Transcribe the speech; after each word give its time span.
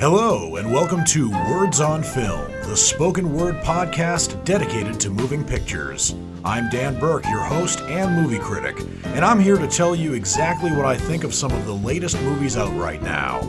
Hello, 0.00 0.54
and 0.54 0.72
welcome 0.72 1.04
to 1.06 1.28
Words 1.28 1.80
on 1.80 2.04
Film, 2.04 2.48
the 2.62 2.76
spoken 2.76 3.32
word 3.34 3.56
podcast 3.56 4.44
dedicated 4.44 5.00
to 5.00 5.10
moving 5.10 5.42
pictures. 5.42 6.14
I'm 6.44 6.70
Dan 6.70 7.00
Burke, 7.00 7.24
your 7.24 7.40
host 7.40 7.80
and 7.80 8.14
movie 8.14 8.38
critic, 8.38 8.78
and 9.06 9.24
I'm 9.24 9.40
here 9.40 9.56
to 9.56 9.66
tell 9.66 9.96
you 9.96 10.12
exactly 10.12 10.70
what 10.70 10.84
I 10.84 10.96
think 10.96 11.24
of 11.24 11.34
some 11.34 11.50
of 11.50 11.66
the 11.66 11.74
latest 11.74 12.14
movies 12.22 12.56
out 12.56 12.72
right 12.78 13.02
now. 13.02 13.40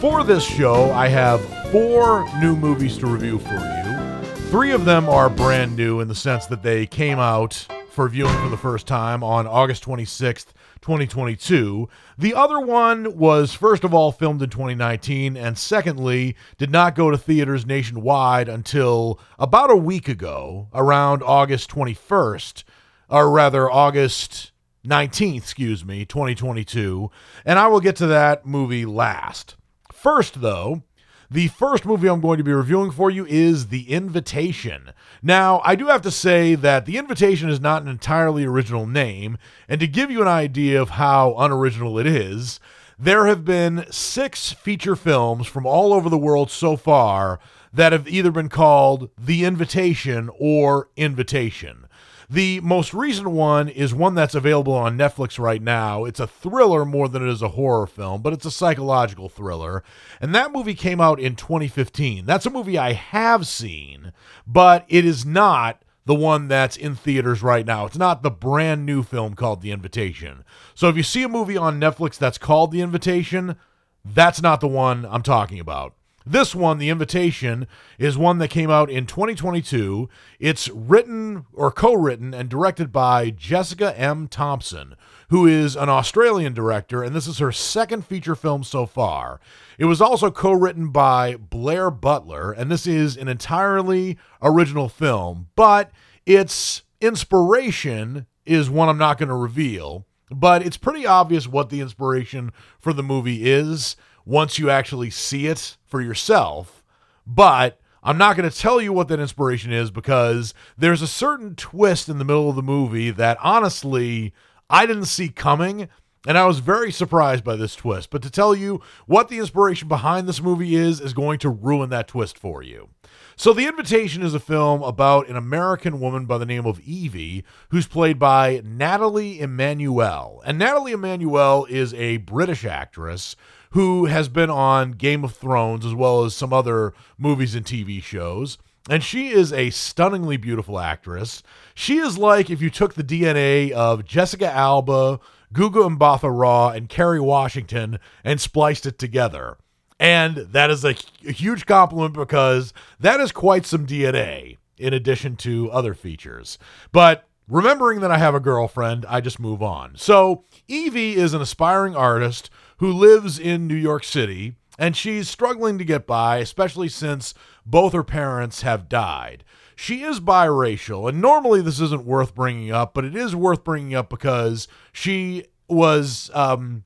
For 0.00 0.24
this 0.24 0.42
show, 0.42 0.90
I 0.92 1.08
have 1.08 1.44
four 1.70 2.26
new 2.40 2.56
movies 2.56 2.96
to 2.96 3.06
review 3.06 3.38
for 3.40 3.52
you. 3.52 4.34
Three 4.48 4.70
of 4.70 4.86
them 4.86 5.06
are 5.10 5.28
brand 5.28 5.76
new 5.76 6.00
in 6.00 6.08
the 6.08 6.14
sense 6.14 6.46
that 6.46 6.62
they 6.62 6.86
came 6.86 7.18
out 7.18 7.66
for 7.90 8.08
viewing 8.08 8.36
for 8.40 8.48
the 8.48 8.56
first 8.56 8.86
time 8.86 9.24
on 9.24 9.46
August 9.46 9.84
26th, 9.84 10.46
2022. 10.88 11.86
The 12.16 12.32
other 12.32 12.58
one 12.58 13.14
was, 13.18 13.52
first 13.52 13.84
of 13.84 13.92
all, 13.92 14.10
filmed 14.10 14.40
in 14.40 14.48
2019, 14.48 15.36
and 15.36 15.58
secondly, 15.58 16.34
did 16.56 16.70
not 16.70 16.94
go 16.94 17.10
to 17.10 17.18
theaters 17.18 17.66
nationwide 17.66 18.48
until 18.48 19.20
about 19.38 19.70
a 19.70 19.76
week 19.76 20.08
ago, 20.08 20.68
around 20.72 21.22
August 21.22 21.68
21st, 21.68 22.64
or 23.10 23.30
rather, 23.30 23.70
August 23.70 24.52
19th, 24.82 25.36
excuse 25.36 25.84
me, 25.84 26.06
2022. 26.06 27.10
And 27.44 27.58
I 27.58 27.66
will 27.66 27.80
get 27.80 27.96
to 27.96 28.06
that 28.06 28.46
movie 28.46 28.86
last. 28.86 29.56
First, 29.92 30.40
though, 30.40 30.84
the 31.30 31.48
first 31.48 31.84
movie 31.84 32.08
I'm 32.08 32.22
going 32.22 32.38
to 32.38 32.44
be 32.44 32.54
reviewing 32.54 32.92
for 32.92 33.10
you 33.10 33.26
is 33.26 33.66
The 33.66 33.90
Invitation. 33.90 34.92
Now, 35.22 35.60
I 35.64 35.74
do 35.74 35.86
have 35.86 36.02
to 36.02 36.10
say 36.10 36.54
that 36.54 36.86
The 36.86 36.96
Invitation 36.96 37.48
is 37.48 37.60
not 37.60 37.82
an 37.82 37.88
entirely 37.88 38.44
original 38.44 38.86
name, 38.86 39.36
and 39.68 39.80
to 39.80 39.86
give 39.86 40.10
you 40.10 40.22
an 40.22 40.28
idea 40.28 40.80
of 40.80 40.90
how 40.90 41.34
unoriginal 41.36 41.98
it 41.98 42.06
is, 42.06 42.60
there 42.98 43.26
have 43.26 43.44
been 43.44 43.84
six 43.90 44.52
feature 44.52 44.96
films 44.96 45.46
from 45.46 45.66
all 45.66 45.92
over 45.92 46.08
the 46.08 46.18
world 46.18 46.50
so 46.50 46.76
far 46.76 47.40
that 47.72 47.92
have 47.92 48.08
either 48.08 48.30
been 48.30 48.48
called 48.48 49.10
The 49.18 49.44
Invitation 49.44 50.30
or 50.38 50.88
Invitation. 50.96 51.87
The 52.30 52.60
most 52.60 52.92
recent 52.92 53.30
one 53.30 53.70
is 53.70 53.94
one 53.94 54.14
that's 54.14 54.34
available 54.34 54.74
on 54.74 54.98
Netflix 54.98 55.38
right 55.38 55.62
now. 55.62 56.04
It's 56.04 56.20
a 56.20 56.26
thriller 56.26 56.84
more 56.84 57.08
than 57.08 57.26
it 57.26 57.30
is 57.30 57.40
a 57.40 57.48
horror 57.48 57.86
film, 57.86 58.20
but 58.20 58.34
it's 58.34 58.44
a 58.44 58.50
psychological 58.50 59.30
thriller. 59.30 59.82
And 60.20 60.34
that 60.34 60.52
movie 60.52 60.74
came 60.74 61.00
out 61.00 61.18
in 61.18 61.36
2015. 61.36 62.26
That's 62.26 62.44
a 62.44 62.50
movie 62.50 62.76
I 62.76 62.92
have 62.92 63.46
seen, 63.46 64.12
but 64.46 64.84
it 64.88 65.06
is 65.06 65.24
not 65.24 65.80
the 66.04 66.14
one 66.14 66.48
that's 66.48 66.76
in 66.76 66.94
theaters 66.94 67.42
right 67.42 67.64
now. 67.64 67.86
It's 67.86 67.96
not 67.96 68.22
the 68.22 68.30
brand 68.30 68.84
new 68.84 69.02
film 69.02 69.32
called 69.32 69.62
The 69.62 69.72
Invitation. 69.72 70.44
So 70.74 70.90
if 70.90 70.98
you 70.98 71.02
see 71.02 71.22
a 71.22 71.28
movie 71.28 71.56
on 71.56 71.80
Netflix 71.80 72.18
that's 72.18 72.38
called 72.38 72.72
The 72.72 72.82
Invitation, 72.82 73.56
that's 74.04 74.42
not 74.42 74.60
the 74.60 74.68
one 74.68 75.06
I'm 75.06 75.22
talking 75.22 75.60
about. 75.60 75.94
This 76.30 76.54
one, 76.54 76.76
The 76.76 76.90
Invitation, 76.90 77.66
is 77.98 78.18
one 78.18 78.36
that 78.36 78.50
came 78.50 78.70
out 78.70 78.90
in 78.90 79.06
2022. 79.06 80.10
It's 80.38 80.68
written 80.68 81.46
or 81.54 81.72
co 81.72 81.94
written 81.94 82.34
and 82.34 82.50
directed 82.50 82.92
by 82.92 83.30
Jessica 83.30 83.98
M. 83.98 84.28
Thompson, 84.28 84.94
who 85.30 85.46
is 85.46 85.74
an 85.74 85.88
Australian 85.88 86.52
director, 86.52 87.02
and 87.02 87.16
this 87.16 87.26
is 87.26 87.38
her 87.38 87.50
second 87.50 88.04
feature 88.04 88.34
film 88.34 88.62
so 88.62 88.84
far. 88.84 89.40
It 89.78 89.86
was 89.86 90.02
also 90.02 90.30
co 90.30 90.52
written 90.52 90.90
by 90.90 91.36
Blair 91.36 91.90
Butler, 91.90 92.52
and 92.52 92.70
this 92.70 92.86
is 92.86 93.16
an 93.16 93.28
entirely 93.28 94.18
original 94.42 94.90
film, 94.90 95.48
but 95.56 95.90
its 96.26 96.82
inspiration 97.00 98.26
is 98.44 98.68
one 98.68 98.90
I'm 98.90 98.98
not 98.98 99.16
going 99.16 99.30
to 99.30 99.34
reveal. 99.34 100.04
But 100.30 100.62
it's 100.62 100.76
pretty 100.76 101.06
obvious 101.06 101.48
what 101.48 101.70
the 101.70 101.80
inspiration 101.80 102.52
for 102.78 102.92
the 102.92 103.02
movie 103.02 103.50
is 103.50 103.96
once 104.28 104.58
you 104.58 104.68
actually 104.68 105.08
see 105.08 105.46
it 105.46 105.78
for 105.86 106.02
yourself. 106.02 106.84
But 107.26 107.80
I'm 108.02 108.18
not 108.18 108.36
going 108.36 108.48
to 108.48 108.56
tell 108.56 108.78
you 108.78 108.92
what 108.92 109.08
that 109.08 109.18
inspiration 109.18 109.72
is 109.72 109.90
because 109.90 110.52
there's 110.76 111.00
a 111.00 111.06
certain 111.06 111.54
twist 111.54 112.10
in 112.10 112.18
the 112.18 112.26
middle 112.26 112.50
of 112.50 112.54
the 112.54 112.62
movie 112.62 113.10
that 113.10 113.38
honestly 113.42 114.34
I 114.68 114.84
didn't 114.84 115.06
see 115.06 115.30
coming. 115.30 115.88
And 116.26 116.36
I 116.36 116.44
was 116.44 116.58
very 116.58 116.92
surprised 116.92 117.42
by 117.42 117.56
this 117.56 117.74
twist. 117.74 118.10
But 118.10 118.20
to 118.22 118.30
tell 118.30 118.54
you 118.54 118.82
what 119.06 119.28
the 119.28 119.38
inspiration 119.38 119.88
behind 119.88 120.28
this 120.28 120.42
movie 120.42 120.74
is, 120.74 121.00
is 121.00 121.14
going 121.14 121.38
to 121.38 121.48
ruin 121.48 121.88
that 121.90 122.08
twist 122.08 122.36
for 122.36 122.62
you. 122.62 122.90
So, 123.36 123.52
The 123.52 123.68
Invitation 123.68 124.22
is 124.24 124.34
a 124.34 124.40
film 124.40 124.82
about 124.82 125.28
an 125.28 125.36
American 125.36 126.00
woman 126.00 126.26
by 126.26 126.38
the 126.38 126.44
name 126.44 126.66
of 126.66 126.80
Evie, 126.80 127.44
who's 127.68 127.86
played 127.86 128.18
by 128.18 128.60
Nathalie 128.64 129.40
Emmanuel. 129.40 130.42
And 130.44 130.58
Nathalie 130.58 130.92
Emmanuel 130.92 131.64
is 131.70 131.94
a 131.94 132.16
British 132.16 132.64
actress 132.64 133.36
who 133.70 134.06
has 134.06 134.28
been 134.28 134.50
on 134.50 134.92
Game 134.92 135.24
of 135.24 135.34
Thrones 135.34 135.84
as 135.84 135.94
well 135.94 136.24
as 136.24 136.34
some 136.34 136.52
other 136.52 136.94
movies 137.18 137.54
and 137.54 137.64
TV 137.64 138.02
shows. 138.02 138.58
And 138.88 139.04
she 139.04 139.28
is 139.28 139.52
a 139.52 139.70
stunningly 139.70 140.38
beautiful 140.38 140.78
actress. 140.78 141.42
She 141.74 141.98
is 141.98 142.16
like 142.16 142.48
if 142.48 142.62
you 142.62 142.70
took 142.70 142.94
the 142.94 143.04
DNA 143.04 143.70
of 143.70 144.04
Jessica 144.04 144.50
Alba, 144.50 145.20
Gugu 145.52 145.96
Mbatha 145.96 146.30
Raw, 146.32 146.70
and 146.70 146.88
Kerry 146.88 147.20
Washington 147.20 147.98
and 148.24 148.40
spliced 148.40 148.86
it 148.86 148.98
together. 148.98 149.58
And 150.00 150.36
that 150.36 150.70
is 150.70 150.84
a, 150.84 150.94
a 151.26 151.32
huge 151.32 151.66
compliment 151.66 152.14
because 152.14 152.72
that 153.00 153.20
is 153.20 153.32
quite 153.32 153.66
some 153.66 153.86
DNA 153.86 154.56
in 154.78 154.94
addition 154.94 155.36
to 155.36 155.70
other 155.70 155.92
features. 155.92 156.56
But 156.92 157.26
remembering 157.48 158.00
that 158.00 158.10
I 158.10 158.18
have 158.18 158.34
a 158.34 158.40
girlfriend, 158.40 159.04
I 159.08 159.20
just 159.20 159.40
move 159.40 159.62
on. 159.62 159.96
So, 159.96 160.44
Evie 160.68 161.16
is 161.16 161.34
an 161.34 161.42
aspiring 161.42 161.96
artist 161.96 162.48
who 162.78 162.92
lives 162.92 163.38
in 163.38 163.66
New 163.66 163.74
York 163.74 164.04
City, 164.04 164.54
and 164.78 164.96
she's 164.96 165.28
struggling 165.28 165.78
to 165.78 165.84
get 165.84 166.06
by, 166.06 166.38
especially 166.38 166.88
since 166.88 167.34
both 167.66 167.92
her 167.92 168.04
parents 168.04 168.62
have 168.62 168.88
died. 168.88 169.44
She 169.76 170.02
is 170.02 170.20
biracial, 170.20 171.08
and 171.08 171.20
normally 171.20 171.60
this 171.60 171.80
isn't 171.80 172.04
worth 172.04 172.34
bringing 172.34 172.72
up, 172.72 172.94
but 172.94 173.04
it 173.04 173.14
is 173.14 173.36
worth 173.36 173.62
bringing 173.62 173.94
up 173.94 174.08
because 174.08 174.66
she 174.92 175.44
was 175.68 176.30
um, 176.34 176.84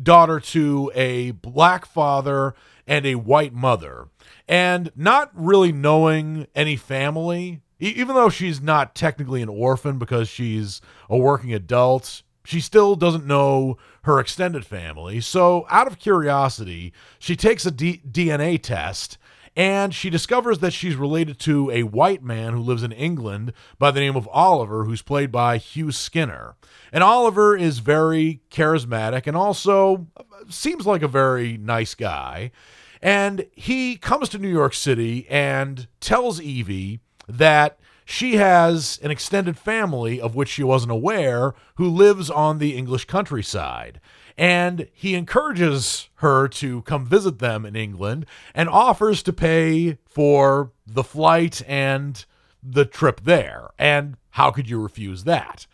daughter 0.00 0.40
to 0.40 0.90
a 0.94 1.32
black 1.32 1.86
father 1.86 2.54
and 2.86 3.06
a 3.06 3.16
white 3.16 3.52
mother. 3.52 4.08
And 4.48 4.90
not 4.94 5.30
really 5.34 5.72
knowing 5.72 6.46
any 6.54 6.76
family, 6.76 7.62
even 7.78 8.14
though 8.14 8.28
she's 8.28 8.60
not 8.60 8.94
technically 8.94 9.42
an 9.42 9.48
orphan 9.48 9.98
because 9.98 10.28
she's 10.28 10.80
a 11.08 11.16
working 11.16 11.52
adult, 11.52 12.22
she 12.46 12.60
still 12.60 12.94
doesn't 12.94 13.26
know 13.26 13.76
her 14.02 14.20
extended 14.20 14.64
family. 14.64 15.20
So, 15.20 15.66
out 15.68 15.86
of 15.86 15.98
curiosity, 15.98 16.92
she 17.18 17.36
takes 17.36 17.66
a 17.66 17.70
D- 17.70 18.00
DNA 18.08 18.62
test 18.62 19.18
and 19.56 19.94
she 19.94 20.10
discovers 20.10 20.58
that 20.58 20.72
she's 20.72 20.96
related 20.96 21.38
to 21.40 21.70
a 21.70 21.82
white 21.84 22.22
man 22.22 22.52
who 22.52 22.60
lives 22.60 22.82
in 22.82 22.92
England 22.92 23.54
by 23.78 23.90
the 23.90 24.00
name 24.00 24.14
of 24.14 24.28
Oliver, 24.30 24.84
who's 24.84 25.00
played 25.00 25.32
by 25.32 25.56
Hugh 25.56 25.90
Skinner. 25.90 26.56
And 26.92 27.02
Oliver 27.02 27.56
is 27.56 27.78
very 27.78 28.42
charismatic 28.50 29.26
and 29.26 29.36
also 29.36 30.06
seems 30.50 30.86
like 30.86 31.02
a 31.02 31.08
very 31.08 31.56
nice 31.56 31.94
guy. 31.94 32.50
And 33.00 33.46
he 33.52 33.96
comes 33.96 34.28
to 34.30 34.38
New 34.38 34.48
York 34.48 34.74
City 34.74 35.26
and 35.30 35.88
tells 36.00 36.40
Evie 36.40 37.00
that 37.26 37.80
she 38.08 38.36
has 38.36 39.00
an 39.02 39.10
extended 39.10 39.58
family 39.58 40.20
of 40.20 40.36
which 40.36 40.48
she 40.48 40.62
wasn't 40.62 40.92
aware 40.92 41.54
who 41.74 41.88
lives 41.88 42.30
on 42.30 42.58
the 42.58 42.76
English 42.76 43.04
countryside. 43.06 44.00
And 44.38 44.86
he 44.92 45.16
encourages 45.16 46.08
her 46.16 46.46
to 46.48 46.82
come 46.82 47.04
visit 47.04 47.40
them 47.40 47.66
in 47.66 47.74
England 47.74 48.24
and 48.54 48.68
offers 48.68 49.24
to 49.24 49.32
pay 49.32 49.98
for 50.06 50.70
the 50.86 51.02
flight 51.02 51.62
and 51.66 52.24
the 52.62 52.84
trip 52.84 53.22
there. 53.24 53.70
And 53.76 54.16
how 54.30 54.52
could 54.52 54.70
you 54.70 54.80
refuse 54.80 55.24
that? 55.24 55.66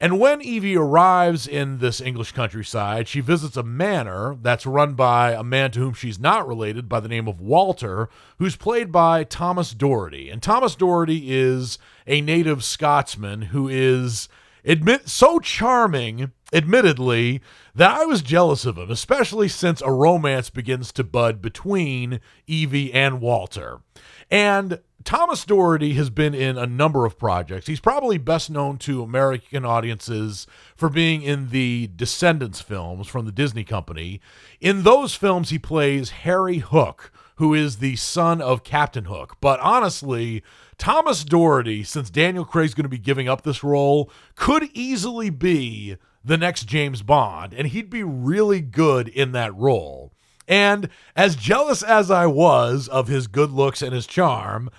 And 0.00 0.20
when 0.20 0.40
Evie 0.40 0.76
arrives 0.76 1.48
in 1.48 1.78
this 1.78 2.00
English 2.00 2.30
countryside, 2.30 3.08
she 3.08 3.20
visits 3.20 3.56
a 3.56 3.64
manor 3.64 4.36
that's 4.40 4.64
run 4.64 4.94
by 4.94 5.32
a 5.32 5.42
man 5.42 5.72
to 5.72 5.80
whom 5.80 5.94
she's 5.94 6.20
not 6.20 6.46
related 6.46 6.88
by 6.88 7.00
the 7.00 7.08
name 7.08 7.26
of 7.26 7.40
Walter, 7.40 8.08
who's 8.38 8.54
played 8.54 8.92
by 8.92 9.24
Thomas 9.24 9.72
Doherty. 9.72 10.30
And 10.30 10.40
Thomas 10.40 10.76
Doherty 10.76 11.32
is 11.32 11.78
a 12.06 12.20
native 12.20 12.62
Scotsman 12.62 13.42
who 13.42 13.68
is 13.68 14.28
admit 14.64 15.08
so 15.08 15.40
charming 15.40 16.30
admittedly 16.52 17.40
that 17.74 17.98
I 17.98 18.04
was 18.04 18.22
jealous 18.22 18.64
of 18.64 18.78
him, 18.78 18.92
especially 18.92 19.48
since 19.48 19.80
a 19.80 19.90
romance 19.90 20.48
begins 20.48 20.92
to 20.92 21.04
bud 21.04 21.42
between 21.42 22.20
Evie 22.46 22.92
and 22.92 23.20
Walter. 23.20 23.80
And 24.30 24.80
Thomas 25.04 25.44
Doherty 25.44 25.94
has 25.94 26.10
been 26.10 26.34
in 26.34 26.58
a 26.58 26.66
number 26.66 27.06
of 27.06 27.18
projects. 27.18 27.66
He's 27.66 27.80
probably 27.80 28.18
best 28.18 28.50
known 28.50 28.78
to 28.78 29.02
American 29.02 29.64
audiences 29.64 30.46
for 30.76 30.88
being 30.88 31.22
in 31.22 31.50
the 31.50 31.88
Descendants 31.94 32.60
films 32.60 33.06
from 33.06 33.24
the 33.24 33.32
Disney 33.32 33.64
Company. 33.64 34.20
In 34.60 34.82
those 34.82 35.14
films, 35.14 35.50
he 35.50 35.58
plays 35.58 36.10
Harry 36.10 36.58
Hook, 36.58 37.12
who 37.36 37.54
is 37.54 37.76
the 37.76 37.96
son 37.96 38.42
of 38.42 38.64
Captain 38.64 39.04
Hook. 39.04 39.36
But 39.40 39.60
honestly, 39.60 40.42
Thomas 40.76 41.24
Doherty, 41.24 41.84
since 41.84 42.10
Daniel 42.10 42.44
Craig's 42.44 42.74
going 42.74 42.82
to 42.84 42.88
be 42.88 42.98
giving 42.98 43.28
up 43.28 43.42
this 43.42 43.62
role, 43.62 44.10
could 44.34 44.68
easily 44.74 45.30
be 45.30 45.96
the 46.24 46.36
next 46.36 46.64
James 46.64 47.02
Bond, 47.02 47.54
and 47.54 47.68
he'd 47.68 47.88
be 47.88 48.02
really 48.02 48.60
good 48.60 49.08
in 49.08 49.32
that 49.32 49.54
role. 49.54 50.12
And 50.48 50.88
as 51.14 51.36
jealous 51.36 51.82
as 51.82 52.10
I 52.10 52.26
was 52.26 52.88
of 52.88 53.06
his 53.06 53.26
good 53.26 53.52
looks 53.52 53.82
and 53.82 53.92
his 53.92 54.06
charm, 54.06 54.70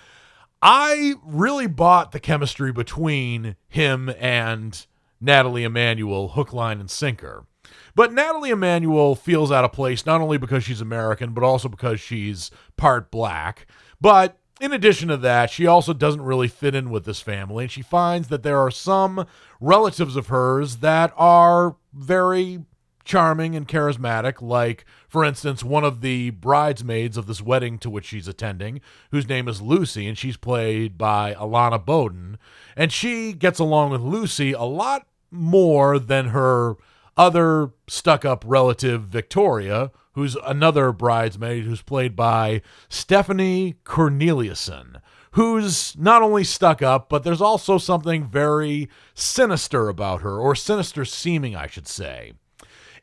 I 0.60 1.14
really 1.24 1.68
bought 1.68 2.12
the 2.12 2.20
chemistry 2.20 2.72
between 2.72 3.56
him 3.68 4.12
and 4.18 4.84
Nathalie 5.20 5.64
Emmanuel, 5.64 6.28
hook, 6.28 6.52
line, 6.52 6.80
and 6.80 6.90
sinker. 6.90 7.46
But 7.94 8.12
Nathalie 8.12 8.50
Emmanuel 8.50 9.14
feels 9.14 9.52
out 9.52 9.64
of 9.64 9.72
place 9.72 10.04
not 10.04 10.20
only 10.20 10.38
because 10.38 10.64
she's 10.64 10.80
American, 10.80 11.32
but 11.32 11.44
also 11.44 11.68
because 11.68 12.00
she's 12.00 12.50
part 12.76 13.10
black. 13.10 13.66
But 14.00 14.38
in 14.60 14.72
addition 14.72 15.08
to 15.08 15.16
that, 15.18 15.50
she 15.50 15.66
also 15.66 15.92
doesn't 15.92 16.20
really 16.20 16.48
fit 16.48 16.74
in 16.74 16.90
with 16.90 17.04
this 17.04 17.20
family, 17.20 17.64
and 17.64 17.70
she 17.70 17.82
finds 17.82 18.28
that 18.28 18.42
there 18.42 18.58
are 18.58 18.70
some 18.70 19.26
relatives 19.60 20.16
of 20.16 20.26
hers 20.26 20.76
that 20.76 21.12
are 21.16 21.76
very 21.92 22.60
charming 23.04 23.56
and 23.56 23.66
charismatic, 23.66 24.40
like, 24.42 24.84
for 25.08 25.24
instance, 25.24 25.64
one 25.64 25.84
of 25.84 26.00
the 26.00 26.30
bridesmaids 26.30 27.16
of 27.16 27.26
this 27.26 27.42
wedding 27.42 27.78
to 27.78 27.90
which 27.90 28.06
she's 28.06 28.28
attending, 28.28 28.80
whose 29.10 29.28
name 29.28 29.48
is 29.48 29.62
Lucy, 29.62 30.06
and 30.06 30.16
she's 30.16 30.36
played 30.36 30.96
by 30.98 31.34
Alana 31.34 31.84
Boden. 31.84 32.38
And 32.76 32.92
she 32.92 33.32
gets 33.32 33.58
along 33.58 33.90
with 33.90 34.00
Lucy 34.00 34.52
a 34.52 34.62
lot 34.62 35.06
more 35.30 35.98
than 35.98 36.28
her 36.28 36.76
other 37.16 37.70
stuck 37.88 38.24
up 38.24 38.44
relative, 38.46 39.02
Victoria, 39.02 39.90
who's 40.14 40.36
another 40.46 40.92
bridesmaid 40.92 41.64
who's 41.64 41.82
played 41.82 42.16
by 42.16 42.62
Stephanie 42.88 43.76
Corneliussen, 43.84 45.00
who's 45.32 45.96
not 45.96 46.22
only 46.22 46.44
stuck 46.44 46.82
up, 46.82 47.08
but 47.08 47.22
there's 47.22 47.40
also 47.40 47.78
something 47.78 48.26
very 48.26 48.88
sinister 49.14 49.88
about 49.88 50.22
her, 50.22 50.38
or 50.38 50.54
sinister 50.54 51.04
seeming, 51.04 51.54
I 51.54 51.66
should 51.66 51.86
say. 51.86 52.32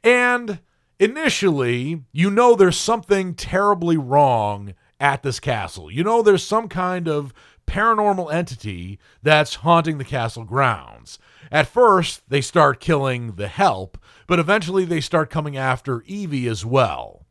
And 0.07 0.59
initially, 1.01 2.05
you 2.13 2.31
know 2.31 2.55
there's 2.55 2.77
something 2.77 3.33
terribly 3.33 3.97
wrong 3.97 4.73
at 5.01 5.21
this 5.21 5.41
castle. 5.41 5.91
You 5.91 6.01
know 6.05 6.21
there's 6.21 6.47
some 6.47 6.69
kind 6.69 7.09
of 7.09 7.33
paranormal 7.67 8.33
entity 8.33 8.99
that's 9.21 9.55
haunting 9.55 9.97
the 9.97 10.05
castle 10.05 10.45
grounds. 10.45 11.19
At 11.51 11.67
first, 11.67 12.21
they 12.29 12.39
start 12.39 12.79
killing 12.79 13.33
the 13.33 13.49
help, 13.49 13.97
but 14.27 14.39
eventually 14.39 14.85
they 14.85 15.01
start 15.01 15.29
coming 15.29 15.57
after 15.57 16.03
Evie 16.03 16.47
as 16.47 16.65
well. 16.65 17.25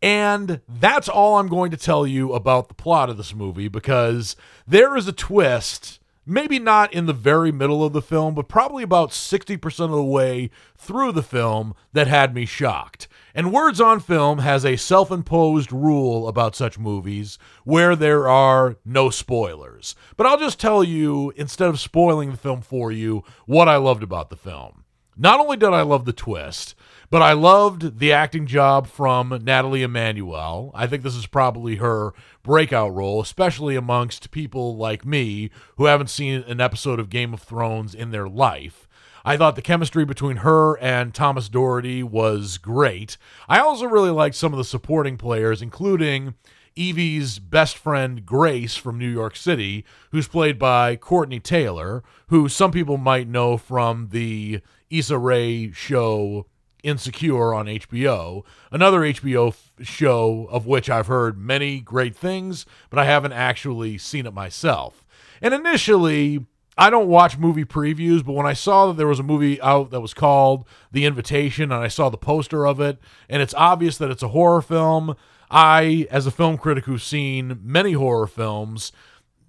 And 0.00 0.60
that's 0.68 1.08
all 1.08 1.38
I'm 1.38 1.48
going 1.48 1.72
to 1.72 1.76
tell 1.76 2.06
you 2.06 2.32
about 2.32 2.68
the 2.68 2.74
plot 2.74 3.10
of 3.10 3.16
this 3.16 3.34
movie 3.34 3.66
because 3.66 4.36
there 4.68 4.96
is 4.96 5.08
a 5.08 5.12
twist 5.12 5.98
maybe 6.26 6.58
not 6.58 6.92
in 6.92 7.06
the 7.06 7.12
very 7.12 7.52
middle 7.52 7.84
of 7.84 7.92
the 7.92 8.02
film, 8.02 8.34
but 8.34 8.48
probably 8.48 8.82
about 8.82 9.10
60% 9.10 9.84
of 9.84 9.90
the 9.90 10.02
way 10.02 10.50
through 10.76 11.12
the 11.12 11.22
film 11.22 11.74
that 11.92 12.06
had 12.06 12.34
me 12.34 12.46
shocked. 12.46 13.08
And 13.34 13.52
Words 13.52 13.80
on 13.80 14.00
Film 14.00 14.38
has 14.38 14.64
a 14.64 14.76
self 14.76 15.10
imposed 15.10 15.72
rule 15.72 16.28
about 16.28 16.54
such 16.54 16.78
movies 16.78 17.38
where 17.64 17.96
there 17.96 18.28
are 18.28 18.76
no 18.84 19.10
spoilers. 19.10 19.96
But 20.16 20.26
I'll 20.26 20.38
just 20.38 20.60
tell 20.60 20.84
you, 20.84 21.32
instead 21.36 21.68
of 21.68 21.80
spoiling 21.80 22.30
the 22.30 22.36
film 22.36 22.60
for 22.60 22.92
you, 22.92 23.24
what 23.46 23.68
I 23.68 23.76
loved 23.76 24.02
about 24.02 24.30
the 24.30 24.36
film. 24.36 24.84
Not 25.16 25.40
only 25.40 25.56
did 25.56 25.72
I 25.72 25.82
love 25.82 26.04
the 26.04 26.12
twist, 26.12 26.74
but 27.10 27.22
I 27.22 27.32
loved 27.32 27.98
the 27.98 28.12
acting 28.12 28.46
job 28.46 28.86
from 28.86 29.40
Nathalie 29.42 29.82
Emmanuel. 29.82 30.70
I 30.74 30.86
think 30.86 31.02
this 31.02 31.14
is 31.14 31.26
probably 31.26 31.76
her 31.76 32.12
breakout 32.42 32.94
role, 32.94 33.20
especially 33.20 33.76
amongst 33.76 34.30
people 34.30 34.76
like 34.76 35.04
me 35.04 35.50
who 35.76 35.86
haven't 35.86 36.10
seen 36.10 36.42
an 36.42 36.60
episode 36.60 36.98
of 36.98 37.10
Game 37.10 37.34
of 37.34 37.42
Thrones 37.42 37.94
in 37.94 38.10
their 38.10 38.28
life. 38.28 38.88
I 39.24 39.36
thought 39.36 39.56
the 39.56 39.62
chemistry 39.62 40.04
between 40.04 40.38
her 40.38 40.78
and 40.80 41.14
Thomas 41.14 41.48
Doherty 41.48 42.02
was 42.02 42.58
great. 42.58 43.16
I 43.48 43.58
also 43.58 43.86
really 43.86 44.10
liked 44.10 44.36
some 44.36 44.52
of 44.52 44.58
the 44.58 44.64
supporting 44.64 45.16
players, 45.16 45.62
including 45.62 46.34
Evie's 46.76 47.38
best 47.38 47.78
friend 47.78 48.26
Grace 48.26 48.76
from 48.76 48.98
New 48.98 49.08
York 49.08 49.36
City, 49.36 49.84
who's 50.10 50.28
played 50.28 50.58
by 50.58 50.96
Courtney 50.96 51.40
Taylor, 51.40 52.02
who 52.26 52.48
some 52.48 52.70
people 52.70 52.98
might 52.98 53.28
know 53.28 53.56
from 53.56 54.08
the 54.10 54.60
Issa 54.90 55.16
Rae 55.16 55.70
show 55.72 56.46
Insecure 56.84 57.54
on 57.54 57.66
HBO, 57.66 58.44
another 58.70 59.00
HBO 59.00 59.48
f- 59.48 59.72
show 59.82 60.46
of 60.50 60.66
which 60.66 60.88
I've 60.88 61.06
heard 61.06 61.38
many 61.38 61.80
great 61.80 62.14
things, 62.14 62.66
but 62.90 62.98
I 62.98 63.06
haven't 63.06 63.32
actually 63.32 63.98
seen 63.98 64.26
it 64.26 64.34
myself. 64.34 65.04
And 65.42 65.52
initially, 65.52 66.46
I 66.76 66.90
don't 66.90 67.08
watch 67.08 67.38
movie 67.38 67.64
previews, 67.64 68.24
but 68.24 68.32
when 68.34 68.46
I 68.46 68.52
saw 68.52 68.88
that 68.88 68.96
there 68.96 69.06
was 69.06 69.18
a 69.18 69.24
movie 69.24 69.60
out 69.60 69.90
that 69.90 70.00
was 70.00 70.14
called 70.14 70.66
The 70.92 71.06
Invitation 71.06 71.72
and 71.72 71.82
I 71.82 71.88
saw 71.88 72.10
the 72.10 72.18
poster 72.18 72.66
of 72.66 72.80
it, 72.80 72.98
and 73.28 73.40
it's 73.40 73.54
obvious 73.54 73.96
that 73.98 74.10
it's 74.10 74.22
a 74.22 74.28
horror 74.28 74.62
film, 74.62 75.16
I, 75.50 76.06
as 76.10 76.26
a 76.26 76.30
film 76.30 76.58
critic 76.58 76.84
who's 76.84 77.04
seen 77.04 77.60
many 77.62 77.92
horror 77.92 78.26
films, 78.26 78.92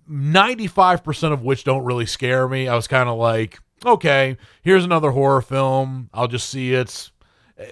95% 0.10 1.34
of 1.34 1.42
which 1.42 1.64
don't 1.64 1.84
really 1.84 2.06
scare 2.06 2.48
me, 2.48 2.68
I 2.68 2.76
was 2.76 2.88
kind 2.88 3.10
of 3.10 3.18
like, 3.18 3.60
okay, 3.84 4.38
here's 4.62 4.86
another 4.86 5.12
horror 5.12 5.42
film. 5.42 6.10
I'll 6.14 6.28
just 6.28 6.50
see 6.50 6.74
it. 6.74 7.12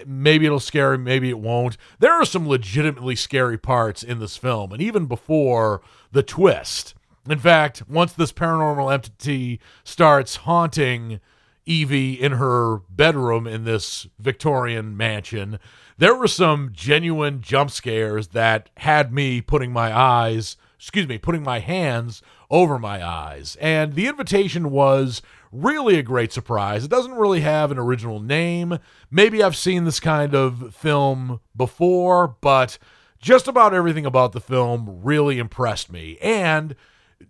Maybe 0.06 0.46
it'll 0.46 0.60
scare 0.60 0.96
maybe 0.96 1.28
it 1.28 1.38
won't. 1.38 1.76
There 1.98 2.12
are 2.12 2.24
some 2.24 2.48
legitimately 2.48 3.16
scary 3.16 3.58
parts 3.58 4.02
in 4.02 4.18
this 4.18 4.36
film, 4.36 4.72
and 4.72 4.80
even 4.80 5.06
before 5.06 5.82
the 6.12 6.22
twist. 6.22 6.94
In 7.28 7.38
fact, 7.38 7.82
once 7.88 8.12
this 8.12 8.32
paranormal 8.32 8.92
entity 8.92 9.60
starts 9.82 10.36
haunting 10.36 11.20
Evie 11.66 12.12
in 12.20 12.32
her 12.32 12.78
bedroom 12.90 13.46
in 13.46 13.64
this 13.64 14.06
Victorian 14.18 14.96
mansion, 14.96 15.58
there 15.96 16.14
were 16.14 16.28
some 16.28 16.70
genuine 16.72 17.40
jump 17.40 17.70
scares 17.70 18.28
that 18.28 18.68
had 18.78 19.12
me 19.12 19.40
putting 19.40 19.72
my 19.72 19.96
eyes, 19.96 20.56
excuse 20.78 21.08
me, 21.08 21.16
putting 21.16 21.42
my 21.42 21.60
hands 21.60 22.20
over 22.50 22.78
my 22.78 23.04
eyes. 23.06 23.56
And 23.60 23.94
the 23.94 24.06
invitation 24.06 24.70
was 24.70 25.22
really 25.54 25.96
a 25.98 26.02
great 26.02 26.32
surprise. 26.32 26.84
It 26.84 26.90
doesn't 26.90 27.14
really 27.14 27.40
have 27.40 27.70
an 27.70 27.78
original 27.78 28.20
name. 28.20 28.78
Maybe 29.10 29.42
I've 29.42 29.56
seen 29.56 29.84
this 29.84 30.00
kind 30.00 30.34
of 30.34 30.74
film 30.74 31.40
before, 31.56 32.36
but 32.40 32.78
just 33.20 33.46
about 33.46 33.72
everything 33.72 34.04
about 34.04 34.32
the 34.32 34.40
film 34.40 35.00
really 35.02 35.38
impressed 35.38 35.90
me. 35.90 36.18
And 36.20 36.74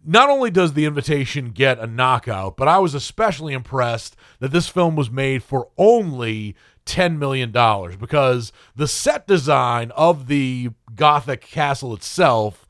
not 0.04 0.30
only 0.30 0.50
does 0.50 0.72
the 0.72 0.86
invitation 0.86 1.50
get 1.50 1.78
a 1.78 1.86
knockout, 1.86 2.56
but 2.56 2.66
I 2.66 2.78
was 2.78 2.94
especially 2.94 3.52
impressed 3.52 4.16
that 4.40 4.52
this 4.52 4.68
film 4.68 4.96
was 4.96 5.10
made 5.10 5.42
for 5.42 5.68
only 5.76 6.56
$10 6.86 7.18
million 7.18 7.50
because 7.98 8.52
the 8.74 8.88
set 8.88 9.26
design 9.26 9.90
of 9.92 10.26
the 10.26 10.70
Gothic 10.94 11.42
castle 11.42 11.94
itself 11.94 12.66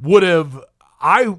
would 0.00 0.22
have, 0.22 0.62
I 1.00 1.38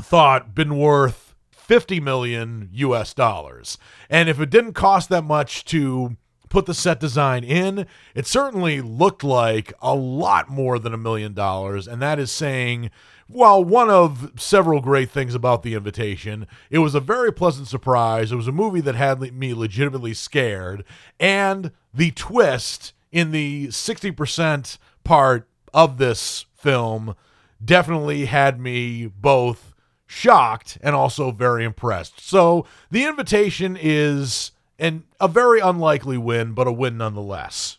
thought, 0.00 0.54
been 0.54 0.76
worth 0.76 1.27
50 1.68 2.00
million 2.00 2.70
US 2.72 3.12
dollars. 3.12 3.76
And 4.08 4.28
if 4.28 4.40
it 4.40 4.50
didn't 4.50 4.72
cost 4.72 5.10
that 5.10 5.22
much 5.22 5.66
to 5.66 6.16
put 6.48 6.64
the 6.64 6.72
set 6.72 6.98
design 6.98 7.44
in, 7.44 7.86
it 8.14 8.26
certainly 8.26 8.80
looked 8.80 9.22
like 9.22 9.74
a 9.82 9.94
lot 9.94 10.48
more 10.48 10.78
than 10.78 10.94
a 10.94 10.98
million 10.98 11.34
dollars. 11.34 11.86
And 11.86 12.00
that 12.00 12.18
is 12.18 12.32
saying, 12.32 12.90
well, 13.28 13.62
one 13.62 13.90
of 13.90 14.32
several 14.36 14.80
great 14.80 15.10
things 15.10 15.34
about 15.34 15.62
The 15.62 15.74
Invitation. 15.74 16.46
It 16.70 16.78
was 16.78 16.94
a 16.94 17.00
very 17.00 17.30
pleasant 17.30 17.68
surprise. 17.68 18.32
It 18.32 18.36
was 18.36 18.48
a 18.48 18.52
movie 18.52 18.80
that 18.80 18.94
had 18.94 19.20
me 19.34 19.52
legitimately 19.52 20.14
scared. 20.14 20.84
And 21.20 21.72
the 21.92 22.12
twist 22.12 22.94
in 23.12 23.30
the 23.30 23.66
60% 23.68 24.78
part 25.04 25.46
of 25.74 25.98
this 25.98 26.46
film 26.56 27.14
definitely 27.62 28.24
had 28.24 28.58
me 28.58 29.06
both 29.06 29.67
shocked 30.08 30.78
and 30.82 30.96
also 30.96 31.30
very 31.30 31.64
impressed. 31.64 32.20
So 32.20 32.66
the 32.90 33.04
invitation 33.04 33.78
is 33.80 34.50
an, 34.78 35.04
a 35.20 35.28
very 35.28 35.60
unlikely 35.60 36.18
win, 36.18 36.54
but 36.54 36.66
a 36.66 36.72
win 36.72 36.96
nonetheless. 36.96 37.77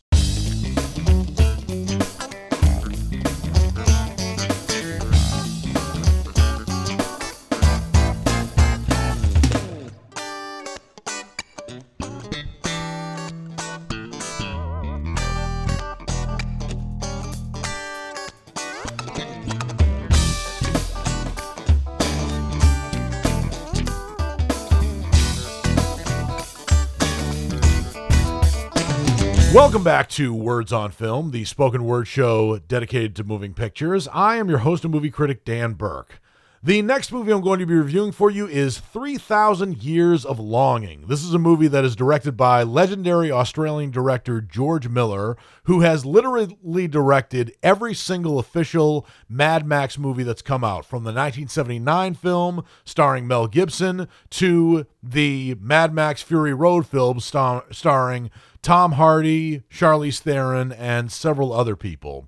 Welcome 29.52 29.84
back 29.84 30.10
to 30.10 30.32
Words 30.32 30.72
on 30.72 30.92
Film, 30.92 31.32
the 31.32 31.44
spoken 31.44 31.84
word 31.84 32.08
show 32.08 32.60
dedicated 32.60 33.16
to 33.16 33.24
moving 33.24 33.56
pictures. 33.56 34.08
I 34.14 34.36
am 34.36 34.48
your 34.48 34.60
host 34.60 34.84
and 34.84 34.94
movie 34.94 35.10
critic, 35.10 35.44
Dan 35.44 35.74
Burke. 35.74 36.22
The 36.62 36.82
next 36.82 37.12
movie 37.12 37.32
I'm 37.32 37.42
going 37.42 37.60
to 37.60 37.66
be 37.66 37.74
reviewing 37.74 38.12
for 38.12 38.30
you 38.30 38.46
is 38.46 38.80
3000 38.80 39.82
Years 39.82 40.24
of 40.24 40.40
Longing. 40.40 41.06
This 41.08 41.24
is 41.24 41.34
a 41.34 41.40
movie 41.40 41.70
that 41.70 41.86
is 41.86 41.96
directed 41.96 42.34
by 42.34 42.64
legendary 42.64 43.32
Australian 43.32 43.92
director 43.92 44.40
George 44.40 44.88
Miller, 44.88 45.36
who 45.64 45.80
has 45.80 46.06
literally 46.06 46.88
directed 46.88 47.56
every 47.64 47.94
single 47.94 48.38
official 48.40 49.08
Mad 49.30 49.66
Max 49.66 49.98
movie 49.98 50.24
that's 50.24 50.42
come 50.42 50.64
out, 50.64 50.86
from 50.86 51.06
the 51.06 51.14
1979 51.14 52.14
film 52.14 52.66
starring 52.84 53.26
Mel 53.26 53.48
Gibson 53.48 54.08
to 54.32 54.86
the 55.02 55.56
Mad 55.62 55.94
Max 55.94 56.22
Fury 56.22 56.54
Road 56.54 56.86
film 56.86 57.22
star- 57.22 57.66
starring 57.72 58.30
Tom 58.62 58.94
Hardy, 58.94 59.64
Charlize 59.72 60.20
Theron, 60.20 60.72
and 60.72 61.12
several 61.12 61.54
other 61.54 61.76
people. 61.76 62.28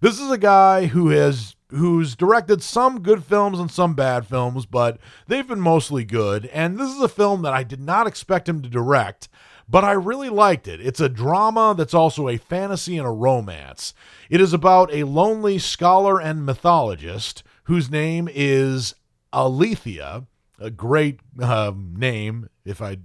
This 0.00 0.18
is 0.18 0.30
a 0.30 0.38
guy 0.38 0.86
who 0.86 1.08
has 1.08 1.56
who's 1.68 2.16
directed 2.16 2.62
some 2.62 3.00
good 3.00 3.22
films 3.24 3.58
and 3.58 3.70
some 3.70 3.94
bad 3.94 4.26
films, 4.26 4.66
but 4.66 4.98
they've 5.28 5.46
been 5.46 5.60
mostly 5.60 6.04
good. 6.04 6.46
And 6.46 6.78
this 6.78 6.90
is 6.90 7.00
a 7.00 7.08
film 7.08 7.42
that 7.42 7.52
I 7.52 7.62
did 7.62 7.80
not 7.80 8.06
expect 8.06 8.48
him 8.48 8.60
to 8.62 8.68
direct, 8.68 9.28
but 9.68 9.84
I 9.84 9.92
really 9.92 10.30
liked 10.30 10.66
it. 10.66 10.80
It's 10.80 11.00
a 11.00 11.08
drama 11.08 11.74
that's 11.76 11.94
also 11.94 12.28
a 12.28 12.38
fantasy 12.38 12.98
and 12.98 13.06
a 13.06 13.10
romance. 13.10 13.94
It 14.28 14.40
is 14.40 14.52
about 14.52 14.92
a 14.92 15.04
lonely 15.04 15.58
scholar 15.58 16.20
and 16.20 16.44
mythologist 16.44 17.44
whose 17.64 17.88
name 17.88 18.28
is 18.32 18.94
Alethea, 19.32 20.26
a 20.58 20.70
great 20.70 21.20
uh, 21.40 21.72
name, 21.76 22.48
if 22.64 22.82
I 22.82 22.98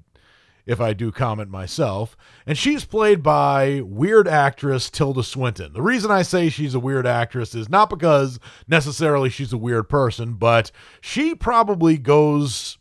if 0.66 0.82
I 0.82 0.94
do 0.94 1.12
comment 1.12 1.50
myself. 1.50 2.18
And 2.46 2.58
she's 2.58 2.86
played 2.86 3.22
by 3.22 3.82
weird 3.82 4.28
actress 4.28 4.90
Tilda 4.90 5.24
Swinton. 5.24 5.74
The 5.74 5.82
reason 5.82 6.12
I 6.12 6.22
say 6.22 6.50
she's 6.50 6.76
a 6.76 6.80
weird 6.80 7.06
actress 7.06 7.54
is 7.56 7.70
not 7.70 7.90
because 7.90 8.40
necessarily 8.68 9.30
she's 9.30 9.54
a 9.54 9.58
weird 9.58 9.90
person, 9.90 10.34
but 10.34 10.72
she 11.02 11.36
probably 11.36 11.98
goes. 11.98 12.78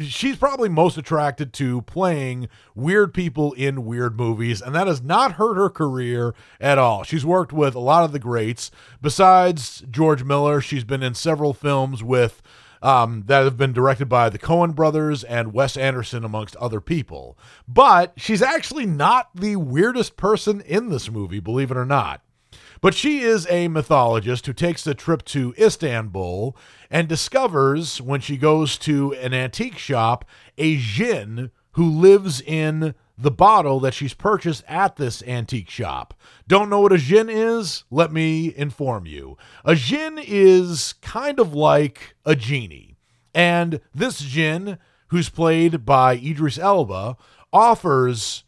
She's 0.00 0.36
probably 0.36 0.68
most 0.68 0.98
attracted 0.98 1.54
to 1.54 1.80
playing 1.82 2.48
weird 2.74 3.14
people 3.14 3.54
in 3.54 3.86
weird 3.86 4.18
movies, 4.18 4.60
and 4.60 4.74
that 4.74 4.86
has 4.86 5.02
not 5.02 5.32
hurt 5.32 5.54
her 5.54 5.70
career 5.70 6.34
at 6.60 6.76
all. 6.76 7.04
She's 7.04 7.24
worked 7.24 7.54
with 7.54 7.74
a 7.74 7.80
lot 7.80 8.04
of 8.04 8.12
the 8.12 8.18
greats. 8.18 8.70
Besides 9.00 9.82
George 9.90 10.24
Miller, 10.24 10.60
she's 10.60 10.84
been 10.84 11.02
in 11.02 11.14
several 11.14 11.54
films 11.54 12.04
with 12.04 12.42
um, 12.82 13.24
that 13.26 13.44
have 13.44 13.56
been 13.56 13.72
directed 13.72 14.08
by 14.08 14.28
the 14.28 14.38
Coen 14.38 14.74
brothers 14.74 15.24
and 15.24 15.52
Wes 15.52 15.76
Anderson, 15.76 16.24
amongst 16.24 16.56
other 16.56 16.80
people. 16.80 17.38
But 17.66 18.12
she's 18.16 18.42
actually 18.42 18.86
not 18.86 19.30
the 19.34 19.56
weirdest 19.56 20.16
person 20.16 20.60
in 20.60 20.88
this 20.90 21.10
movie, 21.10 21.40
believe 21.40 21.70
it 21.70 21.76
or 21.76 21.86
not. 21.86 22.22
But 22.80 22.94
she 22.94 23.20
is 23.20 23.46
a 23.50 23.68
mythologist 23.68 24.46
who 24.46 24.52
takes 24.52 24.86
a 24.86 24.94
trip 24.94 25.24
to 25.26 25.54
Istanbul 25.58 26.56
and 26.90 27.08
discovers, 27.08 28.00
when 28.00 28.20
she 28.20 28.36
goes 28.36 28.78
to 28.78 29.12
an 29.14 29.34
antique 29.34 29.78
shop, 29.78 30.24
a 30.56 30.76
jinn 30.76 31.50
who 31.72 31.90
lives 31.90 32.40
in 32.40 32.94
the 33.18 33.30
bottle 33.32 33.80
that 33.80 33.94
she's 33.94 34.14
purchased 34.14 34.62
at 34.68 34.96
this 34.96 35.22
antique 35.24 35.68
shop. 35.68 36.14
Don't 36.46 36.70
know 36.70 36.80
what 36.80 36.92
a 36.92 36.98
jinn 36.98 37.28
is? 37.28 37.84
Let 37.90 38.12
me 38.12 38.54
inform 38.56 39.06
you. 39.06 39.36
A 39.64 39.74
jinn 39.74 40.20
is 40.22 40.94
kind 41.02 41.40
of 41.40 41.52
like 41.52 42.14
a 42.24 42.36
genie. 42.36 42.96
And 43.34 43.80
this 43.92 44.20
jinn, 44.20 44.78
who's 45.08 45.28
played 45.28 45.84
by 45.84 46.14
Idris 46.14 46.58
Elba, 46.58 47.16
offers 47.52 48.44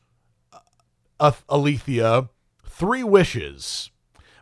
uh, 1.19 1.33
Alethea 1.49 2.29
three 2.65 3.03
wishes. 3.03 3.91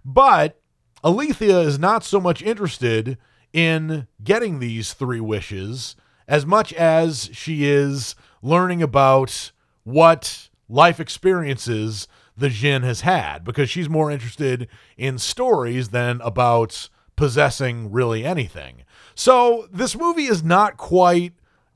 But 0.04 0.61
Alethea 1.02 1.61
is 1.61 1.78
not 1.78 2.04
so 2.04 2.20
much 2.20 2.42
interested 2.42 3.16
in 3.52 4.06
getting 4.23 4.58
these 4.58 4.92
three 4.92 5.20
wishes 5.20 5.97
as 6.26 6.44
much 6.44 6.73
as 6.75 7.30
she 7.32 7.64
is 7.64 8.14
learning 8.42 8.82
about 8.82 9.52
what 9.88 10.50
life 10.68 11.00
experiences 11.00 12.07
the 12.37 12.50
Jinn 12.50 12.83
has 12.83 13.00
had 13.00 13.42
because 13.42 13.71
she's 13.71 13.88
more 13.88 14.11
interested 14.11 14.68
in 14.97 15.18
stories 15.18 15.88
than 15.88 16.21
about 16.21 16.88
possessing 17.16 17.90
really 17.90 18.25
anything. 18.25 18.85
So 19.14 19.66
this 19.73 19.97
movie 19.97 20.26
is 20.26 20.45
not 20.45 20.76
quite 20.76 21.33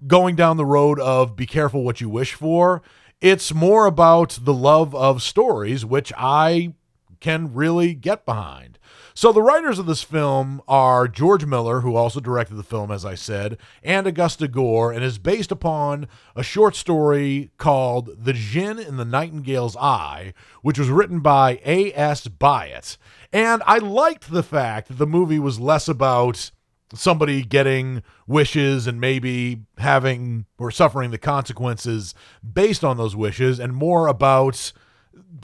going 0.07 0.37
down 0.37 0.57
the 0.57 0.66
road 0.66 1.00
of 1.00 1.35
be 1.35 1.47
careful 1.47 1.83
what 1.83 2.00
you 2.00 2.09
wish 2.09 2.35
for. 2.35 2.83
It's 3.21 3.54
more 3.54 3.87
about 3.87 4.38
the 4.42 4.54
love 4.54 4.95
of 4.95 5.23
stories, 5.23 5.85
which 5.85 6.12
I 6.16 6.75
can 7.21 7.54
really 7.54 7.95
get 7.95 8.25
behind. 8.25 8.71
So 9.14 9.31
the 9.31 9.42
writers 9.42 9.78
of 9.78 9.87
this 9.87 10.02
film 10.02 10.62
are 10.66 11.07
George 11.07 11.45
Miller, 11.45 11.81
who 11.81 11.97
also 11.97 12.19
directed 12.19 12.54
the 12.54 12.62
film, 12.62 12.90
as 12.90 13.04
I 13.04 13.14
said, 13.14 13.59
and 13.83 14.07
Augusta 14.07 14.49
Gore, 14.49 14.90
and 14.90 15.04
is 15.04 15.19
based 15.19 15.52
upon 15.52 16.09
a 16.35 16.42
short 16.42 16.75
story 16.75 17.50
called 17.59 18.25
The 18.25 18.33
Jinn 18.33 18.78
in 18.78 18.97
the 18.97 19.04
Nightingale's 19.04 19.76
Eye, 19.76 20.33
which 20.62 20.78
was 20.78 20.88
written 20.88 21.21
by 21.21 21.61
A.S. 21.64 22.26
Byatt. 22.26 22.97
And 23.33 23.62
I 23.66 23.78
liked 23.78 24.31
the 24.31 24.42
fact 24.42 24.88
that 24.88 24.99
the 24.99 25.07
movie 25.07 25.38
was 25.38 25.61
less 25.61 25.88
about 25.88 26.50
somebody 26.95 27.42
getting 27.42 28.02
wishes 28.26 28.87
and 28.87 29.00
maybe 29.00 29.62
having 29.78 30.47
or 30.59 30.71
suffering 30.71 31.11
the 31.11 31.19
consequences 31.19 32.14
based 32.42 32.85
on 32.85 32.97
those 32.97 33.16
wishes 33.16 33.59
and 33.59 33.75
more 33.75 34.07
about 34.07 34.73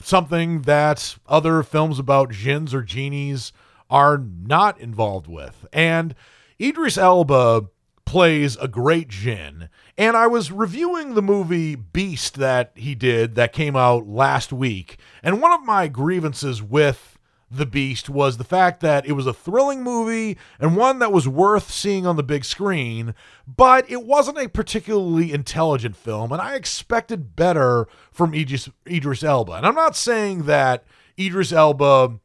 something 0.01 0.63
that 0.63 1.17
other 1.27 1.63
films 1.63 1.99
about 1.99 2.31
jinns 2.31 2.73
or 2.73 2.81
genies 2.81 3.51
are 3.89 4.17
not 4.17 4.79
involved 4.79 5.27
with. 5.27 5.65
And 5.73 6.15
Idris 6.59 6.97
Elba 6.97 7.67
plays 8.05 8.57
a 8.57 8.67
great 8.67 9.07
jinn. 9.07 9.69
And 9.95 10.17
I 10.17 10.25
was 10.25 10.51
reviewing 10.51 11.13
the 11.13 11.21
movie 11.21 11.75
Beast 11.75 12.35
that 12.35 12.71
he 12.73 12.95
did 12.95 13.35
that 13.35 13.53
came 13.53 13.75
out 13.75 14.07
last 14.07 14.51
week. 14.51 14.97
And 15.21 15.41
one 15.41 15.51
of 15.51 15.63
my 15.63 15.87
grievances 15.87 16.63
with 16.63 17.18
the 17.51 17.65
Beast 17.65 18.09
was 18.09 18.37
the 18.37 18.43
fact 18.43 18.79
that 18.81 19.05
it 19.05 19.13
was 19.13 19.25
a 19.25 19.33
thrilling 19.33 19.81
movie 19.81 20.37
and 20.59 20.75
one 20.75 20.99
that 20.99 21.11
was 21.11 21.27
worth 21.27 21.71
seeing 21.71 22.05
on 22.05 22.15
the 22.15 22.23
big 22.23 22.45
screen, 22.45 23.15
but 23.47 23.89
it 23.89 24.03
wasn't 24.05 24.37
a 24.37 24.47
particularly 24.47 25.33
intelligent 25.33 25.95
film, 25.95 26.31
and 26.31 26.41
I 26.41 26.55
expected 26.55 27.35
better 27.35 27.87
from 28.11 28.33
Idris, 28.33 28.69
Idris 28.87 29.23
Elba. 29.23 29.53
And 29.53 29.65
I'm 29.65 29.75
not 29.75 29.95
saying 29.95 30.43
that 30.43 30.83
Idris 31.17 31.51
Elba 31.51 32.19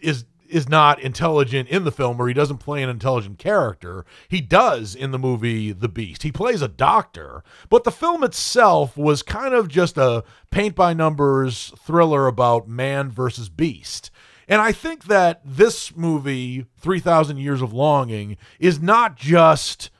is 0.00 0.24
is 0.48 0.68
not 0.68 1.00
intelligent 1.00 1.68
in 1.68 1.84
the 1.84 1.92
film 1.92 2.20
or 2.20 2.26
he 2.26 2.34
doesn't 2.34 2.58
play 2.58 2.82
an 2.82 2.88
intelligent 2.88 3.38
character. 3.38 4.04
He 4.28 4.40
does 4.40 4.94
in 4.94 5.10
the 5.10 5.18
movie 5.18 5.72
The 5.72 5.88
Beast. 5.88 6.22
He 6.22 6.32
plays 6.32 6.62
a 6.62 6.68
doctor, 6.68 7.44
but 7.68 7.84
the 7.84 7.90
film 7.90 8.24
itself 8.24 8.96
was 8.96 9.22
kind 9.22 9.54
of 9.54 9.68
just 9.68 9.98
a 9.98 10.24
paint 10.50 10.74
by 10.74 10.94
numbers 10.94 11.72
thriller 11.78 12.26
about 12.26 12.68
man 12.68 13.10
versus 13.10 13.48
beast. 13.48 14.10
And 14.48 14.62
I 14.62 14.72
think 14.72 15.04
that 15.04 15.42
this 15.44 15.94
movie, 15.94 16.64
3000 16.78 17.36
Years 17.36 17.60
of 17.60 17.72
Longing, 17.72 18.38
is 18.58 18.80
not 18.80 19.16
just 19.16 19.90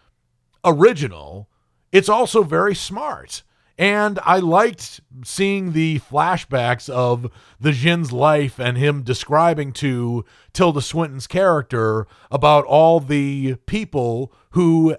original, 0.65 1.49
it's 1.93 2.09
also 2.09 2.43
very 2.43 2.75
smart. 2.75 3.43
And 3.77 4.19
I 4.25 4.39
liked 4.41 5.01
seeing 5.23 5.73
the 5.73 6.01
flashbacks 6.01 6.89
of 6.89 7.31
the 7.61 7.71
Jinn's 7.71 8.11
life 8.11 8.59
and 8.59 8.77
him 8.77 9.03
describing 9.03 9.73
to 9.75 10.25
Tilda 10.53 10.83
Swinton's 10.83 11.29
character 11.29 12.09
about 12.31 12.65
all 12.65 12.99
the 12.99 13.55
people 13.67 14.33
who 14.51 14.97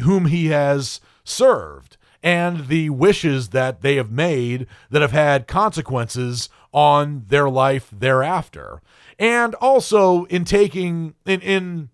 whom 0.00 0.26
he 0.26 0.46
has 0.46 1.00
served 1.22 1.96
and 2.22 2.68
the 2.68 2.90
wishes 2.90 3.50
that 3.50 3.80
they 3.80 3.96
have 3.96 4.10
made 4.10 4.66
that 4.90 5.02
have 5.02 5.12
had 5.12 5.46
consequences 5.46 6.48
on 6.74 7.22
their 7.28 7.48
life 7.48 7.88
thereafter. 7.90 8.82
And 9.18 9.54
also 9.54 10.24
in 10.24 10.44
taking 10.44 11.14
in 11.24 11.40
in 11.40 11.88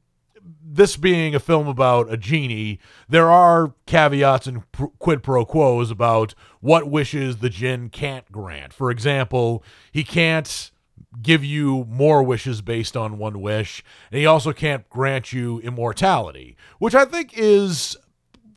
this 0.72 0.96
being 0.96 1.34
a 1.34 1.40
film 1.40 1.68
about 1.68 2.10
a 2.10 2.16
genie, 2.16 2.78
there 3.08 3.30
are 3.30 3.74
caveats 3.86 4.46
and 4.46 4.62
quid 4.98 5.22
pro 5.22 5.44
quos 5.44 5.90
about 5.90 6.34
what 6.60 6.90
wishes 6.90 7.38
the 7.38 7.50
jinn 7.50 7.90
can't 7.90 8.30
grant. 8.32 8.72
For 8.72 8.90
example, 8.90 9.62
he 9.92 10.02
can't 10.02 10.70
give 11.20 11.44
you 11.44 11.84
more 11.88 12.22
wishes 12.22 12.62
based 12.62 12.96
on 12.96 13.18
one 13.18 13.40
wish, 13.40 13.84
and 14.10 14.18
he 14.18 14.26
also 14.26 14.52
can't 14.52 14.88
grant 14.88 15.32
you 15.32 15.60
immortality, 15.60 16.56
which 16.78 16.94
I 16.94 17.04
think 17.04 17.36
is 17.36 17.96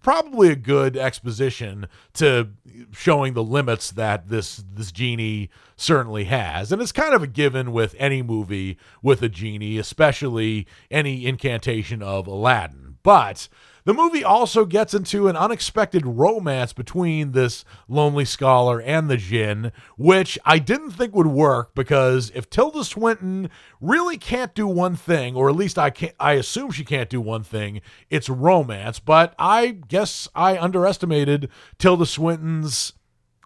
probably 0.04 0.50
a 0.50 0.56
good 0.56 0.96
exposition 0.96 1.88
to 2.14 2.50
showing 2.92 3.34
the 3.34 3.44
limits 3.44 3.90
that 3.92 4.30
this 4.30 4.64
this 4.72 4.92
genie 4.92 5.50
certainly 5.76 6.26
has. 6.26 6.72
And 6.72 6.82
it's 6.82 6.92
kind 6.92 7.16
of 7.16 7.24
a 7.24 7.28
given 7.28 7.72
with 7.72 7.96
any 7.98 8.22
movie 8.22 8.78
with 9.02 9.24
a 9.24 9.30
genie 9.30 9.80
especially 9.80 10.68
any 10.92 11.26
incantation 11.26 12.04
of 12.04 12.28
aladdin. 12.28 12.98
But 13.02 13.48
The 13.86 13.94
movie 13.94 14.24
also 14.24 14.66
gets 14.66 14.94
into 14.94 15.28
an 15.28 15.36
unexpected 15.36 16.06
romance 16.06 16.72
between 16.72 17.34
this 17.34 17.66
lonely 17.90 18.24
scholar 18.24 18.82
and 18.82 19.10
the 19.10 19.18
Djinn, 19.18 19.74
which 19.98 20.40
I 20.46 20.60
didn't 20.60 20.92
think 20.92 21.14
would 21.14 21.28
work 21.28 21.76
because 21.76 22.32
if 22.34 22.50
Tilda 22.50 22.86
Swinton 22.86 23.50
really 23.82 24.18
can't 24.18 24.56
do 24.56 24.68
one 24.68 24.96
thing, 24.96 25.36
or 25.36 25.50
at 25.50 25.56
least 25.56 25.78
I 25.78 25.90
can 25.90 26.12
I 26.20 26.34
assume 26.34 26.72
she 26.72 26.86
can't 26.86 27.10
do 27.10 27.20
one 27.20 27.44
thing, 27.44 27.82
it's 28.10 28.30
romance. 28.30 29.00
But 29.00 29.36
I 29.38 29.68
guess 29.68 30.30
I 30.34 30.58
underestimated 30.58 31.50
Tilda 31.78 32.06
Swinton's 32.06 32.94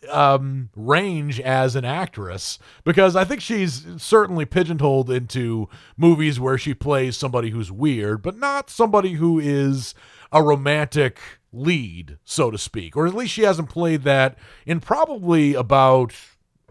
um, 0.10 0.70
range 0.76 1.40
as 1.40 1.76
an 1.76 1.86
actress 1.86 2.60
because 2.84 3.16
I 3.16 3.26
think 3.26 3.42
she's 3.42 3.86
certainly 3.98 4.46
pigeonholed 4.46 5.10
into 5.10 5.70
movies 5.98 6.40
where 6.40 6.58
she 6.58 6.74
plays 6.74 7.18
somebody 7.18 7.50
who's 7.50 7.72
weird, 7.72 8.22
but 8.22 8.38
not 8.38 8.70
somebody 8.70 9.14
who 9.14 9.40
is 9.40 9.96
a 10.32 10.44
romantic 10.44 11.20
lead, 11.52 12.18
so 12.24 12.52
to 12.52 12.58
speak. 12.58 12.96
Or 12.96 13.08
at 13.08 13.16
least 13.16 13.34
she 13.34 13.44
hasn't 13.44 13.70
played 13.70 14.04
that 14.04 14.38
in 14.66 14.80
probably 14.80 15.54
about 15.54 16.14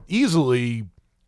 easily 0.09 0.85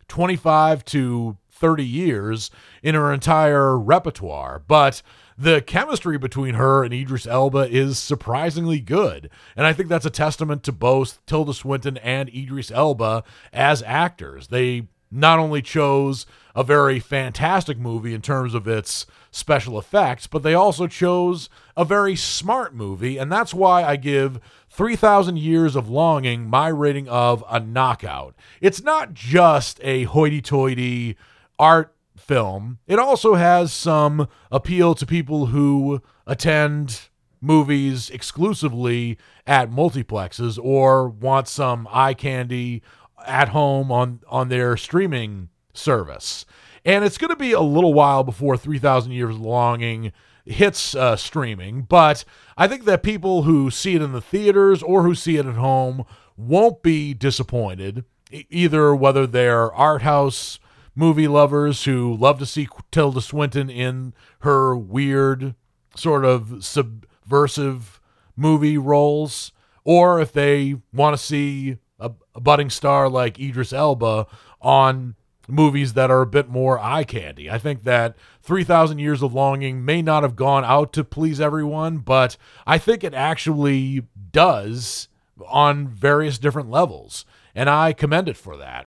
25 0.07 0.85
to 0.85 1.37
30 1.51 1.85
years 1.85 2.51
in 2.81 2.95
her 2.95 3.13
entire 3.13 3.77
repertoire. 3.77 4.61
But 4.67 5.01
the 5.37 5.61
chemistry 5.61 6.17
between 6.17 6.55
her 6.55 6.83
and 6.83 6.93
Idris 6.93 7.25
Elba 7.25 7.69
is 7.69 7.97
surprisingly 7.97 8.79
good. 8.79 9.29
And 9.55 9.65
I 9.65 9.73
think 9.73 9.89
that's 9.89 10.05
a 10.05 10.09
testament 10.09 10.63
to 10.63 10.71
both 10.71 11.25
Tilda 11.25 11.53
Swinton 11.53 11.97
and 11.97 12.29
Idris 12.29 12.71
Elba 12.71 13.23
as 13.53 13.83
actors. 13.83 14.47
They 14.47 14.87
not 15.11 15.39
only 15.39 15.61
chose 15.61 16.25
a 16.55 16.63
very 16.63 16.99
fantastic 16.99 17.77
movie 17.77 18.13
in 18.13 18.21
terms 18.21 18.53
of 18.53 18.67
its 18.67 19.05
special 19.31 19.79
effects, 19.79 20.27
but 20.27 20.43
they 20.43 20.53
also 20.53 20.87
chose 20.87 21.49
a 21.79 21.85
very 21.85 22.13
smart 22.13 22.75
movie. 22.75 23.17
And 23.17 23.31
that's 23.31 23.53
why 23.53 23.85
I 23.85 23.95
give 23.95 24.41
3,000 24.69 25.37
Years 25.39 25.77
of 25.77 25.89
Longing 25.89 26.45
my 26.49 26.67
rating 26.67 27.07
of 27.07 27.41
a 27.49 27.61
knockout. 27.61 28.35
It's 28.59 28.83
not 28.83 29.13
just 29.13 29.79
a 29.81 30.03
hoity 30.03 30.41
toity 30.41 31.15
art 31.57 31.95
film, 32.17 32.79
it 32.85 32.99
also 32.99 33.35
has 33.35 33.71
some 33.71 34.27
appeal 34.51 34.93
to 34.93 35.05
people 35.05 35.47
who 35.47 36.01
attend 36.27 37.07
movies 37.39 38.09
exclusively 38.09 39.17
at 39.47 39.71
multiplexes 39.71 40.59
or 40.61 41.07
want 41.07 41.47
some 41.47 41.87
eye 41.89 42.13
candy 42.13 42.83
at 43.25 43.49
home 43.49 43.89
on 43.89 44.19
on 44.27 44.49
their 44.49 44.75
streaming 44.75 45.47
service. 45.73 46.45
And 46.83 47.05
it's 47.05 47.17
going 47.17 47.29
to 47.29 47.37
be 47.37 47.53
a 47.53 47.61
little 47.61 47.93
while 47.93 48.25
before 48.25 48.57
3000 48.57 49.13
Years 49.13 49.35
of 49.35 49.41
Longing 49.41 50.11
hits 50.49 50.95
uh, 50.95 51.15
streaming, 51.15 51.83
but 51.83 52.25
I 52.57 52.67
think 52.67 52.85
that 52.85 53.03
people 53.03 53.43
who 53.43 53.69
see 53.69 53.95
it 53.95 54.01
in 54.01 54.11
the 54.11 54.21
theaters 54.21 54.81
or 54.81 55.03
who 55.03 55.15
see 55.15 55.37
it 55.37 55.45
at 55.45 55.55
home 55.55 56.05
won't 56.35 56.81
be 56.81 57.13
disappointed, 57.13 58.03
either 58.31 58.95
whether 58.95 59.27
they're 59.27 59.71
art 59.73 60.01
house 60.01 60.59
movie 60.95 61.27
lovers 61.27 61.85
who 61.85 62.15
love 62.15 62.39
to 62.39 62.45
see 62.45 62.67
Tilda 62.91 63.21
Swinton 63.21 63.69
in 63.69 64.13
her 64.39 64.75
weird, 64.75 65.55
sort 65.95 66.25
of 66.25 66.63
subversive 66.63 68.01
movie 68.35 68.77
roles, 68.77 69.51
or 69.83 70.19
if 70.19 70.33
they 70.33 70.75
want 70.93 71.15
to 71.15 71.23
see 71.23 71.77
a, 71.99 72.11
a 72.33 72.41
budding 72.41 72.69
star 72.69 73.07
like 73.07 73.39
Idris 73.39 73.71
Elba 73.71 74.27
on 74.61 75.15
movies 75.49 75.93
that 75.93 76.11
are 76.11 76.21
a 76.21 76.27
bit 76.27 76.49
more 76.49 76.79
eye 76.79 77.03
candy. 77.03 77.49
I 77.49 77.57
think 77.57 77.83
that 77.83 78.15
3000 78.41 78.99
Years 78.99 79.21
of 79.21 79.33
Longing 79.33 79.83
may 79.83 80.01
not 80.01 80.23
have 80.23 80.35
gone 80.35 80.63
out 80.63 80.93
to 80.93 81.03
please 81.03 81.41
everyone, 81.41 81.97
but 81.97 82.37
I 82.65 82.77
think 82.77 83.03
it 83.03 83.13
actually 83.13 84.03
does 84.31 85.07
on 85.47 85.87
various 85.87 86.37
different 86.37 86.69
levels. 86.69 87.25
And 87.55 87.69
I 87.69 87.93
commend 87.93 88.29
it 88.29 88.37
for 88.37 88.57
that. 88.57 88.85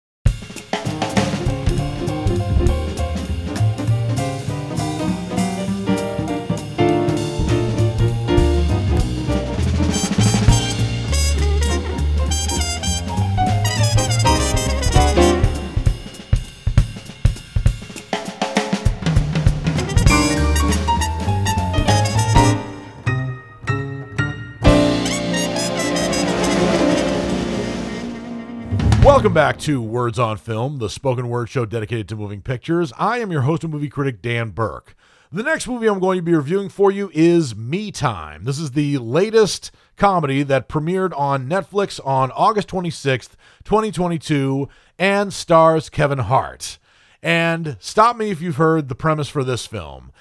Welcome 29.22 29.36
back 29.36 29.60
to 29.60 29.84
Words 29.84 30.18
on 30.18 30.38
Film, 30.38 30.80
the 30.80 30.90
spoken 30.90 31.30
word 31.30 31.48
show 31.48 31.64
dedicated 31.64 32.10
to 32.10 32.16
moving 32.16 32.42
pictures. 32.42 32.92
I 32.98 33.20
am 33.20 33.32
your 33.32 33.42
host 33.42 33.64
and 33.64 33.72
movie 33.72 33.88
critic, 33.88 34.20
Dan 34.20 34.50
Burke. 34.50 34.96
The 35.32 35.44
next 35.44 35.68
movie 35.68 35.86
I'm 35.86 36.00
going 36.00 36.18
to 36.18 36.24
be 36.24 36.34
reviewing 36.34 36.70
for 36.70 36.90
you 36.90 37.12
is 37.14 37.56
Me 37.56 37.92
Time. 37.92 38.46
This 38.46 38.58
is 38.58 38.72
the 38.72 38.98
latest 38.98 39.70
comedy 39.96 40.42
that 40.42 40.68
premiered 40.68 41.16
on 41.16 41.48
Netflix 41.48 42.00
on 42.04 42.32
August 42.32 42.70
26th, 42.70 43.36
2022, 43.64 44.68
and 44.98 45.32
stars 45.32 45.88
Kevin 45.90 46.18
Hart. 46.18 46.80
And 47.22 47.78
stop 47.80 48.18
me 48.18 48.32
if 48.32 48.42
you've 48.42 48.56
heard 48.56 48.90
the 48.90 48.96
premise 48.96 49.30
for 49.30 49.44
this 49.44 49.68
film. 49.68 50.12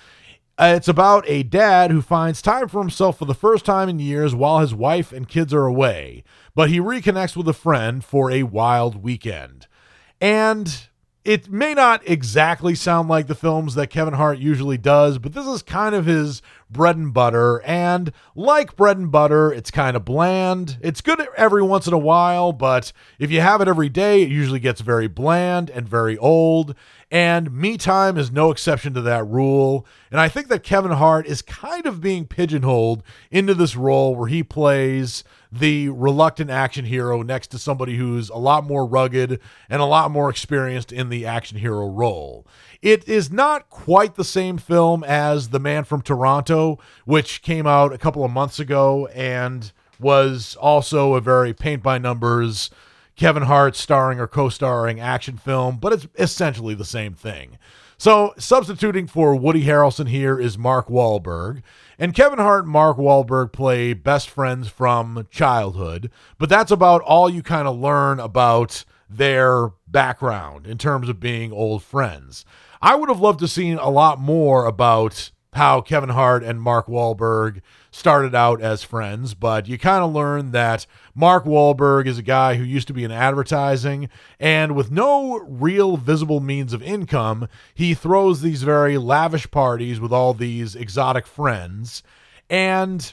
Uh, 0.60 0.74
it's 0.76 0.88
about 0.88 1.24
a 1.26 1.42
dad 1.42 1.90
who 1.90 2.02
finds 2.02 2.42
time 2.42 2.68
for 2.68 2.82
himself 2.82 3.18
for 3.18 3.24
the 3.24 3.32
first 3.32 3.64
time 3.64 3.88
in 3.88 3.98
years 3.98 4.34
while 4.34 4.58
his 4.58 4.74
wife 4.74 5.10
and 5.10 5.26
kids 5.26 5.54
are 5.54 5.64
away, 5.64 6.22
but 6.54 6.68
he 6.68 6.78
reconnects 6.78 7.34
with 7.34 7.48
a 7.48 7.54
friend 7.54 8.04
for 8.04 8.30
a 8.30 8.42
wild 8.42 9.02
weekend. 9.02 9.66
And 10.20 10.86
it 11.24 11.50
may 11.50 11.72
not 11.72 12.06
exactly 12.06 12.74
sound 12.74 13.08
like 13.08 13.26
the 13.26 13.34
films 13.34 13.74
that 13.74 13.88
Kevin 13.88 14.12
Hart 14.12 14.38
usually 14.38 14.76
does, 14.76 15.16
but 15.16 15.32
this 15.32 15.46
is 15.46 15.62
kind 15.62 15.94
of 15.94 16.04
his 16.04 16.42
bread 16.70 16.96
and 16.96 17.12
butter. 17.12 17.62
And 17.62 18.12
like 18.34 18.76
bread 18.76 18.98
and 18.98 19.10
butter, 19.10 19.52
it's 19.52 19.70
kind 19.70 19.96
of 19.96 20.04
bland. 20.04 20.78
It's 20.80 21.00
good 21.00 21.26
every 21.36 21.62
once 21.62 21.86
in 21.86 21.92
a 21.92 21.98
while, 21.98 22.52
but 22.52 22.92
if 23.18 23.30
you 23.30 23.40
have 23.40 23.60
it 23.60 23.68
every 23.68 23.88
day, 23.88 24.22
it 24.22 24.28
usually 24.28 24.60
gets 24.60 24.80
very 24.80 25.08
bland 25.08 25.70
and 25.70 25.88
very 25.88 26.16
old. 26.18 26.74
And 27.10 27.52
Me 27.52 27.76
Time 27.76 28.16
is 28.16 28.30
no 28.30 28.52
exception 28.52 28.94
to 28.94 29.00
that 29.00 29.26
rule. 29.26 29.84
And 30.12 30.20
I 30.20 30.28
think 30.28 30.46
that 30.48 30.62
Kevin 30.62 30.92
Hart 30.92 31.26
is 31.26 31.42
kind 31.42 31.86
of 31.86 32.00
being 32.00 32.26
pigeonholed 32.26 33.02
into 33.30 33.52
this 33.52 33.74
role 33.74 34.14
where 34.14 34.28
he 34.28 34.44
plays 34.44 35.24
the 35.50 35.88
reluctant 35.88 36.50
action 36.50 36.84
hero 36.84 37.22
next 37.22 37.48
to 37.48 37.58
somebody 37.58 37.96
who's 37.96 38.30
a 38.30 38.36
lot 38.36 38.62
more 38.64 38.86
rugged 38.86 39.40
and 39.68 39.82
a 39.82 39.86
lot 39.86 40.12
more 40.12 40.30
experienced 40.30 40.92
in 40.92 41.08
the 41.08 41.26
action 41.26 41.58
hero 41.58 41.88
role. 41.88 42.46
It 42.80 43.08
is 43.08 43.32
not 43.32 43.68
quite 43.68 44.14
the 44.14 44.24
same 44.24 44.56
film 44.58 45.02
as 45.02 45.48
The 45.48 45.58
Man 45.58 45.82
from 45.82 46.02
Toronto, 46.02 46.78
which 47.04 47.42
came 47.42 47.66
out 47.66 47.92
a 47.92 47.98
couple 47.98 48.24
of 48.24 48.30
months 48.30 48.60
ago 48.60 49.08
and 49.08 49.72
was 49.98 50.56
also 50.60 51.14
a 51.14 51.20
very 51.20 51.52
paint 51.52 51.82
by 51.82 51.98
numbers 51.98 52.70
Kevin 53.20 53.42
Hart 53.42 53.76
starring 53.76 54.18
or 54.18 54.26
co 54.26 54.48
starring 54.48 54.98
action 54.98 55.36
film, 55.36 55.76
but 55.76 55.92
it's 55.92 56.08
essentially 56.18 56.72
the 56.72 56.86
same 56.86 57.12
thing. 57.12 57.58
So, 57.98 58.32
substituting 58.38 59.06
for 59.08 59.36
Woody 59.36 59.62
Harrelson 59.66 60.08
here 60.08 60.40
is 60.40 60.56
Mark 60.56 60.88
Wahlberg. 60.88 61.60
And 61.98 62.14
Kevin 62.14 62.38
Hart 62.38 62.64
and 62.64 62.72
Mark 62.72 62.96
Wahlberg 62.96 63.52
play 63.52 63.92
best 63.92 64.30
friends 64.30 64.68
from 64.68 65.28
childhood, 65.30 66.10
but 66.38 66.48
that's 66.48 66.70
about 66.70 67.02
all 67.02 67.28
you 67.28 67.42
kind 67.42 67.68
of 67.68 67.78
learn 67.78 68.20
about 68.20 68.86
their 69.10 69.68
background 69.86 70.66
in 70.66 70.78
terms 70.78 71.10
of 71.10 71.20
being 71.20 71.52
old 71.52 71.82
friends. 71.82 72.46
I 72.80 72.94
would 72.94 73.10
have 73.10 73.20
loved 73.20 73.40
to 73.40 73.48
seen 73.48 73.76
a 73.76 73.90
lot 73.90 74.18
more 74.18 74.64
about 74.64 75.30
how 75.52 75.82
Kevin 75.82 76.08
Hart 76.08 76.42
and 76.42 76.62
Mark 76.62 76.86
Wahlberg 76.86 77.60
started 77.90 78.34
out 78.34 78.60
as 78.60 78.82
friends, 78.82 79.34
but 79.34 79.66
you 79.66 79.78
kind 79.78 80.04
of 80.04 80.12
learn 80.12 80.52
that 80.52 80.86
Mark 81.14 81.44
Wahlberg 81.44 82.06
is 82.06 82.18
a 82.18 82.22
guy 82.22 82.54
who 82.54 82.62
used 82.62 82.86
to 82.88 82.94
be 82.94 83.04
in 83.04 83.10
advertising, 83.10 84.08
and 84.38 84.76
with 84.76 84.90
no 84.90 85.38
real 85.40 85.96
visible 85.96 86.40
means 86.40 86.72
of 86.72 86.82
income, 86.82 87.48
he 87.74 87.94
throws 87.94 88.40
these 88.40 88.62
very 88.62 88.96
lavish 88.96 89.50
parties 89.50 89.98
with 89.98 90.12
all 90.12 90.34
these 90.34 90.76
exotic 90.76 91.26
friends. 91.26 92.02
And 92.48 93.12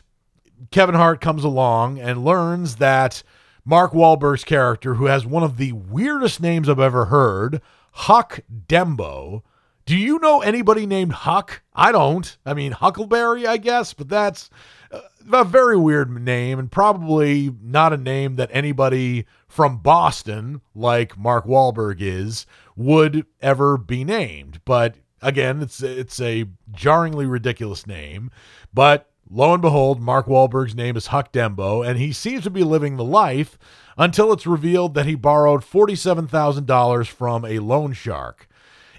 Kevin 0.71 0.95
Hart 0.95 1.21
comes 1.21 1.43
along 1.43 1.99
and 1.99 2.23
learns 2.23 2.77
that 2.77 3.23
Mark 3.65 3.91
Wahlberg's 3.91 4.43
character, 4.43 4.95
who 4.95 5.05
has 5.05 5.25
one 5.25 5.43
of 5.43 5.57
the 5.57 5.73
weirdest 5.73 6.41
names 6.41 6.69
I've 6.69 6.79
ever 6.79 7.05
heard, 7.05 7.61
Huck 7.91 8.39
Dembo, 8.67 9.41
do 9.87 9.95
you 9.95 10.19
know 10.19 10.41
anybody 10.41 10.85
named 10.85 11.13
Huck? 11.13 11.61
I 11.73 11.93
don't. 11.93 12.37
I 12.45 12.53
mean, 12.53 12.73
Huckleberry, 12.73 13.47
I 13.47 13.55
guess, 13.55 13.93
but 13.93 14.09
that's 14.09 14.49
uh, 14.91 14.99
a 15.31 15.45
very 15.45 15.77
weird 15.77 16.11
name 16.11 16.59
and 16.59 16.69
probably 16.69 17.55
not 17.63 17.93
a 17.93 17.97
name 17.97 18.35
that 18.35 18.49
anybody 18.51 19.25
from 19.47 19.77
Boston, 19.77 20.59
like 20.75 21.17
Mark 21.17 21.45
Wahlberg 21.45 22.01
is, 22.01 22.45
would 22.75 23.25
ever 23.39 23.77
be 23.77 24.03
named. 24.03 24.59
But 24.65 24.95
again, 25.21 25.61
it's 25.61 25.81
it's 25.81 26.19
a 26.19 26.47
jarringly 26.73 27.25
ridiculous 27.25 27.87
name. 27.87 28.29
But 28.73 29.09
lo 29.29 29.53
and 29.53 29.61
behold, 29.61 30.01
Mark 30.01 30.27
Wahlberg's 30.27 30.75
name 30.75 30.97
is 30.97 31.07
Huck 31.07 31.31
Dembo, 31.31 31.87
and 31.87 31.97
he 31.97 32.11
seems 32.11 32.43
to 32.43 32.49
be 32.49 32.63
living 32.65 32.97
the 32.97 33.05
life 33.05 33.57
until 33.97 34.33
it's 34.33 34.45
revealed 34.45 34.95
that 34.95 35.05
he 35.05 35.15
borrowed 35.15 35.61
$47,000 35.61 37.07
from 37.07 37.45
a 37.45 37.59
loan 37.59 37.93
shark. 37.93 38.49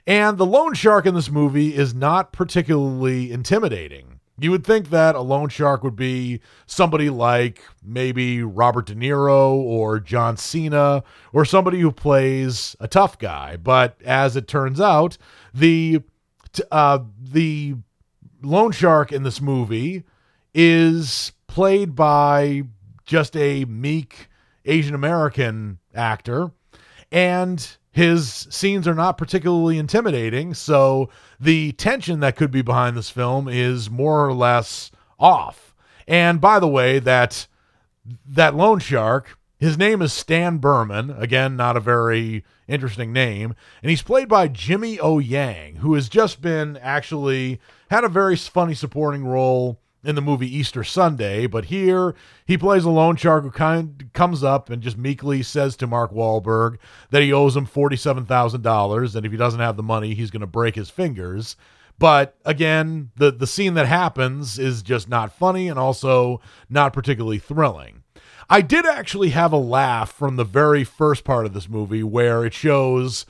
And 0.08 0.38
the 0.38 0.46
loan 0.46 0.72
shark 0.72 1.04
in 1.04 1.14
this 1.14 1.30
movie 1.30 1.76
is 1.76 1.94
not 1.94 2.32
particularly 2.32 3.30
intimidating. 3.30 4.20
You 4.38 4.50
would 4.52 4.64
think 4.64 4.88
that 4.88 5.14
a 5.14 5.20
loan 5.20 5.50
shark 5.50 5.84
would 5.84 5.96
be 5.96 6.40
somebody 6.64 7.10
like 7.10 7.60
maybe 7.84 8.42
Robert 8.42 8.86
De 8.86 8.94
Niro 8.94 9.52
or 9.52 10.00
John 10.00 10.38
Cena 10.38 11.04
or 11.34 11.44
somebody 11.44 11.80
who 11.80 11.92
plays 11.92 12.74
a 12.80 12.88
tough 12.88 13.18
guy. 13.18 13.58
But 13.58 14.00
as 14.02 14.34
it 14.34 14.48
turns 14.48 14.80
out, 14.80 15.18
the 15.52 16.00
uh, 16.72 17.00
the 17.20 17.74
loan 18.42 18.72
shark 18.72 19.12
in 19.12 19.24
this 19.24 19.42
movie 19.42 20.04
is 20.54 21.32
played 21.48 21.94
by 21.94 22.62
just 23.04 23.36
a 23.36 23.66
meek 23.66 24.28
Asian 24.64 24.94
American 24.94 25.80
actor, 25.94 26.50
and 27.12 27.76
his 27.90 28.46
scenes 28.50 28.86
are 28.86 28.94
not 28.94 29.18
particularly 29.18 29.78
intimidating. 29.78 30.54
So 30.54 31.10
the 31.40 31.72
tension 31.72 32.20
that 32.20 32.36
could 32.36 32.50
be 32.50 32.62
behind 32.62 32.96
this 32.96 33.10
film 33.10 33.48
is 33.48 33.90
more 33.90 34.26
or 34.26 34.32
less 34.32 34.90
off. 35.18 35.74
And 36.06 36.40
by 36.40 36.58
the 36.60 36.68
way, 36.68 36.98
that 37.00 37.46
that 38.26 38.54
loan 38.54 38.78
shark, 38.78 39.38
his 39.58 39.76
name 39.76 40.00
is 40.00 40.12
Stan 40.12 40.58
Berman. 40.58 41.10
Again, 41.10 41.56
not 41.56 41.76
a 41.76 41.80
very 41.80 42.44
interesting 42.66 43.12
name. 43.12 43.54
And 43.82 43.90
he's 43.90 44.02
played 44.02 44.28
by 44.28 44.48
Jimmy 44.48 45.00
O 45.00 45.18
Yang, 45.18 45.76
who 45.76 45.94
has 45.94 46.08
just 46.08 46.40
been 46.40 46.76
actually 46.78 47.60
had 47.90 48.04
a 48.04 48.08
very 48.08 48.36
funny 48.36 48.74
supporting 48.74 49.24
role 49.24 49.80
in 50.04 50.14
the 50.14 50.22
movie 50.22 50.54
Easter 50.54 50.84
Sunday, 50.84 51.46
but 51.46 51.66
here 51.66 52.14
he 52.46 52.56
plays 52.56 52.84
a 52.84 52.90
loan 52.90 53.16
shark 53.16 53.42
who 53.42 53.50
kind 53.50 54.08
comes 54.12 54.44
up 54.44 54.70
and 54.70 54.82
just 54.82 54.96
meekly 54.96 55.42
says 55.42 55.76
to 55.76 55.86
Mark 55.86 56.12
Wahlberg 56.12 56.78
that 57.10 57.22
he 57.22 57.32
owes 57.32 57.56
him 57.56 57.66
forty-seven 57.66 58.24
thousand 58.26 58.62
dollars, 58.62 59.16
and 59.16 59.26
if 59.26 59.32
he 59.32 59.38
doesn't 59.38 59.60
have 59.60 59.76
the 59.76 59.82
money, 59.82 60.14
he's 60.14 60.30
going 60.30 60.40
to 60.40 60.46
break 60.46 60.76
his 60.76 60.90
fingers. 60.90 61.56
But 61.98 62.36
again, 62.44 63.10
the 63.16 63.32
the 63.32 63.46
scene 63.46 63.74
that 63.74 63.86
happens 63.86 64.58
is 64.58 64.82
just 64.82 65.08
not 65.08 65.32
funny 65.32 65.68
and 65.68 65.78
also 65.78 66.40
not 66.70 66.92
particularly 66.92 67.40
thrilling. 67.40 68.04
I 68.48 68.60
did 68.60 68.86
actually 68.86 69.30
have 69.30 69.52
a 69.52 69.58
laugh 69.58 70.12
from 70.12 70.36
the 70.36 70.44
very 70.44 70.84
first 70.84 71.24
part 71.24 71.44
of 71.44 71.54
this 71.54 71.68
movie 71.68 72.02
where 72.04 72.46
it 72.46 72.54
shows 72.54 73.26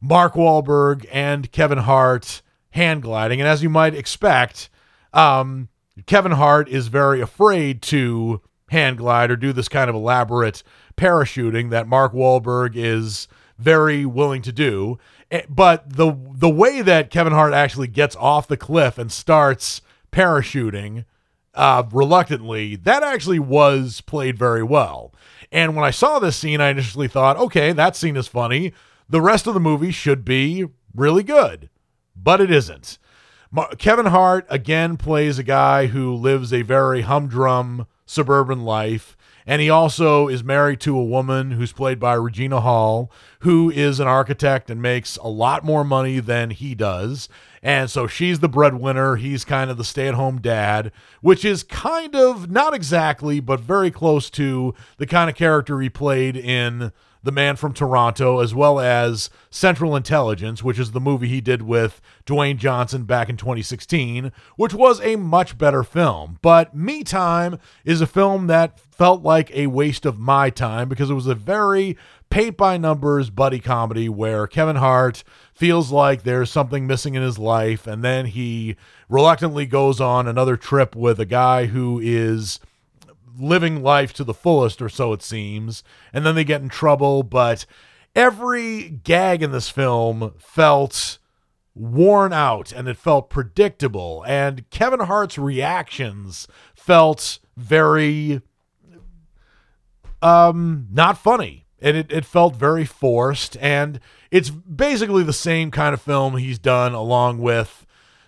Mark 0.00 0.34
Wahlberg 0.34 1.04
and 1.12 1.50
Kevin 1.52 1.78
Hart 1.78 2.42
hand 2.70 3.02
gliding, 3.02 3.40
and 3.40 3.48
as 3.48 3.62
you 3.62 3.68
might 3.68 3.94
expect, 3.94 4.70
um, 5.12 5.68
Kevin 6.06 6.32
Hart 6.32 6.68
is 6.68 6.88
very 6.88 7.20
afraid 7.20 7.82
to 7.82 8.40
hand 8.70 8.98
glide 8.98 9.30
or 9.30 9.36
do 9.36 9.52
this 9.52 9.68
kind 9.68 9.90
of 9.90 9.96
elaborate 9.96 10.62
parachuting 10.96 11.70
that 11.70 11.86
Mark 11.86 12.12
Wahlberg 12.12 12.72
is 12.74 13.28
very 13.58 14.06
willing 14.06 14.42
to 14.42 14.52
do. 14.52 14.98
Eh, 15.30 15.42
but 15.48 15.96
the 15.96 16.16
the 16.32 16.48
way 16.48 16.82
that 16.82 17.10
Kevin 17.10 17.32
Hart 17.32 17.52
actually 17.52 17.88
gets 17.88 18.16
off 18.16 18.48
the 18.48 18.56
cliff 18.56 18.98
and 18.98 19.12
starts 19.12 19.82
parachuting 20.10 21.04
uh, 21.54 21.84
reluctantly, 21.92 22.76
that 22.76 23.02
actually 23.02 23.38
was 23.38 24.00
played 24.00 24.38
very 24.38 24.62
well. 24.62 25.12
And 25.50 25.76
when 25.76 25.84
I 25.84 25.90
saw 25.90 26.18
this 26.18 26.36
scene, 26.36 26.60
I 26.60 26.70
initially 26.70 27.08
thought, 27.08 27.36
okay, 27.36 27.72
that 27.72 27.94
scene 27.94 28.16
is 28.16 28.26
funny. 28.26 28.72
The 29.08 29.20
rest 29.20 29.46
of 29.46 29.52
the 29.52 29.60
movie 29.60 29.90
should 29.90 30.24
be 30.24 30.66
really 30.94 31.22
good, 31.22 31.68
but 32.16 32.40
it 32.40 32.50
isn't. 32.50 32.98
Kevin 33.78 34.06
Hart 34.06 34.46
again 34.48 34.96
plays 34.96 35.38
a 35.38 35.42
guy 35.42 35.86
who 35.86 36.14
lives 36.14 36.52
a 36.52 36.62
very 36.62 37.02
humdrum 37.02 37.86
suburban 38.06 38.62
life. 38.64 39.16
And 39.44 39.60
he 39.60 39.68
also 39.68 40.28
is 40.28 40.44
married 40.44 40.80
to 40.82 40.96
a 40.96 41.04
woman 41.04 41.52
who's 41.52 41.72
played 41.72 41.98
by 41.98 42.14
Regina 42.14 42.60
Hall, 42.60 43.10
who 43.40 43.70
is 43.70 43.98
an 43.98 44.06
architect 44.06 44.70
and 44.70 44.80
makes 44.80 45.16
a 45.16 45.26
lot 45.28 45.64
more 45.64 45.82
money 45.82 46.20
than 46.20 46.50
he 46.50 46.76
does. 46.76 47.28
And 47.60 47.90
so 47.90 48.06
she's 48.06 48.38
the 48.38 48.48
breadwinner. 48.48 49.16
He's 49.16 49.44
kind 49.44 49.68
of 49.68 49.78
the 49.78 49.84
stay 49.84 50.06
at 50.06 50.14
home 50.14 50.40
dad, 50.40 50.92
which 51.20 51.44
is 51.44 51.64
kind 51.64 52.14
of 52.14 52.50
not 52.50 52.72
exactly, 52.72 53.40
but 53.40 53.60
very 53.60 53.90
close 53.90 54.30
to 54.30 54.74
the 54.98 55.06
kind 55.06 55.28
of 55.28 55.34
character 55.34 55.80
he 55.80 55.90
played 55.90 56.36
in 56.36 56.92
the 57.22 57.32
Man 57.32 57.56
from 57.56 57.72
Toronto, 57.72 58.40
as 58.40 58.54
well 58.54 58.80
as 58.80 59.30
Central 59.50 59.94
Intelligence, 59.94 60.62
which 60.62 60.78
is 60.78 60.90
the 60.90 61.00
movie 61.00 61.28
he 61.28 61.40
did 61.40 61.62
with 61.62 62.00
Dwayne 62.26 62.56
Johnson 62.56 63.04
back 63.04 63.28
in 63.28 63.36
2016, 63.36 64.32
which 64.56 64.74
was 64.74 65.00
a 65.00 65.16
much 65.16 65.56
better 65.56 65.82
film. 65.82 66.38
But 66.42 66.74
Me 66.74 67.04
Time 67.04 67.58
is 67.84 68.00
a 68.00 68.06
film 68.06 68.48
that 68.48 68.80
felt 68.80 69.22
like 69.22 69.50
a 69.54 69.68
waste 69.68 70.04
of 70.04 70.18
my 70.18 70.50
time 70.50 70.88
because 70.88 71.10
it 71.10 71.14
was 71.14 71.26
a 71.26 71.34
very 71.34 71.96
paint 72.30 72.56
by 72.56 72.78
numbers 72.78 73.28
buddy 73.28 73.60
comedy 73.60 74.08
where 74.08 74.46
Kevin 74.46 74.76
Hart 74.76 75.22
feels 75.52 75.92
like 75.92 76.22
there's 76.22 76.50
something 76.50 76.86
missing 76.86 77.14
in 77.14 77.22
his 77.22 77.38
life 77.38 77.86
and 77.86 78.02
then 78.02 78.24
he 78.24 78.74
reluctantly 79.10 79.66
goes 79.66 80.00
on 80.00 80.26
another 80.26 80.56
trip 80.56 80.96
with 80.96 81.20
a 81.20 81.26
guy 81.26 81.66
who 81.66 82.00
is 82.02 82.58
living 83.38 83.82
life 83.82 84.12
to 84.14 84.24
the 84.24 84.34
fullest, 84.34 84.82
or 84.82 84.88
so 84.88 85.12
it 85.12 85.22
seems. 85.22 85.82
And 86.12 86.24
then 86.24 86.34
they 86.34 86.44
get 86.44 86.62
in 86.62 86.68
trouble. 86.68 87.22
But 87.22 87.66
every 88.14 88.88
gag 88.88 89.42
in 89.42 89.52
this 89.52 89.68
film 89.68 90.34
felt 90.38 91.18
worn 91.74 92.32
out 92.32 92.72
and 92.72 92.88
it 92.88 92.96
felt 92.96 93.30
predictable. 93.30 94.24
And 94.26 94.68
Kevin 94.70 95.00
Hart's 95.00 95.38
reactions 95.38 96.46
felt 96.74 97.38
very 97.56 98.40
um 100.22 100.86
not 100.92 101.18
funny 101.18 101.66
and 101.80 101.96
it, 101.96 102.12
it 102.12 102.24
felt 102.24 102.54
very 102.54 102.84
forced 102.84 103.56
and 103.60 104.00
it's 104.30 104.50
basically 104.50 105.22
the 105.22 105.32
same 105.32 105.70
kind 105.70 105.92
of 105.92 106.00
film 106.00 106.36
he's 106.36 106.58
done 106.58 106.94
along 106.94 107.38
with 107.38 107.84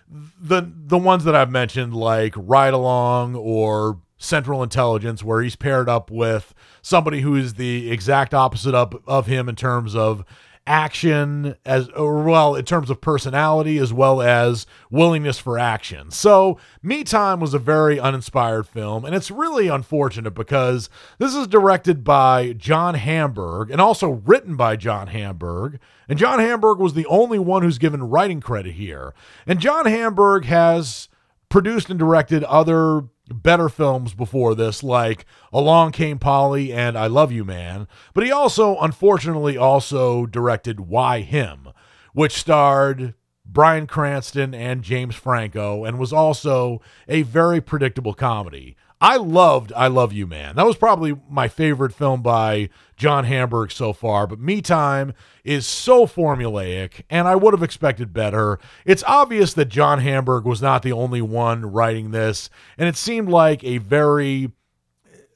the 0.09 0.69
the 0.75 0.97
ones 0.97 1.23
that 1.23 1.35
I've 1.35 1.49
mentioned 1.49 1.95
like 1.95 2.33
Ride 2.35 2.73
Along 2.73 3.35
or 3.35 3.99
Central 4.25 4.63
Intelligence, 4.63 5.23
where 5.23 5.41
he's 5.41 5.55
paired 5.55 5.87
up 5.87 6.11
with 6.11 6.53
somebody 6.81 7.21
who 7.21 7.35
is 7.35 7.55
the 7.55 7.91
exact 7.91 8.33
opposite 8.33 8.75
of, 8.75 9.01
of 9.07 9.27
him 9.27 9.47
in 9.47 9.55
terms 9.55 9.95
of 9.95 10.25
action 10.67 11.55
as 11.65 11.89
well 11.95 12.55
in 12.55 12.65
terms 12.65 12.89
of 12.89 12.99
personality 12.99 13.77
as 13.77 13.93
well 13.93 14.21
as 14.21 14.65
willingness 14.89 15.37
for 15.37 15.59
action. 15.59 16.09
So, 16.09 16.57
Me 16.81 17.03
Time 17.03 17.39
was 17.39 17.53
a 17.53 17.59
very 17.59 17.99
uninspired 17.99 18.67
film 18.67 19.05
and 19.05 19.13
it's 19.13 19.29
really 19.29 19.67
unfortunate 19.67 20.31
because 20.31 20.89
this 21.19 21.35
is 21.35 21.47
directed 21.47 22.03
by 22.03 22.53
John 22.53 22.95
Hamburg 22.95 23.69
and 23.69 23.79
also 23.79 24.09
written 24.09 24.55
by 24.55 24.75
John 24.75 25.07
Hamburg. 25.07 25.79
And 26.09 26.17
John 26.17 26.39
Hamburg 26.39 26.79
was 26.79 26.93
the 26.93 27.05
only 27.07 27.39
one 27.39 27.61
who's 27.61 27.77
given 27.77 28.09
writing 28.09 28.41
credit 28.41 28.73
here. 28.73 29.13
And 29.45 29.59
John 29.59 29.85
Hamburg 29.85 30.45
has 30.45 31.09
produced 31.49 31.89
and 31.89 31.99
directed 31.99 32.43
other 32.43 33.03
better 33.29 33.69
films 33.69 34.13
before 34.13 34.55
this, 34.55 34.83
like 34.83 35.25
Along 35.51 35.91
Came 35.91 36.19
Polly 36.19 36.71
and 36.71 36.97
I 36.97 37.07
Love 37.07 37.31
You 37.31 37.43
Man. 37.43 37.87
But 38.13 38.23
he 38.23 38.31
also, 38.31 38.77
unfortunately, 38.79 39.57
also 39.57 40.25
directed 40.25 40.81
Why 40.81 41.21
Him, 41.21 41.69
which 42.13 42.33
starred 42.33 43.15
Bryan 43.45 43.87
Cranston 43.87 44.53
and 44.53 44.83
James 44.83 45.15
Franco 45.15 45.85
and 45.85 45.99
was 45.99 46.11
also 46.11 46.81
a 47.07 47.21
very 47.21 47.61
predictable 47.61 48.13
comedy. 48.13 48.75
I 49.05 49.17
loved 49.17 49.71
I 49.75 49.85
Love 49.85 50.13
You 50.13 50.25
Man. 50.25 50.55
That 50.55 50.65
was 50.65 50.77
probably 50.77 51.15
my 51.29 51.47
favorite 51.47 51.93
film 51.93 52.23
by 52.23 52.69
John 52.97 53.23
Hamburg 53.25 53.69
so 53.69 53.93
far, 53.93 54.25
but 54.25 54.39
Me 54.39 54.63
Time 54.63 55.13
is 55.43 55.67
so 55.67 56.07
formulaic 56.07 57.03
and 57.07 57.27
I 57.27 57.35
would 57.35 57.53
have 57.53 57.61
expected 57.61 58.13
better. 58.13 58.57
It's 58.83 59.03
obvious 59.03 59.53
that 59.53 59.69
John 59.69 59.99
Hamburg 59.99 60.45
was 60.45 60.59
not 60.59 60.81
the 60.81 60.91
only 60.91 61.21
one 61.21 61.71
writing 61.71 62.09
this, 62.09 62.49
and 62.79 62.89
it 62.89 62.95
seemed 62.95 63.29
like 63.29 63.63
a 63.63 63.77
very 63.77 64.51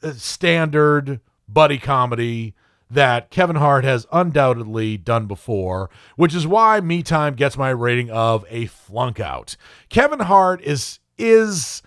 uh, 0.01 0.13
standard 0.13 1.19
buddy 1.47 1.77
comedy 1.77 2.55
that 2.89 3.29
Kevin 3.29 3.57
Hart 3.57 3.83
has 3.83 4.07
undoubtedly 4.11 4.97
done 4.97 5.27
before, 5.27 5.91
which 6.15 6.33
is 6.33 6.47
why 6.47 6.79
Me 6.79 7.03
Time 7.03 7.35
gets 7.35 7.55
my 7.55 7.69
rating 7.69 8.09
of 8.09 8.47
a 8.49 8.65
flunk 8.65 9.19
out. 9.19 9.55
Kevin 9.89 10.21
Hart 10.21 10.59
is 10.63 10.97
is 11.19 11.83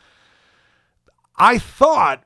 I 1.36 1.58
thought 1.58 2.24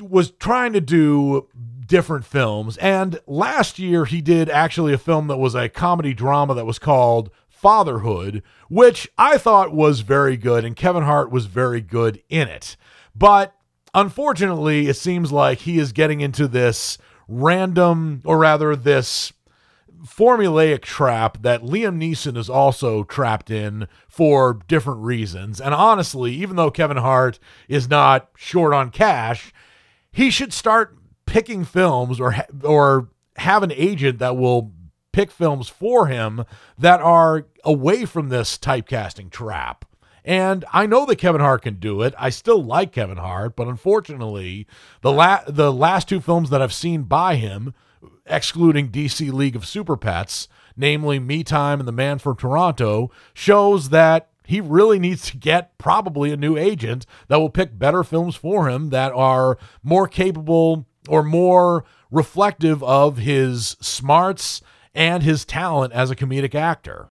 was 0.00 0.30
trying 0.32 0.72
to 0.72 0.80
do 0.80 1.48
different 1.86 2.24
films. 2.24 2.76
And 2.78 3.20
last 3.26 3.78
year 3.78 4.04
he 4.04 4.20
did 4.20 4.48
actually 4.48 4.92
a 4.92 4.98
film 4.98 5.28
that 5.28 5.36
was 5.38 5.54
a 5.54 5.68
comedy 5.68 6.14
drama 6.14 6.54
that 6.54 6.66
was 6.66 6.78
called 6.78 7.30
Fatherhood, 7.48 8.42
which 8.68 9.08
I 9.16 9.38
thought 9.38 9.72
was 9.72 10.00
very 10.00 10.36
good 10.36 10.64
and 10.64 10.76
Kevin 10.76 11.04
Hart 11.04 11.30
was 11.30 11.46
very 11.46 11.80
good 11.80 12.22
in 12.28 12.48
it. 12.48 12.76
But 13.14 13.54
unfortunately, 13.94 14.88
it 14.88 14.96
seems 14.96 15.32
like 15.32 15.60
he 15.60 15.78
is 15.78 15.92
getting 15.92 16.20
into 16.20 16.46
this 16.46 16.98
random 17.28 18.22
or 18.24 18.38
rather 18.38 18.76
this 18.76 19.32
formulaic 20.06 20.82
trap 20.82 21.42
that 21.42 21.62
Liam 21.62 21.98
Neeson 21.98 22.36
is 22.36 22.48
also 22.48 23.02
trapped 23.04 23.50
in 23.50 23.88
for 24.08 24.60
different 24.68 25.00
reasons. 25.00 25.60
And 25.60 25.74
honestly, 25.74 26.32
even 26.34 26.56
though 26.56 26.70
Kevin 26.70 26.96
Hart 26.96 27.38
is 27.68 27.90
not 27.90 28.28
short 28.36 28.72
on 28.72 28.90
cash, 28.90 29.52
he 30.12 30.30
should 30.30 30.52
start 30.52 30.96
picking 31.26 31.64
films 31.64 32.20
or 32.20 32.36
or 32.62 33.08
have 33.36 33.62
an 33.62 33.72
agent 33.72 34.18
that 34.18 34.36
will 34.36 34.72
pick 35.12 35.30
films 35.30 35.68
for 35.68 36.06
him 36.06 36.44
that 36.78 37.00
are 37.00 37.46
away 37.64 38.04
from 38.04 38.28
this 38.28 38.56
typecasting 38.56 39.30
trap. 39.30 39.84
And 40.24 40.64
I 40.72 40.86
know 40.86 41.06
that 41.06 41.16
Kevin 41.16 41.40
Hart 41.40 41.62
can 41.62 41.74
do 41.74 42.02
it. 42.02 42.12
I 42.18 42.30
still 42.30 42.62
like 42.62 42.92
Kevin 42.92 43.16
Hart, 43.16 43.54
but 43.54 43.68
unfortunately, 43.68 44.66
the 45.00 45.12
la- 45.12 45.44
the 45.46 45.72
last 45.72 46.08
two 46.08 46.20
films 46.20 46.50
that 46.50 46.60
I've 46.60 46.72
seen 46.72 47.02
by 47.04 47.36
him, 47.36 47.74
excluding 48.26 48.90
DC 48.90 49.32
League 49.32 49.56
of 49.56 49.66
Super 49.66 49.96
Pets, 49.96 50.48
namely 50.76 51.18
Me 51.18 51.42
Time 51.42 51.80
and 51.80 51.88
The 51.88 51.92
Man 51.92 52.18
from 52.18 52.36
Toronto, 52.36 53.10
shows 53.34 53.90
that 53.90 54.30
he 54.44 54.60
really 54.60 54.98
needs 54.98 55.30
to 55.30 55.36
get 55.36 55.76
probably 55.78 56.32
a 56.32 56.36
new 56.36 56.56
agent 56.56 57.04
that 57.28 57.38
will 57.38 57.50
pick 57.50 57.78
better 57.78 58.04
films 58.04 58.36
for 58.36 58.68
him 58.68 58.90
that 58.90 59.12
are 59.12 59.58
more 59.82 60.06
capable 60.06 60.86
or 61.08 61.22
more 61.22 61.84
reflective 62.10 62.82
of 62.84 63.18
his 63.18 63.76
smarts 63.80 64.62
and 64.94 65.22
his 65.22 65.44
talent 65.44 65.92
as 65.92 66.10
a 66.10 66.16
comedic 66.16 66.54
actor. 66.54 67.10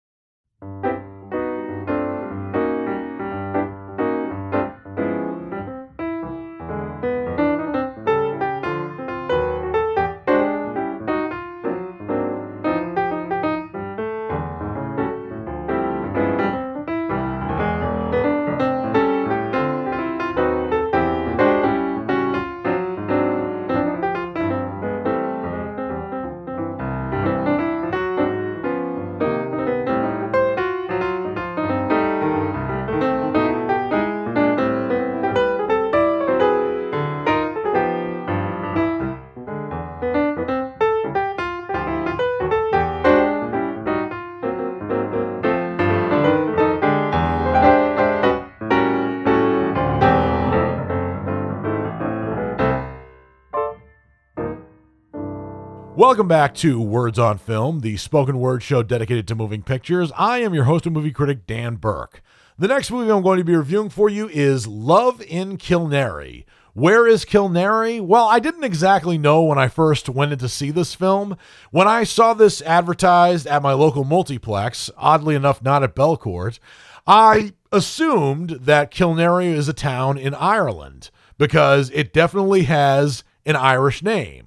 Welcome 56.15 56.29
back 56.29 56.55
to 56.55 56.79
Words 56.79 57.19
on 57.19 57.37
Film, 57.37 57.81
the 57.81 57.97
spoken 57.97 58.39
word 58.39 58.63
show 58.63 58.81
dedicated 58.81 59.27
to 59.27 59.35
moving 59.35 59.61
pictures. 59.61 60.13
I 60.15 60.37
am 60.37 60.53
your 60.53 60.63
host 60.63 60.85
and 60.85 60.95
movie 60.95 61.11
critic, 61.11 61.45
Dan 61.45 61.75
Burke. 61.75 62.21
The 62.57 62.69
next 62.69 62.89
movie 62.89 63.11
I'm 63.11 63.21
going 63.21 63.37
to 63.37 63.43
be 63.43 63.53
reviewing 63.53 63.89
for 63.89 64.07
you 64.07 64.29
is 64.29 64.65
Love 64.65 65.21
in 65.23 65.57
Kilnerry. 65.57 66.45
Where 66.73 67.05
is 67.05 67.25
Kilnerry? 67.25 67.99
Well, 67.99 68.27
I 68.27 68.39
didn't 68.39 68.63
exactly 68.63 69.17
know 69.17 69.43
when 69.43 69.57
I 69.57 69.67
first 69.67 70.07
went 70.07 70.31
in 70.31 70.39
to 70.39 70.47
see 70.47 70.71
this 70.71 70.95
film. 70.95 71.35
When 71.71 71.85
I 71.85 72.05
saw 72.05 72.33
this 72.33 72.61
advertised 72.61 73.45
at 73.45 73.61
my 73.61 73.73
local 73.73 74.05
multiplex, 74.05 74.89
oddly 74.95 75.35
enough, 75.35 75.61
not 75.61 75.83
at 75.83 75.95
Belcourt, 75.97 76.59
I 77.05 77.51
assumed 77.73 78.51
that 78.61 78.89
Kilnerry 78.89 79.47
is 79.47 79.67
a 79.67 79.73
town 79.73 80.17
in 80.17 80.33
Ireland 80.33 81.09
because 81.37 81.89
it 81.89 82.13
definitely 82.13 82.63
has 82.63 83.25
an 83.45 83.57
Irish 83.57 84.01
name. 84.01 84.44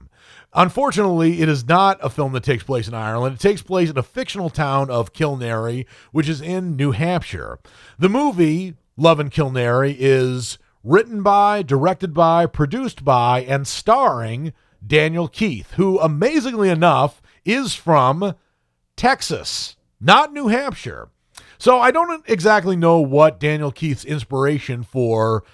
Unfortunately, 0.58 1.40
it 1.40 1.48
is 1.48 1.68
not 1.68 2.00
a 2.02 2.10
film 2.10 2.32
that 2.32 2.42
takes 2.42 2.64
place 2.64 2.88
in 2.88 2.94
Ireland. 2.94 3.36
It 3.36 3.40
takes 3.40 3.62
place 3.62 3.90
in 3.90 3.96
a 3.96 4.02
fictional 4.02 4.50
town 4.50 4.90
of 4.90 5.12
Kilnerry, 5.12 5.86
which 6.10 6.28
is 6.28 6.40
in 6.40 6.74
New 6.74 6.90
Hampshire. 6.90 7.60
The 7.96 8.08
movie, 8.08 8.74
Love 8.96 9.20
in 9.20 9.30
Kilnerry, 9.30 9.94
is 9.96 10.58
written 10.82 11.22
by, 11.22 11.62
directed 11.62 12.12
by, 12.12 12.46
produced 12.46 13.04
by, 13.04 13.42
and 13.42 13.68
starring 13.68 14.52
Daniel 14.84 15.28
Keith, 15.28 15.74
who, 15.74 16.00
amazingly 16.00 16.70
enough, 16.70 17.22
is 17.44 17.76
from 17.76 18.34
Texas, 18.96 19.76
not 20.00 20.32
New 20.32 20.48
Hampshire. 20.48 21.08
So 21.58 21.78
I 21.78 21.92
don't 21.92 22.24
exactly 22.28 22.74
know 22.74 22.98
what 22.98 23.38
Daniel 23.38 23.70
Keith's 23.70 24.04
inspiration 24.04 24.82
for 24.82 25.44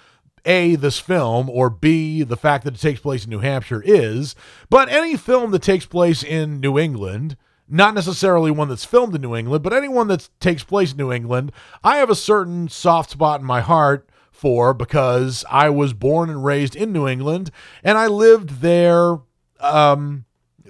a, 0.45 0.75
this 0.75 0.99
film, 0.99 1.49
or 1.49 1.69
B, 1.69 2.23
the 2.23 2.37
fact 2.37 2.63
that 2.63 2.75
it 2.75 2.79
takes 2.79 2.99
place 2.99 3.25
in 3.25 3.29
New 3.29 3.39
Hampshire 3.39 3.81
is, 3.85 4.35
but 4.69 4.89
any 4.89 5.17
film 5.17 5.51
that 5.51 5.61
takes 5.61 5.85
place 5.85 6.23
in 6.23 6.59
New 6.59 6.77
England, 6.77 7.37
not 7.67 7.93
necessarily 7.93 8.51
one 8.51 8.69
that's 8.69 8.85
filmed 8.85 9.15
in 9.15 9.21
New 9.21 9.35
England, 9.35 9.63
but 9.63 9.73
anyone 9.73 10.07
that 10.07 10.29
takes 10.39 10.63
place 10.63 10.91
in 10.91 10.97
New 10.97 11.11
England, 11.11 11.51
I 11.83 11.97
have 11.97 12.09
a 12.09 12.15
certain 12.15 12.69
soft 12.69 13.11
spot 13.11 13.41
in 13.41 13.45
my 13.45 13.61
heart 13.61 14.07
for 14.31 14.73
because 14.73 15.45
I 15.49 15.69
was 15.69 15.93
born 15.93 16.29
and 16.29 16.43
raised 16.43 16.75
in 16.75 16.91
New 16.91 17.07
England 17.07 17.51
and 17.83 17.97
I 17.97 18.07
lived 18.07 18.61
there 18.61 19.19
um, 19.59 20.25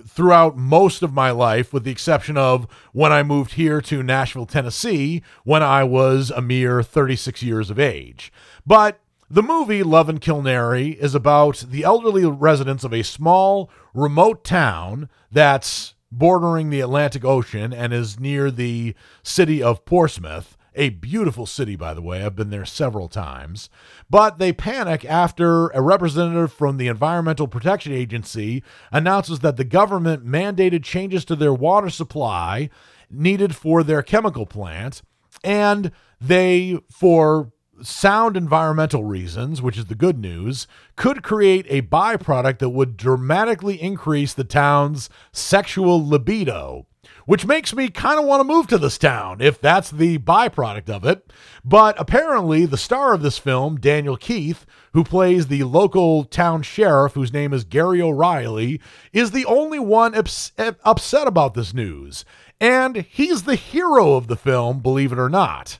throughout 0.07 0.55
most 0.55 1.01
of 1.01 1.13
my 1.13 1.31
life, 1.31 1.73
with 1.73 1.83
the 1.83 1.91
exception 1.91 2.38
of 2.38 2.67
when 2.93 3.11
I 3.11 3.23
moved 3.23 3.53
here 3.53 3.81
to 3.81 4.03
Nashville, 4.03 4.45
Tennessee, 4.45 5.23
when 5.43 5.63
I 5.63 5.83
was 5.83 6.31
a 6.31 6.41
mere 6.41 6.83
36 6.83 7.41
years 7.43 7.69
of 7.69 7.79
age. 7.79 8.31
But 8.65 8.99
the 9.29 9.43
movie 9.43 9.83
Love 9.83 10.09
in 10.09 10.19
Kilnerry 10.19 10.95
is 10.97 11.15
about 11.15 11.65
the 11.69 11.83
elderly 11.83 12.25
residents 12.25 12.83
of 12.83 12.93
a 12.93 13.03
small, 13.03 13.69
remote 13.93 14.43
town 14.43 15.09
that's 15.31 15.95
bordering 16.11 16.69
the 16.69 16.81
Atlantic 16.81 17.25
Ocean 17.25 17.73
and 17.73 17.93
is 17.93 18.19
near 18.19 18.51
the 18.51 18.95
city 19.23 19.61
of 19.61 19.85
Portsmouth. 19.85 20.55
A 20.77 20.89
beautiful 20.89 21.45
city, 21.45 21.75
by 21.75 21.93
the 21.93 22.01
way. 22.01 22.21
I've 22.23 22.35
been 22.35 22.49
there 22.49 22.65
several 22.65 23.07
times. 23.07 23.69
But 24.09 24.39
they 24.39 24.51
panic 24.51 25.05
after 25.05 25.69
a 25.69 25.81
representative 25.81 26.51
from 26.51 26.77
the 26.77 26.88
Environmental 26.88 27.47
Protection 27.47 27.93
Agency 27.93 28.61
announces 28.91 29.39
that 29.39 29.55
the 29.55 29.63
government 29.63 30.25
mandated 30.25 30.83
changes 30.83 31.23
to 31.25 31.35
their 31.35 31.53
water 31.53 31.89
supply 31.89 32.69
needed 33.09 33.55
for 33.55 33.83
their 33.83 34.03
chemical 34.03 34.45
plant. 34.45 35.01
And 35.43 35.91
they, 36.19 36.79
for 36.91 37.53
sound 37.81 38.38
environmental 38.38 39.03
reasons, 39.03 39.61
which 39.61 39.77
is 39.77 39.85
the 39.85 39.95
good 39.95 40.19
news, 40.19 40.67
could 40.95 41.23
create 41.23 41.65
a 41.69 41.81
byproduct 41.81 42.59
that 42.59 42.69
would 42.69 42.97
dramatically 42.97 43.81
increase 43.81 44.33
the 44.33 44.43
town's 44.43 45.09
sexual 45.31 46.05
libido. 46.05 46.88
Which 47.25 47.45
makes 47.45 47.73
me 47.73 47.89
kind 47.89 48.19
of 48.19 48.25
want 48.25 48.39
to 48.39 48.43
move 48.43 48.67
to 48.67 48.77
this 48.77 48.97
town 48.97 49.41
if 49.41 49.59
that's 49.59 49.89
the 49.89 50.19
byproduct 50.19 50.89
of 50.89 51.05
it. 51.05 51.31
But 51.63 51.95
apparently, 51.99 52.65
the 52.65 52.77
star 52.77 53.13
of 53.13 53.21
this 53.21 53.38
film, 53.38 53.79
Daniel 53.79 54.17
Keith, 54.17 54.65
who 54.93 55.03
plays 55.03 55.47
the 55.47 55.63
local 55.63 56.23
town 56.23 56.61
sheriff, 56.61 57.13
whose 57.13 57.33
name 57.33 57.51
is 57.53 57.63
Gary 57.63 58.01
O'Reilly, 58.01 58.79
is 59.11 59.31
the 59.31 59.45
only 59.45 59.79
one 59.79 60.15
ups- 60.15 60.51
upset 60.57 61.27
about 61.27 61.53
this 61.55 61.73
news. 61.73 62.25
And 62.59 62.97
he's 62.97 63.43
the 63.43 63.55
hero 63.55 64.13
of 64.13 64.27
the 64.27 64.38
film, 64.38 64.79
believe 64.79 65.11
it 65.11 65.19
or 65.19 65.29
not. 65.29 65.79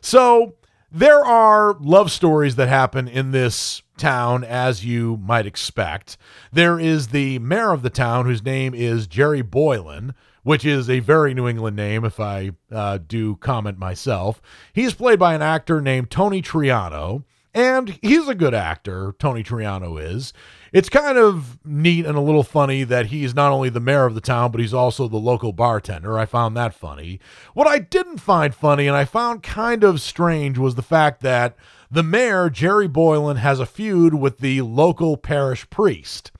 So, 0.00 0.54
there 0.90 1.24
are 1.24 1.76
love 1.80 2.10
stories 2.10 2.56
that 2.56 2.68
happen 2.68 3.08
in 3.08 3.30
this 3.30 3.82
town, 3.96 4.44
as 4.44 4.84
you 4.84 5.16
might 5.18 5.46
expect. 5.46 6.16
There 6.52 6.78
is 6.78 7.08
the 7.08 7.38
mayor 7.40 7.72
of 7.72 7.82
the 7.82 7.90
town, 7.90 8.26
whose 8.26 8.44
name 8.44 8.74
is 8.74 9.06
Jerry 9.06 9.42
Boylan, 9.42 10.14
which 10.42 10.64
is 10.64 10.88
a 10.88 11.00
very 11.00 11.34
New 11.34 11.46
England 11.46 11.76
name, 11.76 12.04
if 12.04 12.18
I 12.18 12.52
uh, 12.72 12.98
do 13.06 13.36
comment 13.36 13.78
myself. 13.78 14.40
He's 14.72 14.94
played 14.94 15.18
by 15.18 15.34
an 15.34 15.42
actor 15.42 15.80
named 15.80 16.10
Tony 16.10 16.40
Triano, 16.40 17.24
and 17.54 17.98
he's 18.02 18.28
a 18.28 18.34
good 18.34 18.54
actor, 18.54 19.14
Tony 19.18 19.42
Triano 19.42 20.00
is. 20.00 20.32
It's 20.72 20.88
kind 20.88 21.16
of 21.16 21.58
neat 21.64 22.04
and 22.04 22.16
a 22.16 22.20
little 22.20 22.42
funny 22.42 22.84
that 22.84 23.06
he's 23.06 23.34
not 23.34 23.52
only 23.52 23.68
the 23.70 23.80
mayor 23.80 24.04
of 24.04 24.14
the 24.14 24.20
town, 24.20 24.50
but 24.50 24.60
he's 24.60 24.74
also 24.74 25.08
the 25.08 25.16
local 25.16 25.52
bartender. 25.52 26.18
I 26.18 26.26
found 26.26 26.56
that 26.56 26.74
funny. 26.74 27.20
What 27.54 27.66
I 27.66 27.78
didn't 27.78 28.18
find 28.18 28.54
funny 28.54 28.86
and 28.86 28.96
I 28.96 29.04
found 29.04 29.42
kind 29.42 29.82
of 29.82 30.00
strange 30.00 30.58
was 30.58 30.74
the 30.74 30.82
fact 30.82 31.22
that 31.22 31.56
the 31.90 32.02
mayor, 32.02 32.50
Jerry 32.50 32.88
Boylan, 32.88 33.38
has 33.38 33.60
a 33.60 33.66
feud 33.66 34.14
with 34.14 34.38
the 34.38 34.60
local 34.60 35.16
parish 35.16 35.68
priest. 35.70 36.32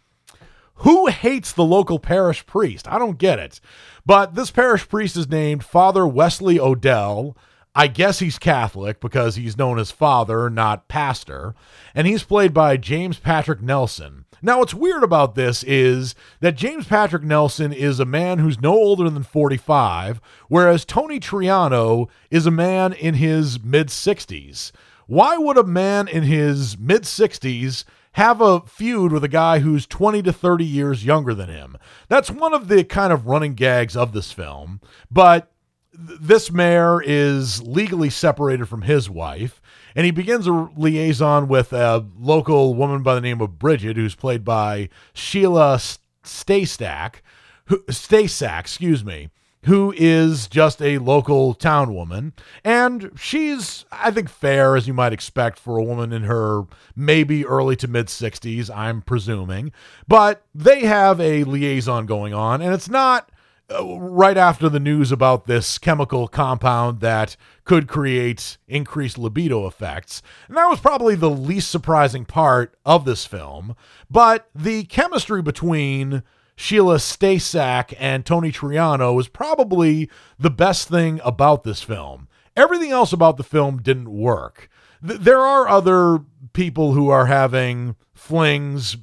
Who 0.83 1.07
hates 1.07 1.53
the 1.53 1.65
local 1.65 1.99
parish 1.99 2.47
priest? 2.47 2.87
I 2.87 2.99
don't 2.99 3.19
get 3.19 3.39
it. 3.39 3.61
But 4.07 4.35
this 4.35 4.51
parish 4.51 4.89
priest 4.89 5.17
is 5.17 5.29
named 5.29 5.65
Father 5.65 6.07
Wesley 6.07 6.61
Odell. 6.61 7.37
I 7.79 7.87
guess 7.87 8.19
he's 8.19 8.41
Catholic 8.41 8.99
because 8.99 9.37
he's 9.37 9.57
known 9.57 9.79
as 9.79 9.93
Father, 9.93 10.51
not 10.51 10.89
Pastor. 10.89 11.55
And 11.95 12.09
he's 12.09 12.25
played 12.25 12.53
by 12.53 12.77
James 12.77 13.21
Patrick 13.21 13.63
Nelson. 13.63 14.25
Now, 14.43 14.59
what's 14.59 14.75
weird 14.75 15.05
about 15.05 15.37
this 15.37 15.63
is 15.63 16.17
that 16.41 16.57
James 16.57 16.89
Patrick 16.89 17.23
Nelson 17.23 17.73
is 17.73 18.01
a 18.01 18.05
man 18.05 18.41
who's 18.41 18.61
no 18.61 18.73
older 18.73 19.09
than 19.09 19.23
45, 19.23 20.21
whereas 20.49 20.85
Tony 20.85 21.21
Triano 21.21 22.09
is 22.33 22.47
a 22.47 22.51
man 22.51 22.95
in 22.95 23.15
his 23.15 23.63
mid 23.63 23.91
60s. 23.91 24.73
Why 25.07 25.39
would 25.39 25.57
a 25.57 25.63
man 25.63 26.09
in 26.09 26.25
his 26.25 26.77
mid 26.77 27.03
60s 27.03 27.85
have 28.15 28.41
a 28.41 28.63
feud 28.63 29.13
with 29.13 29.23
a 29.23 29.29
guy 29.29 29.61
who's 29.61 29.87
20 29.87 30.21
to 30.23 30.33
30 30.33 30.65
years 30.65 31.05
younger 31.05 31.33
than 31.33 31.49
him? 31.49 31.77
That's 32.09 32.29
one 32.29 32.55
of 32.55 32.67
the 32.67 32.83
kind 32.83 33.13
of 33.13 33.29
running 33.29 33.55
gags 33.55 33.97
of 33.97 34.13
this 34.13 34.33
film. 34.33 34.81
But 35.13 35.53
this 35.99 36.53
mayor 36.53 37.03
is 37.03 37.61
legally 37.63 38.09
separated 38.09 38.67
from 38.67 38.83
his 38.83 39.11
wife, 39.11 39.61
and 39.97 40.05
he 40.07 40.13
begins 40.13 40.47
a 40.47 40.71
liaison 40.77 41.49
with 41.49 41.73
a 41.73 42.07
local 42.17 42.75
woman 42.75 43.03
by 43.03 43.17
the 43.17 43.21
name 43.21 43.41
of 43.41 43.59
Bridget, 43.59 43.97
who's 43.97 44.15
played 44.15 44.45
by 44.45 44.89
Sheila 45.13 45.81
Staystack, 46.23 47.17
who, 47.65 47.83
Stasack, 47.85 48.61
excuse 48.61 49.05
me, 49.05 49.31
who 49.65 49.93
is 49.97 50.47
just 50.47 50.81
a 50.81 50.99
local 50.99 51.53
town 51.53 51.93
woman. 51.93 52.33
And 52.65 53.11
she's, 53.17 53.85
I 53.91 54.13
think, 54.13 54.29
fair 54.29 54.77
as 54.77 54.87
you 54.87 54.95
might 54.95 55.13
expect 55.13 55.59
for 55.59 55.77
a 55.77 55.83
woman 55.83 56.13
in 56.13 56.23
her 56.23 56.63
maybe 56.95 57.45
early 57.45 57.75
to 57.77 57.89
mid 57.89 58.07
60s, 58.07 58.71
I'm 58.75 59.03
presuming. 59.03 59.73
But 60.07 60.45
they 60.55 60.81
have 60.83 61.21
a 61.21 61.43
liaison 61.43 62.07
going 62.07 62.33
on, 62.33 62.63
and 62.63 62.73
it's 62.73 62.89
not 62.89 63.31
right 63.71 64.37
after 64.37 64.69
the 64.69 64.81
news 64.81 65.13
about 65.13 65.47
this 65.47 65.79
chemical 65.79 66.27
compound 66.27 67.01
that 67.01 67.37
could 67.65 67.87
create 67.87 68.57
increased 68.67 69.19
libido 69.19 69.67
effects. 69.67 70.23
And 70.49 70.57
that 70.57 70.69
was 70.69 70.81
probably 70.81 71.15
the 71.15 71.31
least 71.31 71.71
surprising 71.71 72.25
part 72.25 72.77
of 72.87 73.05
this 73.05 73.27
film. 73.27 73.77
But 74.11 74.49
the 74.55 74.85
chemistry 74.85 75.43
between 75.43 76.23
Sheila 76.57 76.97
Stasack 76.97 77.95
and 77.99 78.25
Tony 78.25 78.51
Triano 78.51 79.15
was 79.15 79.29
probably 79.29 80.11
the 80.39 80.51
best 80.51 80.89
thing 80.89 81.21
about 81.23 81.63
this 81.63 81.83
film. 81.83 82.27
Everything 82.57 82.91
else 82.91 83.13
about 83.13 83.37
the 83.37 83.45
film 83.45 83.81
didn't 83.83 84.11
work. 84.11 84.69
Th- 85.07 85.21
there 85.21 85.41
are 85.41 85.69
other 85.69 86.21
people 86.55 86.93
who 86.93 87.11
are 87.11 87.27
having 87.27 87.95
flings 88.15 88.97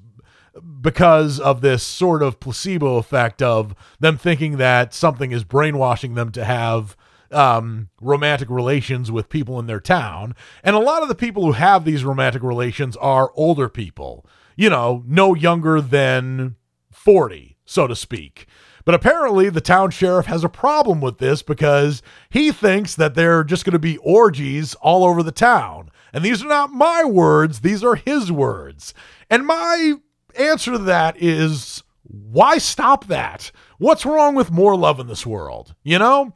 because 0.81 1.39
of 1.39 1.61
this 1.61 1.83
sort 1.83 2.21
of 2.23 2.39
placebo 2.39 2.97
effect 2.97 3.41
of 3.41 3.75
them 3.99 4.17
thinking 4.17 4.57
that 4.57 4.93
something 4.93 5.31
is 5.31 5.43
brainwashing 5.43 6.15
them 6.15 6.31
to 6.31 6.45
have 6.45 6.95
um, 7.31 7.89
romantic 8.01 8.49
relations 8.49 9.11
with 9.11 9.29
people 9.29 9.59
in 9.59 9.67
their 9.67 9.79
town. 9.79 10.35
And 10.63 10.75
a 10.75 10.79
lot 10.79 11.01
of 11.01 11.09
the 11.09 11.15
people 11.15 11.45
who 11.45 11.51
have 11.53 11.83
these 11.83 12.05
romantic 12.05 12.43
relations 12.43 12.95
are 12.97 13.31
older 13.35 13.67
people, 13.67 14.25
you 14.55 14.69
know, 14.69 15.03
no 15.05 15.33
younger 15.33 15.81
than 15.81 16.55
40, 16.91 17.57
so 17.65 17.87
to 17.87 17.95
speak. 17.95 18.47
But 18.85 18.95
apparently, 18.95 19.49
the 19.49 19.61
town 19.61 19.89
sheriff 19.89 20.27
has 20.27 20.43
a 20.43 20.49
problem 20.49 21.01
with 21.01 21.17
this 21.17 21.41
because 21.41 22.03
he 22.29 22.51
thinks 22.51 22.95
that 22.95 23.15
there 23.15 23.39
are 23.39 23.43
just 23.43 23.65
going 23.65 23.73
to 23.73 23.79
be 23.79 23.97
orgies 23.97 24.75
all 24.75 25.03
over 25.03 25.23
the 25.23 25.31
town. 25.31 25.89
And 26.13 26.23
these 26.23 26.43
are 26.43 26.47
not 26.47 26.71
my 26.71 27.03
words, 27.03 27.61
these 27.61 27.83
are 27.83 27.95
his 27.95 28.31
words. 28.31 28.93
And 29.29 29.45
my 29.45 29.95
answer 30.37 30.71
to 30.73 30.77
that 30.79 31.15
is 31.21 31.83
why 32.03 32.57
stop 32.57 33.07
that? 33.07 33.51
What's 33.77 34.05
wrong 34.05 34.35
with 34.35 34.51
more 34.51 34.75
love 34.75 34.99
in 34.99 35.07
this 35.07 35.25
world? 35.25 35.75
You 35.83 35.99
know, 35.99 36.33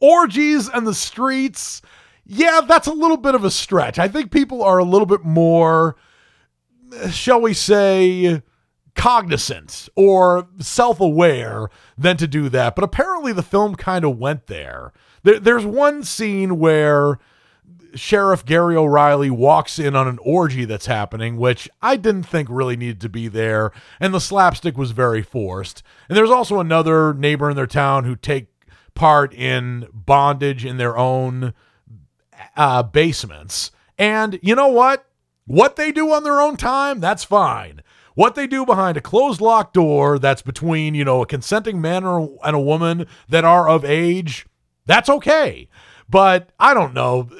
orgies 0.00 0.68
and 0.68 0.86
the 0.86 0.94
streets. 0.94 1.82
Yeah, 2.24 2.60
that's 2.66 2.86
a 2.86 2.92
little 2.92 3.16
bit 3.16 3.34
of 3.34 3.44
a 3.44 3.50
stretch. 3.50 3.98
I 3.98 4.08
think 4.08 4.30
people 4.30 4.62
are 4.62 4.78
a 4.78 4.84
little 4.84 5.06
bit 5.06 5.24
more, 5.24 5.96
shall 7.10 7.40
we 7.40 7.54
say, 7.54 8.42
cognizant 8.94 9.88
or 9.96 10.48
self 10.58 11.00
aware 11.00 11.68
than 11.96 12.16
to 12.18 12.26
do 12.26 12.48
that. 12.50 12.74
But 12.74 12.84
apparently, 12.84 13.32
the 13.32 13.42
film 13.42 13.74
kind 13.74 14.04
of 14.04 14.18
went 14.18 14.46
there. 14.46 14.92
there. 15.22 15.40
There's 15.40 15.66
one 15.66 16.04
scene 16.04 16.58
where 16.58 17.18
Sheriff 17.94 18.44
Gary 18.44 18.76
O'Reilly 18.76 19.30
walks 19.30 19.78
in 19.78 19.96
on 19.96 20.08
an 20.08 20.18
orgy 20.22 20.64
that's 20.64 20.86
happening, 20.86 21.36
which 21.36 21.68
I 21.82 21.96
didn't 21.96 22.24
think 22.24 22.48
really 22.50 22.76
needed 22.76 23.00
to 23.02 23.08
be 23.08 23.28
there, 23.28 23.72
and 23.98 24.14
the 24.14 24.20
slapstick 24.20 24.76
was 24.76 24.92
very 24.92 25.22
forced. 25.22 25.82
And 26.08 26.16
there's 26.16 26.30
also 26.30 26.60
another 26.60 27.14
neighbor 27.14 27.50
in 27.50 27.56
their 27.56 27.66
town 27.66 28.04
who 28.04 28.16
take 28.16 28.48
part 28.94 29.32
in 29.34 29.86
bondage 29.92 30.64
in 30.64 30.76
their 30.76 30.96
own 30.96 31.54
uh, 32.56 32.82
basements. 32.82 33.70
And 33.98 34.38
you 34.42 34.54
know 34.54 34.68
what? 34.68 35.06
What 35.46 35.76
they 35.76 35.90
do 35.90 36.12
on 36.12 36.22
their 36.22 36.40
own 36.40 36.56
time, 36.56 37.00
that's 37.00 37.24
fine. 37.24 37.82
What 38.14 38.34
they 38.34 38.46
do 38.46 38.66
behind 38.66 38.96
a 38.96 39.00
closed 39.00 39.40
locked 39.40 39.74
door 39.74 40.18
that's 40.18 40.42
between, 40.42 40.94
you 40.94 41.04
know, 41.04 41.22
a 41.22 41.26
consenting 41.26 41.80
man 41.80 42.04
and 42.04 42.56
a 42.56 42.60
woman 42.60 43.06
that 43.28 43.44
are 43.44 43.68
of 43.68 43.84
age, 43.84 44.46
that's 44.86 45.08
okay. 45.08 45.68
But 46.08 46.50
I 46.58 46.74
don't 46.74 46.92
know. 46.92 47.30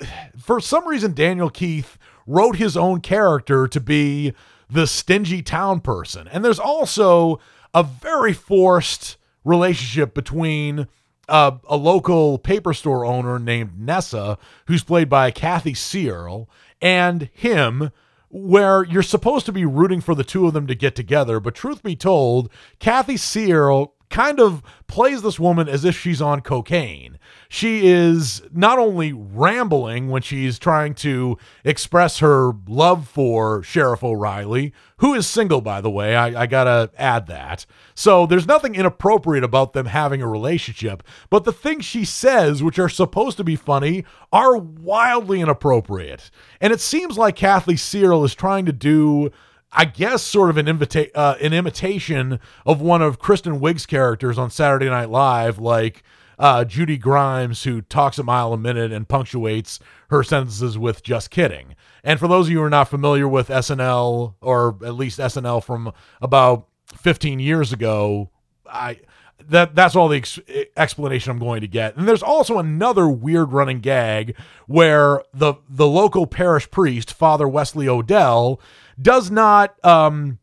For 0.50 0.58
some 0.58 0.88
reason, 0.88 1.14
Daniel 1.14 1.48
Keith 1.48 1.96
wrote 2.26 2.56
his 2.56 2.76
own 2.76 3.02
character 3.02 3.68
to 3.68 3.80
be 3.80 4.34
the 4.68 4.88
stingy 4.88 5.42
town 5.42 5.78
person. 5.78 6.26
And 6.26 6.44
there's 6.44 6.58
also 6.58 7.38
a 7.72 7.84
very 7.84 8.32
forced 8.32 9.16
relationship 9.44 10.12
between 10.12 10.88
uh, 11.28 11.52
a 11.68 11.76
local 11.76 12.36
paper 12.36 12.74
store 12.74 13.06
owner 13.06 13.38
named 13.38 13.78
Nessa, 13.78 14.38
who's 14.66 14.82
played 14.82 15.08
by 15.08 15.30
Kathy 15.30 15.72
Searle, 15.72 16.50
and 16.82 17.30
him, 17.32 17.92
where 18.28 18.82
you're 18.82 19.04
supposed 19.04 19.46
to 19.46 19.52
be 19.52 19.64
rooting 19.64 20.00
for 20.00 20.16
the 20.16 20.24
two 20.24 20.48
of 20.48 20.52
them 20.52 20.66
to 20.66 20.74
get 20.74 20.96
together. 20.96 21.38
But 21.38 21.54
truth 21.54 21.80
be 21.80 21.94
told, 21.94 22.50
Kathy 22.80 23.16
Searle 23.16 23.94
kind 24.08 24.40
of 24.40 24.64
plays 24.88 25.22
this 25.22 25.38
woman 25.38 25.68
as 25.68 25.84
if 25.84 25.96
she's 25.96 26.20
on 26.20 26.40
cocaine. 26.40 27.19
She 27.52 27.88
is 27.88 28.42
not 28.52 28.78
only 28.78 29.12
rambling 29.12 30.08
when 30.08 30.22
she's 30.22 30.56
trying 30.56 30.94
to 30.94 31.36
express 31.64 32.20
her 32.20 32.52
love 32.68 33.08
for 33.08 33.60
Sheriff 33.64 34.04
O'Reilly, 34.04 34.72
who 34.98 35.14
is 35.14 35.26
single, 35.26 35.60
by 35.60 35.80
the 35.80 35.90
way. 35.90 36.14
I, 36.14 36.42
I 36.42 36.46
gotta 36.46 36.92
add 36.96 37.26
that. 37.26 37.66
So 37.92 38.24
there's 38.24 38.46
nothing 38.46 38.76
inappropriate 38.76 39.42
about 39.42 39.72
them 39.72 39.86
having 39.86 40.22
a 40.22 40.28
relationship, 40.28 41.02
but 41.28 41.42
the 41.42 41.52
things 41.52 41.84
she 41.84 42.04
says, 42.04 42.62
which 42.62 42.78
are 42.78 42.88
supposed 42.88 43.36
to 43.38 43.44
be 43.44 43.56
funny, 43.56 44.04
are 44.32 44.56
wildly 44.56 45.40
inappropriate. 45.40 46.30
And 46.60 46.72
it 46.72 46.80
seems 46.80 47.18
like 47.18 47.34
Kathy 47.34 47.76
Searle 47.76 48.24
is 48.24 48.36
trying 48.36 48.64
to 48.66 48.72
do 48.72 49.32
I 49.72 49.86
guess 49.86 50.22
sort 50.22 50.50
of 50.50 50.56
an 50.56 50.68
invita- 50.68 51.16
uh, 51.16 51.34
an 51.40 51.52
imitation 51.52 52.38
of 52.64 52.80
one 52.80 53.02
of 53.02 53.18
Kristen 53.18 53.58
Wiig's 53.58 53.86
characters 53.86 54.38
on 54.38 54.50
Saturday 54.50 54.88
Night 54.88 55.10
Live, 55.10 55.58
like 55.58 56.04
uh, 56.40 56.64
Judy 56.64 56.96
Grimes, 56.96 57.62
who 57.64 57.82
talks 57.82 58.18
a 58.18 58.22
mile 58.22 58.52
a 58.54 58.58
minute 58.58 58.90
and 58.90 59.06
punctuates 59.06 59.78
her 60.08 60.24
sentences 60.24 60.78
with 60.78 61.02
"just 61.02 61.30
kidding." 61.30 61.76
And 62.02 62.18
for 62.18 62.26
those 62.26 62.46
of 62.46 62.52
you 62.52 62.58
who 62.58 62.64
are 62.64 62.70
not 62.70 62.88
familiar 62.88 63.28
with 63.28 63.48
SNL, 63.48 64.34
or 64.40 64.78
at 64.82 64.94
least 64.94 65.20
SNL 65.20 65.62
from 65.62 65.92
about 66.22 66.66
15 66.96 67.40
years 67.40 67.72
ago, 67.72 68.30
I 68.66 69.00
that 69.48 69.74
that's 69.74 69.94
all 69.94 70.08
the 70.08 70.16
ex- 70.16 70.40
explanation 70.76 71.30
I'm 71.30 71.38
going 71.38 71.60
to 71.60 71.68
get. 71.68 71.96
And 71.96 72.08
there's 72.08 72.22
also 72.22 72.58
another 72.58 73.08
weird 73.08 73.52
running 73.52 73.80
gag 73.80 74.34
where 74.66 75.22
the 75.34 75.54
the 75.68 75.86
local 75.86 76.26
parish 76.26 76.70
priest, 76.70 77.12
Father 77.12 77.46
Wesley 77.46 77.86
Odell, 77.86 78.60
does 79.00 79.30
not 79.30 79.82
um, 79.84 80.38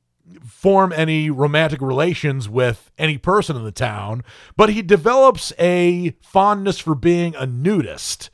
form 0.45 0.93
any 0.93 1.29
romantic 1.29 1.81
relations 1.81 2.49
with 2.49 2.91
any 2.97 3.17
person 3.17 3.55
in 3.55 3.63
the 3.63 3.71
town, 3.71 4.23
but 4.55 4.69
he 4.69 4.81
develops 4.81 5.53
a 5.59 6.11
fondness 6.21 6.79
for 6.79 6.95
being 6.95 7.35
a 7.35 7.45
nudist 7.45 8.29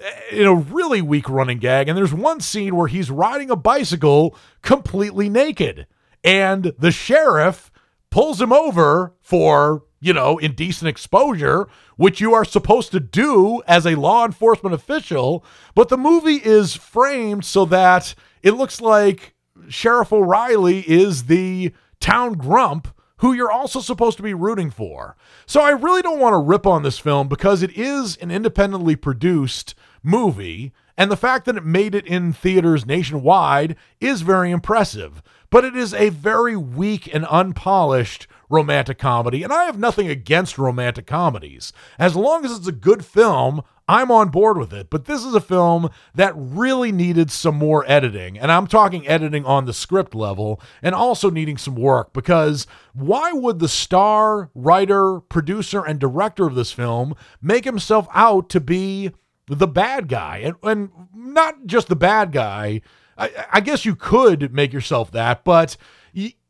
eh, 0.00 0.10
in 0.32 0.46
a 0.46 0.54
really 0.54 1.02
weak 1.02 1.28
running 1.28 1.58
gag. 1.58 1.88
And 1.88 1.96
there's 1.96 2.14
one 2.14 2.40
scene 2.40 2.76
where 2.76 2.88
he's 2.88 3.10
riding 3.10 3.50
a 3.50 3.56
bicycle 3.56 4.36
completely 4.62 5.28
naked, 5.28 5.86
and 6.22 6.72
the 6.78 6.90
sheriff 6.90 7.70
pulls 8.10 8.40
him 8.40 8.52
over 8.52 9.14
for, 9.20 9.84
you 10.00 10.12
know, 10.12 10.38
indecent 10.38 10.88
exposure, 10.88 11.68
which 11.96 12.20
you 12.20 12.32
are 12.34 12.44
supposed 12.44 12.90
to 12.92 13.00
do 13.00 13.62
as 13.66 13.86
a 13.86 13.96
law 13.96 14.24
enforcement 14.24 14.74
official. 14.74 15.44
But 15.74 15.88
the 15.88 15.98
movie 15.98 16.40
is 16.42 16.74
framed 16.74 17.44
so 17.44 17.64
that 17.66 18.14
it 18.42 18.52
looks 18.52 18.80
like 18.80 19.34
Sheriff 19.68 20.12
O'Reilly 20.12 20.80
is 20.88 21.24
the 21.24 21.72
town 22.00 22.34
grump 22.34 22.88
who 23.18 23.32
you're 23.32 23.50
also 23.50 23.80
supposed 23.80 24.16
to 24.16 24.22
be 24.22 24.34
rooting 24.34 24.70
for. 24.70 25.16
So 25.46 25.60
I 25.60 25.70
really 25.70 26.02
don't 26.02 26.20
want 26.20 26.34
to 26.34 26.38
rip 26.38 26.66
on 26.66 26.82
this 26.82 26.98
film 26.98 27.28
because 27.28 27.62
it 27.62 27.76
is 27.76 28.16
an 28.16 28.30
independently 28.30 28.96
produced 28.96 29.74
movie, 30.02 30.72
and 30.96 31.10
the 31.10 31.16
fact 31.16 31.44
that 31.46 31.56
it 31.56 31.64
made 31.64 31.94
it 31.94 32.06
in 32.06 32.32
theaters 32.32 32.86
nationwide 32.86 33.76
is 34.00 34.22
very 34.22 34.50
impressive. 34.50 35.22
But 35.50 35.64
it 35.64 35.76
is 35.76 35.94
a 35.94 36.10
very 36.10 36.56
weak 36.56 37.12
and 37.12 37.26
unpolished 37.28 38.26
romantic 38.48 38.98
comedy, 38.98 39.42
and 39.42 39.52
I 39.52 39.64
have 39.64 39.78
nothing 39.78 40.08
against 40.08 40.58
romantic 40.58 41.06
comedies. 41.06 41.72
As 41.98 42.14
long 42.14 42.44
as 42.44 42.52
it's 42.52 42.66
a 42.66 42.72
good 42.72 43.04
film, 43.04 43.62
I'm 43.88 44.10
on 44.10 44.28
board 44.28 44.58
with 44.58 44.72
it. 44.72 44.90
But 44.90 45.06
this 45.06 45.24
is 45.24 45.34
a 45.34 45.40
film 45.40 45.90
that 46.14 46.34
really 46.36 46.92
needed 46.92 47.30
some 47.30 47.56
more 47.56 47.84
editing. 47.90 48.38
And 48.38 48.52
I'm 48.52 48.66
talking 48.66 49.08
editing 49.08 49.46
on 49.46 49.64
the 49.64 49.72
script 49.72 50.14
level 50.14 50.60
and 50.82 50.94
also 50.94 51.30
needing 51.30 51.56
some 51.56 51.74
work 51.74 52.12
because 52.12 52.66
why 52.92 53.32
would 53.32 53.58
the 53.58 53.68
star, 53.68 54.50
writer, 54.54 55.20
producer, 55.20 55.84
and 55.84 55.98
director 55.98 56.46
of 56.46 56.54
this 56.54 56.70
film 56.70 57.14
make 57.40 57.64
himself 57.64 58.06
out 58.12 58.50
to 58.50 58.60
be 58.60 59.10
the 59.46 59.66
bad 59.66 60.08
guy? 60.08 60.38
And, 60.38 60.56
and 60.62 60.90
not 61.14 61.66
just 61.66 61.88
the 61.88 61.96
bad 61.96 62.30
guy. 62.30 62.82
I, 63.16 63.30
I 63.54 63.60
guess 63.60 63.84
you 63.84 63.96
could 63.96 64.52
make 64.52 64.72
yourself 64.72 65.10
that, 65.12 65.44
but 65.44 65.76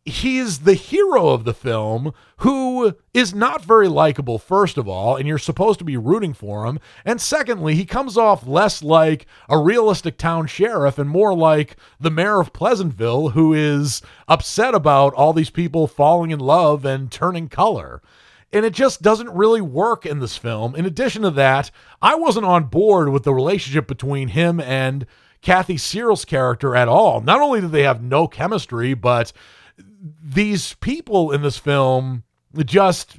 he's 0.09 0.61
the 0.61 0.75
hero 0.75 1.29
of 1.29 1.45
the 1.45 1.55
film 1.55 2.13
who 2.39 2.95
is 3.13 3.35
not 3.35 3.65
very 3.65 3.89
likable, 3.89 4.39
first 4.39 4.77
of 4.79 4.89
all, 4.89 5.17
and 5.17 5.27
you're 5.27 5.39
supposed 5.39 5.79
to 5.79 5.85
be 5.85 5.97
rooting 5.97 6.33
for 6.33 6.67
him. 6.67 6.79
And 7.05 7.21
secondly, 7.21 7.75
he 7.75 7.85
comes 7.85 8.17
off 8.17 8.47
less 8.47 8.83
like 8.83 9.27
a 9.49 9.59
realistic 9.59 10.19
town 10.19 10.47
sheriff 10.47 10.99
and 10.99 11.11
more 11.11 11.35
like 11.35 11.77
the 12.01 12.11
mayor 12.11 12.41
of 12.41 12.53
Pleasantville 12.53 13.31
who 13.31 13.53
is 13.53 14.03
upset 14.27 14.75
about 14.75 15.15
all 15.15 15.33
these 15.33 15.51
people 15.51 15.87
falling 15.87 16.31
in 16.31 16.41
love 16.41 16.85
and 16.85 17.11
turning 17.11 17.49
color. 17.49 18.03
And 18.53 18.65
it 18.65 18.73
just 18.73 19.03
doesn't 19.03 19.31
really 19.31 19.61
work 19.61 20.07
in 20.07 20.21
this 20.21 20.37
film. 20.37 20.75
In 20.75 20.87
addition 20.87 21.23
to 21.23 21.31
that, 21.33 21.71
I 22.01 22.15
wasn't 22.15 22.47
on 22.47 22.65
board 22.65 23.11
with 23.11 23.25
the 23.25 23.35
relationship 23.35 23.87
between 23.87 24.29
him 24.29 24.59
and 24.61 25.07
Kathy 25.43 25.77
Searles' 25.77 26.25
character 26.25 26.75
at 26.75 26.89
all. 26.89 27.21
Not 27.21 27.41
only 27.41 27.61
do 27.61 27.69
they 27.69 27.83
have 27.83 28.03
no 28.03 28.27
chemistry, 28.27 28.95
but 28.95 29.33
these 30.23 30.75
people 30.75 31.33
in 31.33 31.43
this 31.43 31.59
film 31.59 32.25
just 32.65 33.19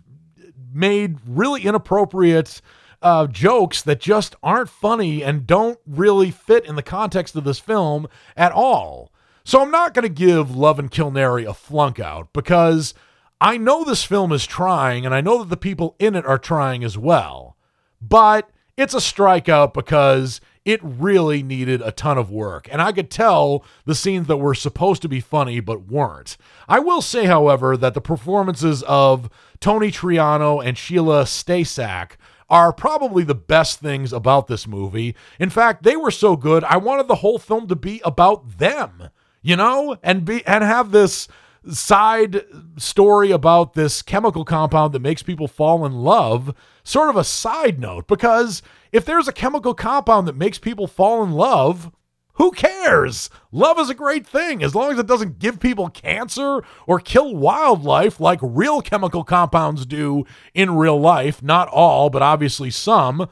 made 0.74 1.18
really 1.28 1.64
inappropriate 1.64 2.62
uh, 3.02 3.28
jokes 3.28 3.82
that 3.82 4.00
just 4.00 4.36
aren't 4.44 4.70
funny 4.70 5.24
and 5.24 5.48
don't 5.48 5.80
really 5.86 6.32
fit 6.32 6.66
in 6.66 6.76
the 6.76 6.84
context 6.84 7.36
of 7.36 7.44
this 7.44 7.60
film 7.60 8.08
at 8.36 8.52
all. 8.52 9.12
So 9.44 9.62
I'm 9.62 9.72
not 9.72 9.94
going 9.94 10.04
to 10.04 10.10
give 10.10 10.56
Love 10.56 10.80
and 10.80 10.92
Kilnerry 10.92 11.48
a 11.48 11.54
flunk 11.54 12.00
out 12.00 12.34
because 12.34 12.94
I 13.42 13.58
know 13.58 13.84
this 13.84 14.04
film 14.04 14.32
is 14.32 14.46
trying 14.46 15.06
and 15.06 15.16
I 15.16 15.22
know 15.22 15.40
that 15.40 15.50
the 15.50 15.58
people 15.58 15.96
in 15.98 16.16
it 16.16 16.26
are 16.26 16.38
trying 16.38 16.84
as 16.84 16.98
well. 16.98 17.58
But 18.02 18.50
it's 18.78 18.94
a 18.94 18.98
strikeout 18.98 19.74
because 19.74 20.42
it 20.70 20.80
really 20.84 21.42
needed 21.42 21.82
a 21.82 21.92
ton 21.92 22.20
of 22.20 22.30
work. 22.30 22.68
And 22.72 22.82
I 22.82 22.92
could 22.92 23.10
tell 23.10 23.66
the 23.86 23.96
scenes 23.96 24.28
that 24.28 24.38
were 24.38 24.54
supposed 24.54 25.02
to 25.02 25.10
be 25.10 25.20
funny 25.20 25.60
but 25.60 25.88
weren't. 25.88 26.38
I 26.68 26.78
will 26.78 27.02
say, 27.02 27.26
however, 27.26 27.76
that 27.76 27.96
the 27.96 28.02
performances 28.02 28.84
of 28.84 29.32
Tony 29.60 29.92
Triano 29.92 30.64
and 30.64 30.78
Sheila 30.78 31.24
Stasack 31.24 32.12
are 32.52 32.72
probably 32.72 33.24
the 33.24 33.36
best 33.36 33.80
things 33.80 34.14
about 34.14 34.48
this 34.48 34.68
movie. 34.68 35.16
In 35.40 35.50
fact, 35.50 35.84
they 35.84 35.96
were 35.96 36.12
so 36.12 36.36
good, 36.36 36.64
I 36.64 36.78
wanted 36.78 37.08
the 37.08 37.16
whole 37.16 37.40
film 37.40 37.68
to 37.68 37.76
be 37.76 38.02
about 38.06 38.60
them, 38.60 39.10
you 39.42 39.56
know, 39.56 39.98
and 40.04 40.26
be 40.26 40.46
and 40.46 40.64
have 40.64 40.92
this 40.92 41.28
side 41.72 42.44
story 42.78 43.32
about 43.32 43.74
this 43.74 44.02
chemical 44.02 44.46
compound 44.46 44.94
that 44.94 45.02
makes 45.02 45.24
people 45.24 45.48
fall 45.48 45.86
in 45.86 45.94
love, 45.94 46.56
sort 46.84 47.10
of 47.10 47.18
a 47.18 47.24
side 47.24 47.80
note, 47.80 48.08
because 48.08 48.62
if 48.92 49.06
there's 49.06 49.28
a 49.28 49.34
chemical 49.34 49.74
compound 49.74 50.28
that 50.28 50.36
makes 50.36 50.58
people 50.58 50.88
fall 50.88 51.24
in 51.24 51.32
love, 51.32 51.92
who 52.40 52.52
cares? 52.52 53.30
Love 53.52 53.78
is 53.80 53.90
a 53.90 53.94
great 53.94 54.26
thing 54.26 54.64
as 54.64 54.74
long 54.74 54.94
as 54.94 55.00
it 55.00 55.08
doesn't 55.08 55.40
give 55.40 55.60
people 55.60 55.90
cancer 55.90 56.64
or 56.88 57.00
kill 57.00 57.36
wildlife 57.36 58.20
like 58.20 58.40
real 58.42 58.82
chemical 58.82 59.26
compounds 59.26 59.86
do 59.86 60.26
in 60.54 60.76
real 60.76 61.00
life. 61.00 61.44
Not 61.44 61.68
all, 61.68 62.10
but 62.10 62.22
obviously 62.22 62.72
some. 62.72 63.28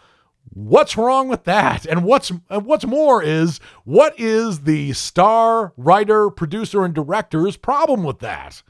What's 0.50 0.98
wrong 0.98 1.30
with 1.30 1.46
that? 1.46 1.86
And 1.86 2.04
what's 2.04 2.34
what's 2.50 2.86
more 2.86 3.24
is 3.24 3.62
what 3.86 4.20
is 4.20 4.62
the 4.62 4.92
star, 4.92 5.72
writer, 5.78 6.30
producer 6.30 6.84
and 6.84 6.94
director's 6.94 7.56
problem 7.56 8.04
with 8.04 8.20
that? 8.20 8.62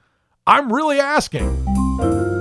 I'm 0.46 0.72
really 0.72 1.00
asking. 1.00 2.37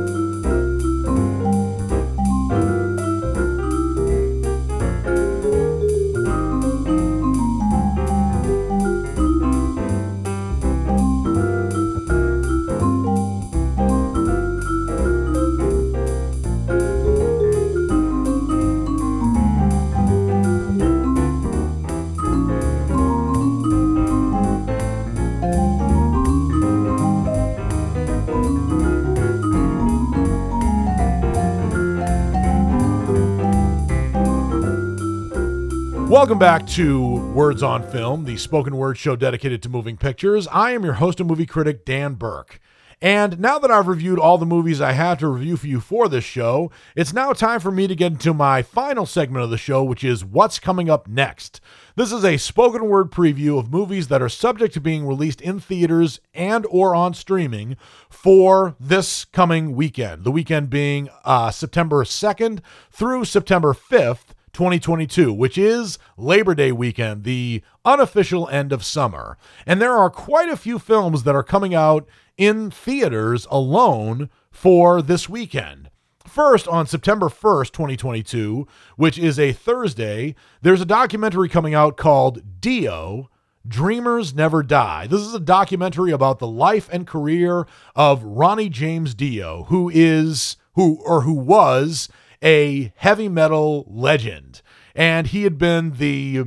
Welcome 36.16 36.38
back 36.38 36.66
to 36.68 37.32
Words 37.34 37.62
on 37.62 37.82
Film, 37.90 38.24
the 38.24 38.38
spoken 38.38 38.78
word 38.78 38.96
show 38.96 39.16
dedicated 39.16 39.62
to 39.62 39.68
moving 39.68 39.98
pictures. 39.98 40.48
I 40.48 40.70
am 40.70 40.82
your 40.82 40.94
host 40.94 41.20
and 41.20 41.28
movie 41.28 41.44
critic, 41.44 41.84
Dan 41.84 42.14
Burke. 42.14 42.58
And 43.02 43.38
now 43.38 43.58
that 43.58 43.70
I've 43.70 43.86
reviewed 43.86 44.18
all 44.18 44.38
the 44.38 44.46
movies 44.46 44.80
I 44.80 44.92
have 44.92 45.18
to 45.18 45.28
review 45.28 45.58
for 45.58 45.66
you 45.66 45.78
for 45.78 46.08
this 46.08 46.24
show, 46.24 46.70
it's 46.96 47.12
now 47.12 47.34
time 47.34 47.60
for 47.60 47.70
me 47.70 47.86
to 47.86 47.94
get 47.94 48.12
into 48.12 48.32
my 48.32 48.62
final 48.62 49.04
segment 49.04 49.44
of 49.44 49.50
the 49.50 49.58
show, 49.58 49.84
which 49.84 50.02
is 50.02 50.24
What's 50.24 50.58
Coming 50.58 50.88
Up 50.88 51.06
Next. 51.06 51.60
This 51.96 52.12
is 52.12 52.24
a 52.24 52.38
spoken 52.38 52.88
word 52.88 53.10
preview 53.10 53.58
of 53.58 53.70
movies 53.70 54.08
that 54.08 54.22
are 54.22 54.30
subject 54.30 54.72
to 54.72 54.80
being 54.80 55.06
released 55.06 55.42
in 55.42 55.60
theaters 55.60 56.18
and 56.32 56.64
or 56.70 56.94
on 56.94 57.12
streaming 57.12 57.76
for 58.08 58.74
this 58.80 59.26
coming 59.26 59.76
weekend. 59.76 60.24
The 60.24 60.32
weekend 60.32 60.70
being 60.70 61.10
uh, 61.26 61.50
September 61.50 62.04
2nd 62.04 62.60
through 62.90 63.26
September 63.26 63.74
5th 63.74 64.32
2022, 64.57 65.34
which 65.34 65.59
is 65.59 65.98
Labor 66.16 66.54
Day 66.54 66.72
weekend, 66.72 67.24
the 67.24 67.62
unofficial 67.84 68.48
end 68.48 68.72
of 68.72 68.82
summer. 68.82 69.36
And 69.66 69.82
there 69.82 69.94
are 69.94 70.09
quite 70.09 70.48
a 70.48 70.57
few 70.57 70.78
films 70.78 71.24
that 71.24 71.34
are 71.34 71.42
coming 71.42 71.74
out 71.74 72.09
in 72.38 72.70
theaters 72.70 73.46
alone 73.50 74.30
for 74.50 75.02
this 75.02 75.28
weekend. 75.28 75.90
First, 76.26 76.66
on 76.68 76.86
September 76.86 77.28
1st, 77.28 77.72
2022, 77.72 78.66
which 78.96 79.18
is 79.18 79.38
a 79.38 79.52
Thursday, 79.52 80.34
there's 80.62 80.80
a 80.80 80.86
documentary 80.86 81.50
coming 81.50 81.74
out 81.74 81.98
called 81.98 82.59
Dio 82.59 83.28
Dreamers 83.68 84.34
Never 84.34 84.62
Die. 84.62 85.07
This 85.07 85.20
is 85.20 85.34
a 85.34 85.40
documentary 85.40 86.12
about 86.12 86.38
the 86.38 86.48
life 86.48 86.88
and 86.90 87.07
career 87.07 87.66
of 87.94 88.24
Ronnie 88.24 88.70
James 88.70 89.14
Dio, 89.14 89.64
who 89.64 89.90
is 89.92 90.57
who 90.76 90.98
or 91.04 91.22
who 91.22 91.34
was 91.34 92.09
a 92.43 92.93
heavy 92.97 93.28
metal 93.28 93.84
legend. 93.89 94.62
And 94.95 95.26
he 95.26 95.43
had 95.43 95.59
been 95.59 95.93
the 95.93 96.45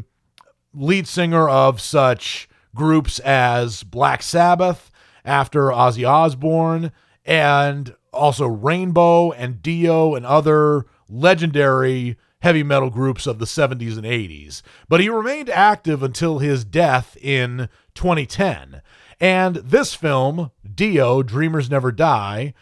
lead 0.73 1.07
singer 1.07 1.49
of 1.49 1.81
such 1.81 2.49
groups 2.75 3.19
as 3.19 3.83
Black 3.83 4.23
Sabbath 4.23 4.91
after 5.25 5.67
Ozzy 5.67 6.07
Osbourne, 6.07 6.91
and 7.25 7.95
also 8.13 8.47
Rainbow 8.47 9.31
and 9.31 9.61
Dio 9.61 10.15
and 10.15 10.25
other 10.25 10.85
legendary 11.07 12.17
heavy 12.41 12.63
metal 12.63 12.89
groups 12.89 13.27
of 13.27 13.39
the 13.39 13.45
70s 13.45 13.97
and 13.97 14.05
80s. 14.05 14.61
But 14.87 15.01
he 15.01 15.09
remained 15.09 15.49
active 15.49 16.01
until 16.01 16.39
his 16.39 16.63
death 16.63 17.17
in 17.21 17.69
2010. 17.95 18.81
And 19.19 19.57
this 19.57 19.93
film, 19.93 20.51
Dio, 20.73 21.21
Dreamers 21.21 21.69
Never 21.69 21.91
Die, 21.91 22.53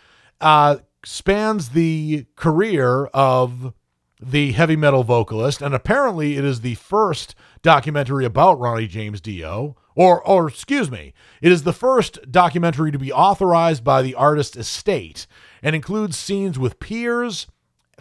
uh, 0.42 0.78
spans 1.08 1.70
the 1.70 2.26
career 2.36 3.06
of 3.14 3.74
the 4.20 4.52
heavy 4.52 4.76
metal 4.76 5.04
vocalist, 5.04 5.62
and 5.62 5.74
apparently 5.74 6.36
it 6.36 6.44
is 6.44 6.60
the 6.60 6.76
first 6.76 7.34
documentary 7.62 8.26
about 8.26 8.60
Ronnie 8.60 8.88
James 8.88 9.22
Dio, 9.22 9.78
or 9.96 10.22
or 10.28 10.50
excuse 10.50 10.92
me, 10.92 11.14
it 11.42 11.52
is 11.52 11.64
the 11.64 11.72
first 11.72 12.30
documentary 12.30 12.92
to 12.92 13.00
be 13.00 13.12
authorized 13.12 13.86
by 13.86 14.02
the 14.02 14.16
artist 14.16 14.58
estate 14.58 15.28
and 15.64 15.76
includes 15.76 16.18
scenes 16.18 16.60
with 16.60 16.80
peers, 16.80 17.48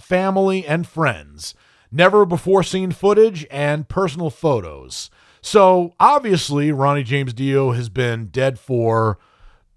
family, 0.01 0.67
and 0.67 0.85
friends, 0.85 1.55
never 1.93 2.27
before 2.27 2.65
seen 2.65 2.91
footage, 2.91 3.47
and 3.53 3.89
personal 3.89 4.31
photos. 4.31 5.11
So 5.41 5.95
obviously, 6.01 6.73
Ronnie 6.73 7.05
James 7.05 7.33
Dio 7.33 7.71
has 7.71 7.89
been 7.89 8.27
dead 8.27 8.59
for 8.59 9.19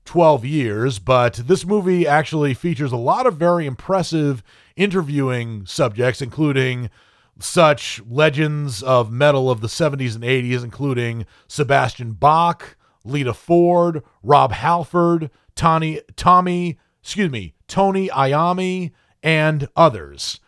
12 0.09 0.43
years, 0.43 0.97
but 0.97 1.35
this 1.35 1.67
movie 1.67 2.07
actually 2.07 2.55
features 2.55 2.91
a 2.91 2.97
lot 2.97 3.27
of 3.27 3.35
very 3.35 3.67
impressive 3.67 4.41
interviewing 4.75 5.67
subjects, 5.67 6.19
including 6.19 6.89
such 7.37 8.01
legends 8.09 8.81
of 8.81 9.11
metal 9.11 9.51
of 9.51 9.61
the 9.61 9.67
70s 9.67 10.15
and 10.15 10.23
80s, 10.23 10.63
including 10.63 11.27
Sebastian 11.47 12.13
Bach, 12.13 12.75
Lita 13.05 13.35
Ford, 13.35 14.01
Rob 14.23 14.51
Halford, 14.51 15.29
Tony, 15.53 16.01
Tommy, 16.15 16.79
excuse 17.03 17.29
me, 17.29 17.53
Tony 17.67 18.09
Iommi, 18.09 18.89
and 19.21 19.67
others. 19.75 20.39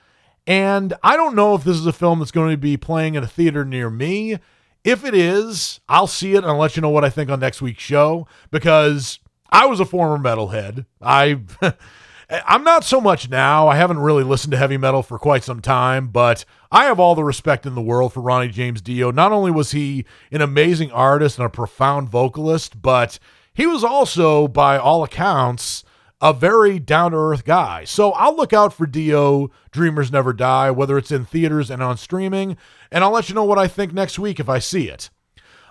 And 0.48 0.96
I 1.04 1.16
don't 1.16 1.36
know 1.36 1.54
if 1.54 1.64
this 1.64 1.78
is 1.78 1.86
a 1.86 1.94
film 1.94 2.18
that's 2.18 2.32
going 2.32 2.50
to 2.50 2.58
be 2.58 2.78
playing 2.78 3.14
in 3.14 3.24
a 3.24 3.28
theater 3.28 3.64
near 3.64 3.92
me. 3.92 4.40
If 4.84 5.06
it 5.06 5.14
is, 5.14 5.82
I'll 5.88 6.08
see 6.08 6.34
it 6.34 6.38
and 6.38 6.48
I'll 6.48 6.58
let 6.58 6.76
you 6.76 6.82
know 6.82 6.90
what 6.90 7.06
I 7.06 7.12
think 7.12 7.30
on 7.30 7.40
next 7.40 7.62
week's 7.62 7.84
show 7.84 8.26
because 8.50 9.20
I 9.52 9.66
was 9.66 9.80
a 9.80 9.86
former 9.86 10.18
metalhead. 10.18 10.86
I 11.02 11.42
I'm 12.46 12.64
not 12.64 12.86
so 12.86 13.02
much 13.02 13.30
now. 13.30 13.68
I 13.68 13.76
haven't 13.76 14.00
really 14.00 14.24
listened 14.24 14.52
to 14.52 14.58
heavy 14.58 14.78
metal 14.78 15.04
for 15.04 15.20
quite 15.20 15.44
some 15.44 15.62
time, 15.62 16.08
but 16.08 16.46
I 16.72 16.86
have 16.86 17.00
all 17.00 17.14
the 17.14 17.26
respect 17.26 17.66
in 17.66 17.76
the 17.76 17.82
world 17.82 18.14
for 18.14 18.22
Ronnie 18.22 18.48
James 18.48 18.82
Dio. 18.82 19.12
Not 19.12 19.34
only 19.34 19.52
was 19.52 19.72
he 19.72 20.06
an 20.32 20.42
amazing 20.42 20.92
artist 20.92 21.38
and 21.38 21.46
a 21.46 21.50
profound 21.50 22.10
vocalist, 22.10 22.82
but 22.82 23.20
he 23.54 23.68
was 23.68 23.84
also, 23.84 24.48
by 24.48 24.78
all 24.78 25.04
accounts, 25.04 25.84
a 26.22 26.32
very 26.32 26.80
down 26.80 27.12
to 27.12 27.18
earth 27.18 27.44
guy. 27.44 27.84
So 27.84 28.12
I'll 28.12 28.36
look 28.36 28.54
out 28.54 28.72
for 28.72 28.86
Dio 28.86 29.52
Dreamers 29.72 30.10
Never 30.10 30.32
Die, 30.32 30.72
whether 30.72 30.98
it's 30.98 31.12
in 31.12 31.26
theaters 31.26 31.70
and 31.70 31.84
on 31.84 31.98
streaming, 31.98 32.56
and 32.92 33.04
I'll 33.04 33.12
let 33.12 33.28
you 33.28 33.36
know 33.36 33.44
what 33.44 33.60
I 33.60 33.68
think 33.68 33.92
next 33.92 34.18
week 34.18 34.40
if 34.40 34.48
I 34.48 34.60
see 34.60 34.88
it. 34.88 35.10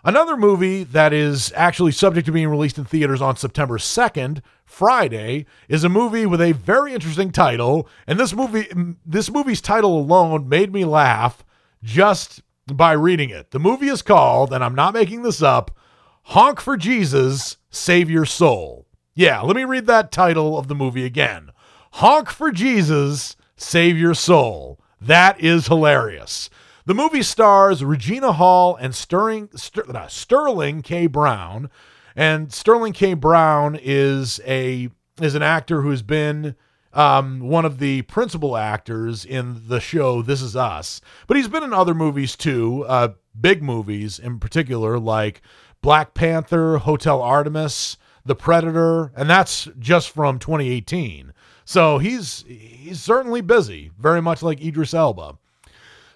Another 0.02 0.36
movie 0.36 0.82
that 0.84 1.12
is 1.12 1.52
actually 1.54 1.92
subject 1.92 2.26
to 2.26 2.32
being 2.32 2.48
released 2.48 2.78
in 2.78 2.84
theaters 2.84 3.20
on 3.20 3.36
September 3.36 3.76
2nd, 3.76 4.40
Friday, 4.64 5.44
is 5.68 5.84
a 5.84 5.88
movie 5.88 6.24
with 6.24 6.40
a 6.40 6.52
very 6.52 6.94
interesting 6.94 7.30
title, 7.30 7.86
and 8.06 8.18
this 8.18 8.34
movie 8.34 8.68
this 9.04 9.30
movie's 9.30 9.60
title 9.60 9.98
alone 9.98 10.48
made 10.48 10.72
me 10.72 10.84
laugh 10.84 11.44
just 11.82 12.42
by 12.66 12.92
reading 12.92 13.30
it. 13.30 13.50
The 13.50 13.58
movie 13.58 13.88
is 13.88 14.00
called, 14.00 14.52
and 14.52 14.64
I'm 14.64 14.74
not 14.74 14.94
making 14.94 15.22
this 15.22 15.42
up, 15.42 15.76
Honk 16.24 16.60
for 16.60 16.76
Jesus, 16.76 17.56
Save 17.70 18.08
Your 18.08 18.24
Soul. 18.24 18.86
Yeah, 19.14 19.40
let 19.42 19.56
me 19.56 19.64
read 19.64 19.86
that 19.86 20.12
title 20.12 20.56
of 20.56 20.68
the 20.68 20.74
movie 20.74 21.04
again. 21.04 21.50
Honk 21.94 22.30
for 22.30 22.52
Jesus, 22.52 23.36
Save 23.56 23.98
Your 23.98 24.14
Soul. 24.14 24.80
That 25.00 25.40
is 25.40 25.66
hilarious. 25.66 26.48
The 26.86 26.94
movie 26.94 27.22
stars 27.22 27.84
Regina 27.84 28.32
Hall 28.32 28.76
and 28.76 28.94
Sterling, 28.94 29.50
Sterling 29.54 30.82
K. 30.82 31.06
Brown. 31.06 31.70
And 32.16 32.52
Sterling 32.52 32.92
K. 32.92 33.14
Brown 33.14 33.78
is 33.80 34.40
a 34.46 34.88
is 35.20 35.34
an 35.34 35.42
actor 35.42 35.82
who's 35.82 36.02
been 36.02 36.56
um, 36.92 37.40
one 37.40 37.64
of 37.64 37.78
the 37.78 38.02
principal 38.02 38.56
actors 38.56 39.24
in 39.24 39.68
the 39.68 39.80
show 39.80 40.22
This 40.22 40.42
Is 40.42 40.56
Us. 40.56 41.00
But 41.26 41.36
he's 41.36 41.48
been 41.48 41.62
in 41.62 41.72
other 41.72 41.94
movies 41.94 42.34
too, 42.34 42.84
uh, 42.88 43.10
big 43.38 43.62
movies 43.62 44.18
in 44.18 44.40
particular, 44.40 44.98
like 44.98 45.42
Black 45.82 46.14
Panther, 46.14 46.78
Hotel 46.78 47.22
Artemis, 47.22 47.96
The 48.24 48.34
Predator, 48.34 49.12
and 49.14 49.28
that's 49.28 49.68
just 49.78 50.10
from 50.10 50.38
2018. 50.38 51.32
So 51.64 51.98
he's 51.98 52.44
he's 52.48 53.00
certainly 53.00 53.42
busy, 53.42 53.90
very 53.98 54.20
much 54.20 54.42
like 54.42 54.60
Idris 54.64 54.94
Elba. 54.94 55.38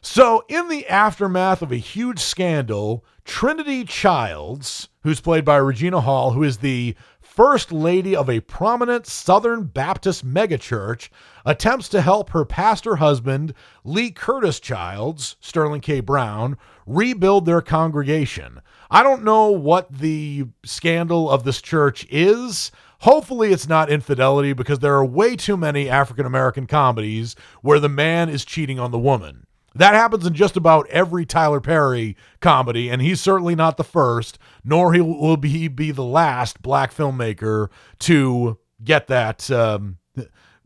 So, 0.07 0.45
in 0.49 0.69
the 0.69 0.87
aftermath 0.87 1.63
of 1.63 1.73
a 1.73 1.77
huge 1.77 2.19
scandal, 2.19 3.07
Trinity 3.25 3.85
Childs, 3.85 4.91
who's 5.03 5.23
played 5.23 5.47
by 5.47 5.57
Regina 5.57 6.03
Hall, 6.03 6.33
who 6.33 6.43
is 6.43 6.59
the 6.59 6.95
first 7.23 7.73
lady 7.73 8.15
of 8.15 8.29
a 8.29 8.41
prominent 8.41 9.07
Southern 9.07 9.65
Baptist 9.65 10.23
megachurch, 10.23 11.09
attempts 11.47 11.89
to 11.89 12.03
help 12.03 12.31
her 12.31 12.45
pastor 12.45 12.97
husband, 12.97 13.55
Lee 13.83 14.11
Curtis 14.11 14.61
Childs, 14.61 15.37
Sterling 15.41 15.81
K. 15.81 16.01
Brown, 16.01 16.59
rebuild 16.87 17.47
their 17.47 17.63
congregation. 17.63 18.61
I 18.91 19.03
don't 19.03 19.25
know 19.25 19.51
what 19.53 19.91
the 19.91 20.45
scandal 20.67 21.31
of 21.31 21.45
this 21.45 21.63
church 21.63 22.07
is. 22.11 22.71
Hopefully, 23.01 23.55
it's 23.55 23.69
not 23.69 23.89
infidelity 23.89 24.53
because 24.53 24.81
there 24.81 24.97
are 24.97 25.05
way 25.05 25.35
too 25.35 25.57
many 25.57 25.89
African 25.89 26.27
American 26.27 26.67
comedies 26.67 27.35
where 27.63 27.81
the 27.81 27.89
man 27.89 28.29
is 28.29 28.45
cheating 28.45 28.79
on 28.79 28.91
the 28.91 28.99
woman. 28.99 29.47
That 29.75 29.95
happens 29.95 30.25
in 30.25 30.35
just 30.35 30.57
about 30.57 30.89
every 30.89 31.27
Tyler 31.27 31.61
Perry 31.61 32.17
comedy, 32.41 32.89
and 32.89 33.03
he's 33.03 33.21
certainly 33.21 33.57
not 33.57 33.77
the 33.77 33.85
first, 33.85 34.39
nor 34.65 34.93
he 34.93 35.01
will 35.01 35.37
be, 35.37 35.67
be 35.69 35.91
the 35.91 36.05
last 36.05 36.63
black 36.63 36.95
filmmaker 36.95 37.69
to 38.01 38.59
get 38.83 39.09
that 39.09 39.51
um, 39.51 39.99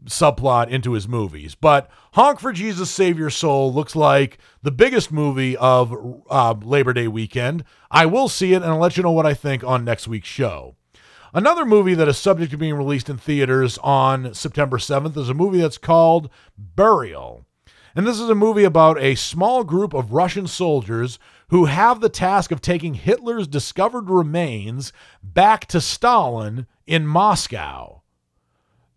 subplot 0.05 0.69
into 0.69 0.93
his 0.93 1.09
movies. 1.09 1.55
But 1.55 1.91
Honk 2.13 2.41
for 2.41 2.53
Jesus 2.53 2.91
Save 2.91 3.19
Your 3.19 3.31
Soul 3.31 3.73
looks 3.73 3.97
like 3.97 4.39
the 4.63 4.71
biggest 4.71 5.11
movie 5.11 5.57
of 5.57 6.23
uh, 6.29 6.55
Labor 6.63 6.93
Day 6.93 7.09
weekend. 7.09 7.65
I 7.91 8.07
will 8.07 8.29
see 8.29 8.53
it, 8.53 8.63
and 8.63 8.67
I'll 8.67 8.79
let 8.79 8.97
you 8.97 9.03
know 9.03 9.13
what 9.13 9.27
I 9.27 9.35
think 9.35 9.65
on 9.65 9.85
next 9.85 10.07
week's 10.07 10.29
show. 10.29 10.77
Another 11.35 11.65
movie 11.67 11.95
that 11.95 12.09
is 12.09 12.17
subject 12.17 12.51
to 12.53 12.59
being 12.59 12.75
released 12.75 13.11
in 13.11 13.19
theaters 13.19 13.79
on 13.79 14.33
September 14.35 14.79
7th 14.79 15.17
is 15.17 15.29
a 15.29 15.35
movie 15.35 15.61
that's 15.61 15.79
called 15.79 16.31
Burial. 16.57 17.45
And 17.95 18.07
this 18.07 18.21
is 18.21 18.29
a 18.29 18.35
movie 18.35 18.65
about 18.65 19.01
a 19.01 19.15
small 19.15 19.65
group 19.65 19.95
of 19.95 20.13
Russian 20.13 20.47
soldiers 20.47 21.19
who 21.49 21.65
have 21.65 22.01
the 22.01 22.09
task 22.09 22.51
of 22.51 22.61
taking 22.61 22.95
Hitler's 22.95 23.47
discovered 23.47 24.11
remains 24.11 24.93
back 25.23 25.67
to 25.67 25.81
Stalin 25.81 26.67
in 26.87 27.07
Moscow. 27.07 28.03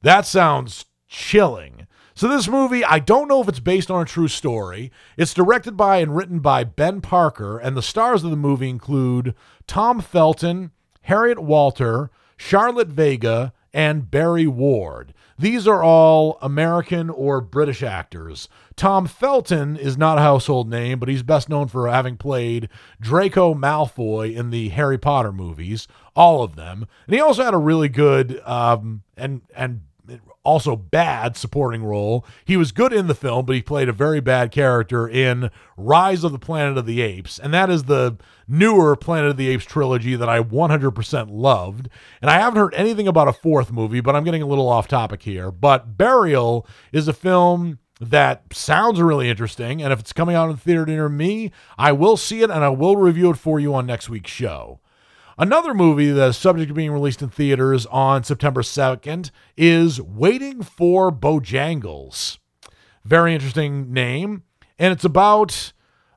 That 0.01 0.25
sounds 0.25 0.85
chilling. 1.07 1.87
So, 2.13 2.27
this 2.27 2.47
movie, 2.47 2.83
I 2.83 2.99
don't 2.99 3.29
know 3.29 3.41
if 3.41 3.47
it's 3.47 3.59
based 3.59 3.89
on 3.89 4.01
a 4.01 4.05
true 4.05 4.27
story. 4.27 4.91
It's 5.15 5.33
directed 5.33 5.77
by 5.77 5.97
and 5.97 6.15
written 6.15 6.39
by 6.39 6.65
Ben 6.65 6.99
Parker, 6.99 7.57
and 7.57 7.75
the 7.75 7.81
stars 7.81 8.23
of 8.23 8.31
the 8.31 8.37
movie 8.37 8.69
include 8.69 9.33
Tom 9.65 10.01
Felton, 10.01 10.71
Harriet 11.03 11.39
Walter, 11.39 12.11
Charlotte 12.35 12.89
Vega, 12.89 13.53
and 13.73 14.09
Barry 14.09 14.47
Ward. 14.47 15.13
These 15.37 15.67
are 15.67 15.83
all 15.83 16.37
American 16.41 17.09
or 17.09 17.41
British 17.41 17.81
actors. 17.81 18.47
Tom 18.75 19.07
Felton 19.07 19.75
is 19.75 19.97
not 19.97 20.17
a 20.17 20.21
household 20.21 20.69
name, 20.69 20.99
but 20.99 21.09
he's 21.09 21.23
best 21.23 21.49
known 21.49 21.67
for 21.67 21.87
having 21.87 22.17
played 22.17 22.69
Draco 22.99 23.53
Malfoy 23.53 24.35
in 24.35 24.49
the 24.49 24.69
Harry 24.69 24.97
Potter 24.97 25.31
movies, 25.31 25.87
all 26.15 26.43
of 26.43 26.55
them. 26.55 26.85
And 27.07 27.15
he 27.15 27.21
also 27.21 27.43
had 27.43 27.53
a 27.53 27.59
really 27.59 27.89
good 27.89 28.39
um, 28.45 29.03
and 29.17 29.41
and 29.55 29.81
also 30.43 30.75
bad 30.75 31.37
supporting 31.37 31.83
role. 31.83 32.25
He 32.45 32.57
was 32.57 32.71
good 32.71 32.93
in 32.93 33.07
the 33.07 33.15
film, 33.15 33.45
but 33.45 33.55
he 33.55 33.61
played 33.61 33.89
a 33.89 33.93
very 33.93 34.19
bad 34.19 34.51
character 34.51 35.07
in 35.07 35.49
Rise 35.77 36.23
of 36.23 36.31
the 36.31 36.39
Planet 36.39 36.77
of 36.77 36.85
the 36.85 37.01
Apes, 37.01 37.39
and 37.39 37.53
that 37.53 37.69
is 37.69 37.83
the 37.83 38.17
newer 38.47 38.95
Planet 38.95 39.31
of 39.31 39.37
the 39.37 39.49
Apes 39.49 39.65
trilogy 39.65 40.15
that 40.15 40.29
I 40.29 40.41
100% 40.41 41.27
loved. 41.29 41.89
And 42.21 42.29
I 42.29 42.39
haven't 42.39 42.59
heard 42.59 42.73
anything 42.73 43.07
about 43.07 43.27
a 43.27 43.33
fourth 43.33 43.71
movie, 43.71 44.01
but 44.01 44.15
I'm 44.15 44.23
getting 44.23 44.41
a 44.41 44.47
little 44.47 44.67
off 44.67 44.87
topic 44.87 45.23
here. 45.23 45.51
But 45.51 45.97
Burial 45.97 46.67
is 46.91 47.07
a 47.07 47.13
film 47.13 47.79
that 48.01 48.51
sounds 48.51 48.99
really 48.99 49.29
interesting, 49.29 49.81
and 49.81 49.93
if 49.93 49.99
it's 49.99 50.11
coming 50.11 50.35
out 50.35 50.49
in 50.49 50.55
the 50.55 50.61
theater 50.61 50.85
near 50.85 51.07
me, 51.07 51.51
I 51.77 51.91
will 51.91 52.17
see 52.17 52.41
it 52.41 52.49
and 52.49 52.63
I 52.63 52.69
will 52.69 52.97
review 52.97 53.29
it 53.29 53.37
for 53.37 53.59
you 53.59 53.75
on 53.75 53.85
next 53.85 54.09
week's 54.09 54.31
show. 54.31 54.80
Another 55.37 55.73
movie 55.73 56.11
that 56.11 56.29
is 56.29 56.37
subject 56.37 56.67
to 56.69 56.73
being 56.73 56.91
released 56.91 57.21
in 57.21 57.29
theaters 57.29 57.85
on 57.87 58.23
September 58.23 58.61
2nd 58.61 59.31
is 59.55 60.01
Waiting 60.01 60.61
for 60.61 61.11
Bojangles. 61.11 62.37
Very 63.05 63.33
interesting 63.33 63.93
name. 63.93 64.43
And 64.77 64.91
it's 64.91 65.05
about 65.05 65.73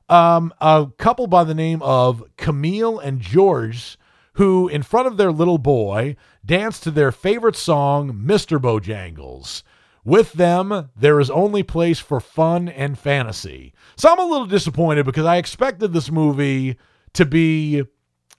um, 0.09 0.53
a 0.59 0.87
couple 0.97 1.27
by 1.27 1.43
the 1.43 1.53
name 1.53 1.81
of 1.81 2.23
Camille 2.37 2.99
and 2.99 3.21
George, 3.21 3.97
who, 4.33 4.67
in 4.67 4.83
front 4.83 5.07
of 5.07 5.17
their 5.17 5.31
little 5.31 5.57
boy, 5.57 6.15
dance 6.45 6.79
to 6.81 6.91
their 6.91 7.11
favorite 7.11 7.55
song, 7.55 8.11
Mr. 8.13 8.59
Bojangles. 8.59 9.63
With 10.03 10.33
them, 10.33 10.89
there 10.95 11.19
is 11.19 11.31
only 11.31 11.63
place 11.63 11.99
for 11.99 12.19
fun 12.19 12.67
and 12.67 12.99
fantasy. 12.99 13.73
So 13.95 14.11
I'm 14.11 14.19
a 14.19 14.25
little 14.25 14.45
disappointed 14.45 15.05
because 15.05 15.25
I 15.25 15.37
expected 15.37 15.93
this 15.93 16.11
movie 16.11 16.77
to 17.13 17.25
be 17.25 17.83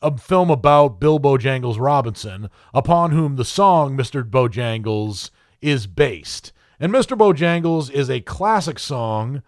a 0.02 0.16
film 0.16 0.50
about 0.50 1.00
Bill 1.00 1.18
Bojangles 1.18 1.80
Robinson, 1.80 2.50
upon 2.74 3.12
whom 3.12 3.36
the 3.36 3.44
song 3.44 3.96
Mr. 3.96 4.22
Bojangles 4.22 5.30
is 5.60 5.86
based. 5.86 6.52
And 6.78 6.92
Mr. 6.92 7.16
Bojangles 7.16 7.90
is 7.90 8.10
a 8.10 8.20
classic 8.20 8.78
song 8.78 9.42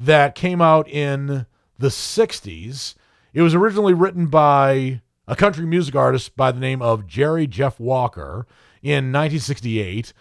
that 0.00 0.34
came 0.34 0.60
out 0.60 0.88
in 0.88 1.46
the 1.78 1.88
60s. 1.88 2.94
It 3.32 3.42
was 3.42 3.54
originally 3.54 3.94
written 3.94 4.26
by 4.26 5.00
a 5.28 5.36
country 5.36 5.64
music 5.64 5.94
artist 5.94 6.36
by 6.36 6.50
the 6.50 6.60
name 6.60 6.82
of 6.82 7.06
Jerry 7.06 7.46
Jeff 7.46 7.78
Walker 7.78 8.46
in 8.82 9.12
1968. 9.12 10.12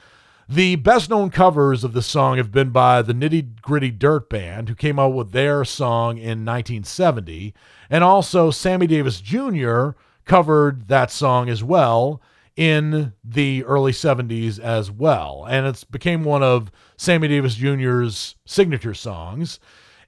The 0.52 0.76
best 0.76 1.10
known 1.10 1.30
covers 1.30 1.86
of 1.86 1.94
the 1.94 2.02
song 2.02 2.36
have 2.36 2.52
been 2.52 2.72
by 2.72 3.02
the 3.02 3.14
Nitty 3.14 3.62
Gritty 3.62 3.90
Dirt 3.90 4.30
Band, 4.30 4.68
who 4.68 4.76
came 4.76 5.00
out 5.00 5.14
with 5.14 5.32
their 5.32 5.64
song 5.64 6.18
in 6.18 6.44
1970. 6.44 7.54
And 7.90 8.04
also, 8.04 8.52
Sammy 8.52 8.86
Davis 8.86 9.22
Jr. 9.22 9.92
covered 10.26 10.90
that 10.90 11.10
song 11.10 11.48
as 11.48 11.64
well 11.64 12.22
in 12.58 13.14
the 13.24 13.64
early 13.64 13.94
70s 13.94 14.60
as 14.60 14.92
well. 14.92 15.48
And 15.50 15.66
it 15.66 15.86
became 15.90 16.26
one 16.26 16.44
of 16.44 16.70
Sammy 16.98 17.30
Davis 17.30 17.56
Jr.'s 17.56 18.36
signature 18.46 18.94
songs. 18.94 19.58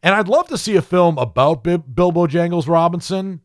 And 0.01 0.13
I'd 0.13 0.27
love 0.27 0.49
to 0.49 0.57
see 0.57 0.75
a 0.75 0.81
film 0.81 1.17
about 1.17 1.63
B- 1.63 1.77
Bill 1.77 2.11
Bojangles 2.11 2.67
Robinson, 2.67 3.39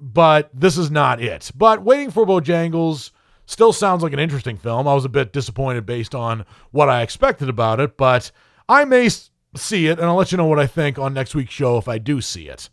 but 0.00 0.48
this 0.54 0.78
is 0.78 0.90
not 0.90 1.20
it. 1.20 1.50
But 1.54 1.82
Waiting 1.82 2.10
for 2.10 2.24
Bojangles 2.24 3.10
Still 3.48 3.72
sounds 3.72 4.02
like 4.02 4.12
an 4.12 4.18
interesting 4.18 4.58
film. 4.58 4.86
I 4.86 4.92
was 4.92 5.06
a 5.06 5.08
bit 5.08 5.32
disappointed 5.32 5.86
based 5.86 6.14
on 6.14 6.44
what 6.70 6.90
I 6.90 7.00
expected 7.00 7.48
about 7.48 7.80
it, 7.80 7.96
but 7.96 8.30
I 8.68 8.84
may 8.84 9.08
see 9.08 9.86
it, 9.86 9.98
and 9.98 10.02
I'll 10.02 10.16
let 10.16 10.30
you 10.30 10.36
know 10.36 10.44
what 10.44 10.58
I 10.58 10.66
think 10.66 10.98
on 10.98 11.14
next 11.14 11.34
week's 11.34 11.54
show 11.54 11.78
if 11.78 11.88
I 11.88 11.96
do 11.96 12.20
see 12.20 12.50
it. 12.50 12.68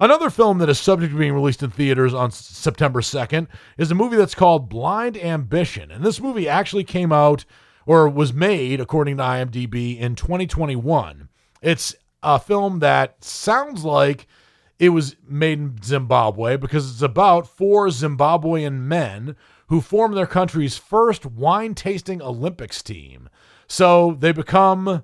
Another 0.00 0.28
film 0.28 0.58
that 0.58 0.68
is 0.68 0.80
subject 0.80 1.12
to 1.12 1.18
being 1.18 1.34
released 1.34 1.62
in 1.62 1.70
theaters 1.70 2.12
on 2.12 2.32
September 2.32 3.00
2nd 3.00 3.46
is 3.78 3.92
a 3.92 3.94
movie 3.94 4.16
that's 4.16 4.34
called 4.34 4.68
Blind 4.68 5.16
Ambition. 5.16 5.92
And 5.92 6.02
this 6.02 6.20
movie 6.20 6.48
actually 6.48 6.82
came 6.82 7.12
out 7.12 7.44
or 7.86 8.08
was 8.08 8.32
made, 8.32 8.80
according 8.80 9.18
to 9.18 9.22
IMDb, 9.22 9.96
in 9.96 10.16
2021. 10.16 11.28
It's 11.62 11.94
a 12.24 12.40
film 12.40 12.80
that 12.80 13.22
sounds 13.22 13.84
like 13.84 14.26
it 14.78 14.90
was 14.90 15.16
made 15.26 15.58
in 15.58 15.76
Zimbabwe 15.82 16.56
because 16.56 16.90
it's 16.90 17.02
about 17.02 17.46
four 17.46 17.88
Zimbabwean 17.88 18.80
men 18.80 19.36
who 19.68 19.80
form 19.80 20.12
their 20.12 20.26
country's 20.26 20.76
first 20.76 21.24
wine 21.24 21.74
tasting 21.74 22.20
Olympics 22.20 22.82
team. 22.82 23.28
So 23.66 24.16
they 24.18 24.32
become 24.32 25.02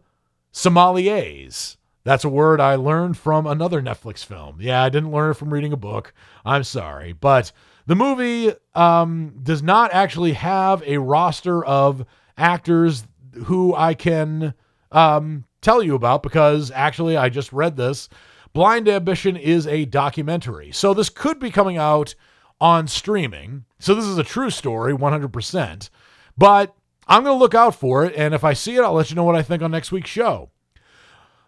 sommeliers. 0.52 1.76
That's 2.04 2.24
a 2.24 2.28
word 2.28 2.60
I 2.60 2.74
learned 2.76 3.16
from 3.16 3.46
another 3.46 3.82
Netflix 3.82 4.24
film. 4.24 4.58
Yeah, 4.60 4.82
I 4.82 4.88
didn't 4.88 5.12
learn 5.12 5.32
it 5.32 5.34
from 5.34 5.52
reading 5.52 5.72
a 5.72 5.76
book. 5.76 6.12
I'm 6.44 6.64
sorry. 6.64 7.12
But 7.12 7.52
the 7.86 7.96
movie 7.96 8.52
um, 8.74 9.40
does 9.42 9.62
not 9.62 9.92
actually 9.92 10.32
have 10.32 10.82
a 10.86 10.98
roster 10.98 11.64
of 11.64 12.04
actors 12.36 13.04
who 13.44 13.74
I 13.74 13.94
can 13.94 14.54
um, 14.92 15.44
tell 15.60 15.82
you 15.82 15.94
about 15.94 16.22
because 16.22 16.70
actually 16.70 17.16
I 17.16 17.28
just 17.28 17.52
read 17.52 17.76
this. 17.76 18.08
Blind 18.58 18.88
Ambition 18.88 19.36
is 19.36 19.68
a 19.68 19.84
documentary. 19.84 20.72
So 20.72 20.92
this 20.92 21.10
could 21.10 21.38
be 21.38 21.52
coming 21.52 21.76
out 21.76 22.16
on 22.60 22.88
streaming. 22.88 23.66
So 23.78 23.94
this 23.94 24.04
is 24.04 24.18
a 24.18 24.24
true 24.24 24.50
story, 24.50 24.92
100%. 24.92 25.90
But 26.36 26.74
I'm 27.06 27.22
going 27.22 27.36
to 27.36 27.38
look 27.38 27.54
out 27.54 27.76
for 27.76 28.04
it. 28.04 28.16
And 28.16 28.34
if 28.34 28.42
I 28.42 28.54
see 28.54 28.74
it, 28.74 28.82
I'll 28.82 28.94
let 28.94 29.10
you 29.10 29.14
know 29.14 29.22
what 29.22 29.36
I 29.36 29.42
think 29.42 29.62
on 29.62 29.70
next 29.70 29.92
week's 29.92 30.10
show. 30.10 30.50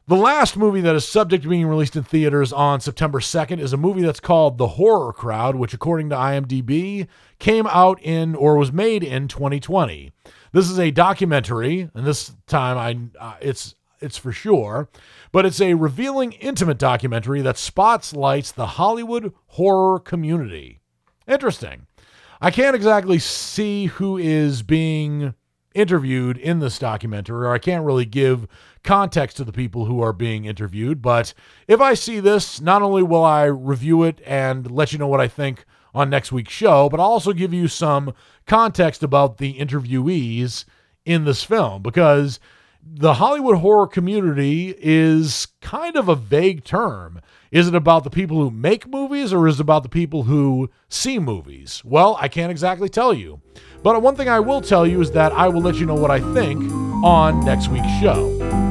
The 0.07 0.15
last 0.15 0.57
movie 0.57 0.83
that 0.83 0.95
is 0.95 1.05
subject 1.05 1.43
to 1.43 1.49
being 1.49 1.67
released 1.67 1.97
in 1.97 2.05
theaters 2.05 2.53
on 2.53 2.79
September 2.79 3.19
2nd 3.19 3.59
is 3.59 3.73
a 3.73 3.77
movie 3.77 4.03
that's 4.03 4.21
called 4.21 4.57
The 4.57 4.69
Horror 4.69 5.13
Crowd, 5.13 5.57
which, 5.57 5.75
according 5.75 6.11
to 6.11 6.17
IMDb, 6.17 7.09
came 7.41 7.67
out 7.67 8.01
in 8.05 8.37
or 8.37 8.57
was 8.57 8.71
made 8.71 9.03
in 9.03 9.27
2020. 9.27 10.13
This 10.53 10.71
is 10.71 10.79
a 10.79 10.93
documentary, 10.93 11.91
and 11.93 12.07
this 12.07 12.33
time 12.47 12.79
I 13.19 13.21
uh, 13.21 13.35
it's 13.41 13.75
it's 14.01 14.17
for 14.17 14.33
sure, 14.33 14.89
but 15.33 15.45
it's 15.47 15.61
a 15.61 15.75
revealing, 15.75 16.33
intimate 16.33 16.79
documentary 16.79 17.43
that 17.43 17.59
spotlights 17.59 18.53
the 18.53 18.67
Hollywood 18.67 19.33
horror 19.49 19.99
community. 19.99 20.81
Interesting. 21.27 21.87
I 22.41 22.51
can't 22.51 22.75
exactly 22.75 23.19
see 23.19 23.87
who 23.87 24.17
is 24.17 24.63
being 24.63 25.35
interviewed 25.75 26.37
in 26.39 26.59
this 26.59 26.79
documentary, 26.79 27.47
or 27.47 27.53
I 27.53 27.59
can't 27.59 27.85
really 27.85 28.05
give 28.05 28.49
context 28.83 29.37
to 29.37 29.45
the 29.45 29.53
people 29.53 29.85
who 29.85 30.01
are 30.01 30.13
being 30.13 30.45
interviewed. 30.45 31.03
But 31.03 31.35
if 31.69 31.81
I 31.81 31.95
see 31.95 32.19
this, 32.19 32.61
not 32.61 32.83
only 32.83 33.03
will 33.03 33.25
I 33.25 33.45
review 33.45 34.03
it 34.03 34.21
and 34.27 34.71
let 34.71 34.93
you 34.93 34.99
know 34.99 35.07
what 35.07 35.21
I 35.21 35.29
think 35.29 35.65
on 35.95 36.09
next 36.09 36.33
week's 36.33 36.53
show, 36.53 36.89
but 36.89 36.99
I'll 36.99 37.07
also 37.07 37.33
give 37.33 37.53
you 37.53 37.69
some 37.69 38.15
context 38.47 39.03
about 39.03 39.39
the 39.39 39.55
interviewees 39.55 40.65
in 41.05 41.25
this 41.25 41.43
film 41.43 41.83
because 41.83 42.41
the 42.83 43.15
Hollywood 43.15 43.59
horror 43.59 43.87
community 43.87 44.75
is 44.79 45.49
kind 45.61 45.97
of 45.97 46.09
a 46.09 46.15
vague 46.15 46.65
term. 46.65 47.21
Is 47.51 47.67
it 47.69 47.75
about 47.75 48.05
the 48.05 48.11
people 48.11 48.37
who 48.39 48.51
make 48.51 48.87
movies 48.87 49.33
or 49.33 49.49
is 49.49 49.57
it 49.57 49.63
about 49.63 49.83
the 49.83 49.89
people 49.89 50.25
who 50.25 50.71
see 50.89 51.19
movies? 51.19 51.83
Well, 51.85 52.17
I 52.21 52.29
can't 52.29 52.51
exactly 52.51 52.89
tell 52.89 53.13
you. 53.13 53.41
But 53.83 54.01
one 54.03 54.17
thing 54.17 54.29
I 54.29 54.41
will 54.41 54.61
tell 54.61 54.87
you 54.87 55.01
is 55.01 55.11
that 55.13 55.33
I 55.33 55.49
will 55.49 55.63
let 55.63 55.77
you 55.77 55.87
know 55.87 55.95
what 55.95 56.11
I 56.11 56.21
think 56.35 56.71
on 57.03 57.45
next 57.45 57.69
week's 57.69 57.91
show. 58.01 58.70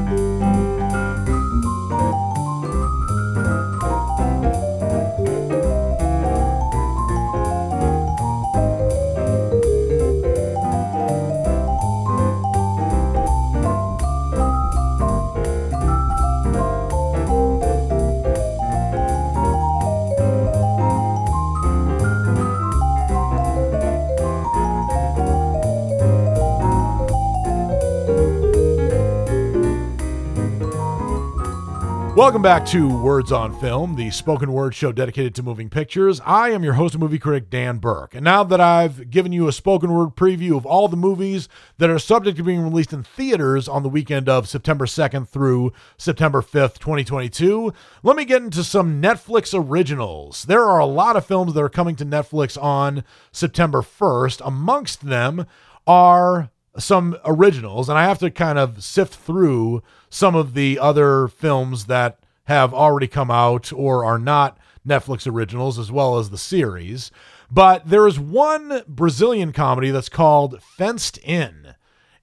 Welcome 32.20 32.42
back 32.42 32.66
to 32.66 33.02
Words 33.02 33.32
on 33.32 33.58
Film, 33.60 33.96
the 33.96 34.10
spoken 34.10 34.52
word 34.52 34.74
show 34.74 34.92
dedicated 34.92 35.34
to 35.36 35.42
moving 35.42 35.70
pictures. 35.70 36.20
I 36.26 36.50
am 36.50 36.62
your 36.62 36.74
host 36.74 36.92
and 36.92 37.02
movie 37.02 37.18
critic, 37.18 37.48
Dan 37.48 37.78
Burke. 37.78 38.14
And 38.14 38.22
now 38.22 38.44
that 38.44 38.60
I've 38.60 39.08
given 39.08 39.32
you 39.32 39.48
a 39.48 39.52
spoken 39.52 39.90
word 39.90 40.16
preview 40.16 40.54
of 40.54 40.66
all 40.66 40.86
the 40.86 40.98
movies 40.98 41.48
that 41.78 41.88
are 41.88 41.98
subject 41.98 42.36
to 42.36 42.42
being 42.42 42.60
released 42.60 42.92
in 42.92 43.04
theaters 43.04 43.68
on 43.68 43.82
the 43.82 43.88
weekend 43.88 44.28
of 44.28 44.50
September 44.50 44.84
2nd 44.84 45.30
through 45.30 45.72
September 45.96 46.42
5th, 46.42 46.78
2022, 46.78 47.72
let 48.02 48.16
me 48.16 48.26
get 48.26 48.42
into 48.42 48.64
some 48.64 49.00
Netflix 49.00 49.58
originals. 49.58 50.44
There 50.44 50.66
are 50.66 50.78
a 50.78 50.84
lot 50.84 51.16
of 51.16 51.24
films 51.24 51.54
that 51.54 51.62
are 51.62 51.70
coming 51.70 51.96
to 51.96 52.04
Netflix 52.04 52.62
on 52.62 53.02
September 53.32 53.80
1st. 53.80 54.46
Amongst 54.46 55.06
them 55.06 55.46
are 55.86 56.50
some 56.78 57.16
originals, 57.24 57.88
and 57.88 57.98
I 57.98 58.04
have 58.04 58.18
to 58.20 58.30
kind 58.30 58.58
of 58.58 58.82
sift 58.82 59.14
through 59.14 59.82
some 60.08 60.34
of 60.34 60.54
the 60.54 60.78
other 60.78 61.28
films 61.28 61.86
that 61.86 62.20
have 62.44 62.72
already 62.74 63.06
come 63.06 63.30
out 63.30 63.72
or 63.72 64.04
are 64.04 64.18
not 64.18 64.58
Netflix 64.86 65.30
originals, 65.30 65.78
as 65.78 65.92
well 65.92 66.18
as 66.18 66.30
the 66.30 66.38
series. 66.38 67.10
But 67.50 67.88
there 67.88 68.06
is 68.06 68.18
one 68.18 68.82
Brazilian 68.86 69.52
comedy 69.52 69.90
that's 69.90 70.08
called 70.08 70.62
Fenced 70.62 71.18
In. 71.18 71.74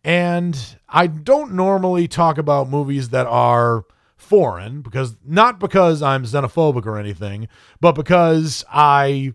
And 0.03 0.77
I 0.87 1.07
don't 1.07 1.53
normally 1.53 2.07
talk 2.07 2.37
about 2.37 2.69
movies 2.69 3.09
that 3.09 3.27
are 3.27 3.85
foreign 4.15 4.81
because 4.81 5.15
not 5.23 5.59
because 5.59 6.01
I'm 6.01 6.23
xenophobic 6.23 6.85
or 6.85 6.97
anything, 6.97 7.47
but 7.79 7.91
because 7.93 8.63
I 8.71 9.33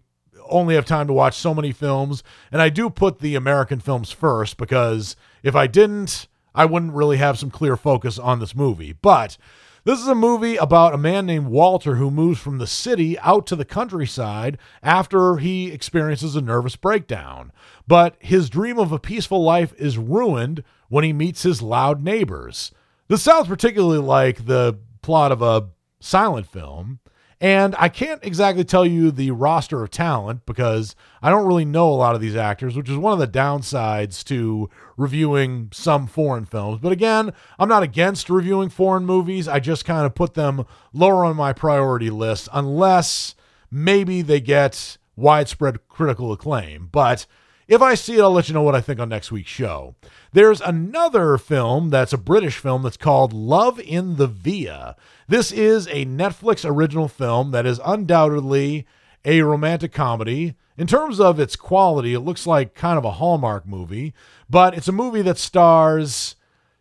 only 0.49 0.75
have 0.75 0.85
time 0.85 1.07
to 1.07 1.13
watch 1.13 1.37
so 1.37 1.55
many 1.55 1.73
films. 1.73 2.23
And 2.51 2.61
I 2.63 2.69
do 2.69 2.91
put 2.91 3.21
the 3.21 3.35
American 3.35 3.81
films 3.81 4.11
first 4.11 4.57
because 4.57 5.17
if 5.43 5.55
I 5.55 5.67
didn't, 5.67 6.29
I 6.55 6.65
wouldn't 6.65 6.93
really 6.93 7.17
have 7.17 7.39
some 7.39 7.51
clear 7.51 7.77
focus 7.77 8.19
on 8.19 8.41
this 8.41 8.55
movie. 8.55 8.93
But 8.93 9.37
this 9.85 10.01
is 10.01 10.07
a 10.07 10.15
movie 10.15 10.57
about 10.57 10.95
a 10.95 10.99
man 10.99 11.27
named 11.27 11.49
Walter 11.49 11.97
who 11.97 12.11
moves 12.11 12.39
from 12.39 12.59
the 12.59 12.69
city 12.69 13.19
out 13.19 13.49
to 13.49 13.57
the 13.57 13.65
countryside 13.65 14.57
after 14.81 15.39
he 15.39 15.73
experiences 15.73 16.37
a 16.37 16.41
nervous 16.41 16.77
breakdown. 16.77 17.51
But 17.89 18.15
his 18.21 18.49
dream 18.49 18.79
of 18.79 18.93
a 18.93 19.01
peaceful 19.01 19.43
life 19.43 19.75
is 19.77 19.99
ruined 19.99 20.63
when 20.89 21.03
he 21.03 21.13
meets 21.13 21.43
his 21.43 21.63
loud 21.63 22.03
neighbors. 22.03 22.71
This 23.09 23.23
sounds 23.23 23.49
particularly 23.49 23.99
like 23.99 24.47
the 24.47 24.79
plot 25.03 25.33
of 25.33 25.43
a 25.43 25.71
silent 25.99 26.47
film. 26.47 27.01
And 27.43 27.75
I 27.77 27.89
can't 27.89 28.25
exactly 28.25 28.63
tell 28.63 28.87
you 28.87 29.11
the 29.11 29.33
roster 29.33 29.83
of 29.83 29.91
talent 29.91 30.47
because 30.47 30.95
I 31.21 31.29
don't 31.29 31.45
really 31.45 31.65
know 31.65 31.91
a 31.91 31.95
lot 31.97 32.15
of 32.15 32.21
these 32.21 32.37
actors, 32.37 32.77
which 32.77 32.89
is 32.89 32.97
one 32.97 33.13
of 33.13 33.19
the 33.19 33.27
downsides 33.27 34.23
to 34.27 34.71
reviewing 34.97 35.69
some 35.73 36.07
foreign 36.07 36.45
films. 36.45 36.79
But 36.81 36.93
again, 36.93 37.33
I'm 37.59 37.69
not 37.69 37.83
against 37.83 38.31
reviewing 38.31 38.69
foreign 38.69 39.05
movies. 39.05 39.49
I 39.49 39.59
just 39.59 39.85
kind 39.85 40.07
of 40.07 40.15
put 40.15 40.35
them 40.35 40.65
lower 40.93 41.25
on 41.25 41.35
my 41.35 41.53
priority 41.53 42.11
list 42.11 42.49
unless 42.53 43.35
maybe 43.73 44.23
they 44.23 44.41
get 44.41 44.97
widespread 45.17 45.89
critical 45.89 46.31
acclaim. 46.31 46.91
But 46.93 47.27
if 47.69 47.81
I 47.81 47.95
see 47.95 48.17
it, 48.17 48.21
I'll 48.21 48.33
let 48.33 48.49
you 48.49 48.55
know 48.55 48.63
what 48.63 48.75
I 48.75 48.81
think 48.81 49.01
on 49.01 49.09
next 49.09 49.33
week's 49.33 49.51
show. 49.51 49.95
There's 50.33 50.61
another 50.61 51.39
film 51.39 51.91
that's 51.91 52.13
a 52.13 52.19
British 52.19 52.59
film 52.59 52.83
that's 52.83 52.97
called 52.97 53.33
Love 53.33 53.79
in 53.81 54.17
the 54.17 54.27
Villa. 54.27 54.97
This 55.29 55.53
is 55.53 55.87
a 55.89 56.05
Netflix 56.05 56.69
original 56.69 57.09
film 57.09 57.51
that 57.53 57.67
is 57.67 57.81
undoubtedly 57.85 58.87
a 59.25 59.43
romantic 59.43 59.93
comedy. 59.93 60.55
In 60.77 60.87
terms 60.87 61.21
of 61.21 61.39
its 61.39 61.55
quality, 61.55 62.15
it 62.15 62.21
looks 62.21 62.47
like 62.47 62.75
kind 62.75 62.99
of 62.99 63.05
a 63.05 63.13
Hallmark 63.13 63.67
movie, 63.67 64.15
but 64.51 64.75
it's 64.77 64.89
a 64.89 64.93
movie 64.93 65.23
that 65.23 65.39
stars 65.39 66.35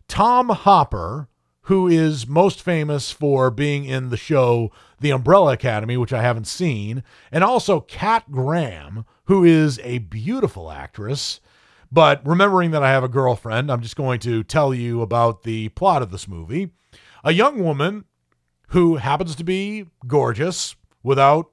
Tom 0.08 0.48
Hopper, 0.48 1.28
who 1.66 1.86
is 1.86 2.26
most 2.26 2.60
famous 2.60 3.10
for 3.10 3.50
being 3.50 3.84
in 3.84 4.10
the 4.10 4.16
show 4.16 4.72
The 5.02 5.10
Umbrella 5.10 5.52
Academy, 5.52 5.96
which 5.96 6.12
I 6.12 6.22
haven't 6.22 6.46
seen, 6.46 7.02
and 7.30 7.44
also 7.44 7.80
Kat 7.80 8.30
Graham, 8.30 9.04
who 9.24 9.44
is 9.44 9.78
a 9.82 9.98
beautiful 9.98 10.70
actress. 10.70 11.40
But 11.90 12.26
remembering 12.26 12.70
that 12.70 12.82
I 12.82 12.90
have 12.90 13.04
a 13.04 13.08
girlfriend, 13.08 13.70
I'm 13.70 13.82
just 13.82 13.96
going 13.96 14.20
to 14.20 14.42
tell 14.42 14.72
you 14.72 15.02
about 15.02 15.42
the 15.42 15.68
plot 15.70 16.00
of 16.02 16.10
this 16.10 16.26
movie. 16.26 16.70
A 17.22 17.32
young 17.32 17.62
woman 17.62 18.04
who 18.68 18.96
happens 18.96 19.36
to 19.36 19.44
be 19.44 19.86
gorgeous 20.06 20.74
without 21.02 21.50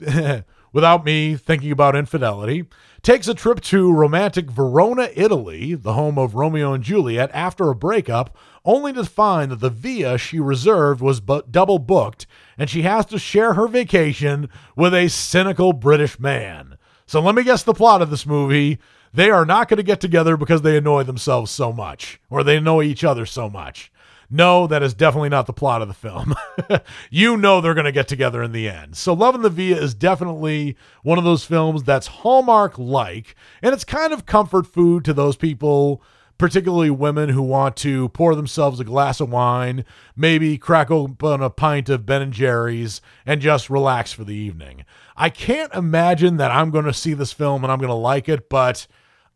without 0.72 1.04
me 1.04 1.36
thinking 1.36 1.70
about 1.70 1.96
infidelity, 1.96 2.64
takes 3.02 3.28
a 3.28 3.34
trip 3.34 3.60
to 3.60 3.92
romantic 3.92 4.50
Verona, 4.50 5.10
Italy, 5.14 5.74
the 5.74 5.92
home 5.92 6.18
of 6.18 6.34
Romeo 6.34 6.72
and 6.72 6.82
Juliet, 6.82 7.30
after 7.32 7.68
a 7.68 7.74
breakup, 7.74 8.36
only 8.64 8.92
to 8.92 9.04
find 9.04 9.50
that 9.50 9.60
the 9.60 9.70
villa 9.70 10.18
she 10.18 10.38
reserved 10.38 11.00
was 11.00 11.20
bu- 11.20 11.42
double 11.50 11.78
booked 11.78 12.26
and 12.58 12.70
she 12.70 12.82
has 12.82 13.06
to 13.06 13.18
share 13.18 13.54
her 13.54 13.66
vacation 13.66 14.48
with 14.76 14.94
a 14.94 15.08
cynical 15.08 15.72
British 15.72 16.18
man. 16.18 16.76
So 17.06 17.20
let 17.20 17.34
me 17.34 17.42
guess 17.42 17.62
the 17.62 17.74
plot 17.74 18.02
of 18.02 18.10
this 18.10 18.26
movie. 18.26 18.78
They 19.12 19.30
are 19.30 19.44
not 19.44 19.68
going 19.68 19.78
to 19.78 19.82
get 19.82 20.00
together 20.00 20.36
because 20.36 20.62
they 20.62 20.76
annoy 20.76 21.02
themselves 21.02 21.50
so 21.50 21.72
much 21.72 22.20
or 22.30 22.42
they 22.42 22.56
annoy 22.56 22.84
each 22.84 23.04
other 23.04 23.26
so 23.26 23.50
much. 23.50 23.92
No, 24.34 24.66
that 24.66 24.82
is 24.82 24.94
definitely 24.94 25.28
not 25.28 25.44
the 25.44 25.52
plot 25.52 25.82
of 25.82 25.88
the 25.88 25.94
film. 25.94 26.34
you 27.10 27.36
know 27.36 27.60
they're 27.60 27.74
going 27.74 27.84
to 27.84 27.92
get 27.92 28.08
together 28.08 28.42
in 28.42 28.52
the 28.52 28.66
end. 28.66 28.96
So, 28.96 29.12
Love 29.12 29.34
in 29.34 29.42
the 29.42 29.50
Villa 29.50 29.78
is 29.78 29.94
definitely 29.94 30.74
one 31.02 31.18
of 31.18 31.24
those 31.24 31.44
films 31.44 31.82
that's 31.82 32.06
Hallmark 32.06 32.78
like, 32.78 33.36
and 33.60 33.74
it's 33.74 33.84
kind 33.84 34.10
of 34.10 34.24
comfort 34.24 34.66
food 34.66 35.04
to 35.04 35.12
those 35.12 35.36
people, 35.36 36.02
particularly 36.42 36.90
women 36.90 37.28
who 37.28 37.40
want 37.40 37.76
to 37.76 38.08
pour 38.08 38.34
themselves 38.34 38.80
a 38.80 38.84
glass 38.84 39.20
of 39.20 39.30
wine, 39.30 39.84
maybe 40.16 40.58
crack 40.58 40.90
open 40.90 41.40
a 41.40 41.48
pint 41.48 41.88
of 41.88 42.04
Ben 42.04 42.20
and 42.20 42.32
Jerry's, 42.32 43.00
and 43.24 43.40
just 43.40 43.70
relax 43.70 44.12
for 44.12 44.24
the 44.24 44.34
evening. 44.34 44.84
I 45.16 45.30
can't 45.30 45.72
imagine 45.72 46.38
that 46.38 46.50
I'm 46.50 46.72
going 46.72 46.86
to 46.86 46.92
see 46.92 47.14
this 47.14 47.32
film 47.32 47.62
and 47.62 47.72
I'm 47.72 47.78
going 47.78 47.90
to 47.90 47.94
like 47.94 48.28
it, 48.28 48.48
but 48.48 48.88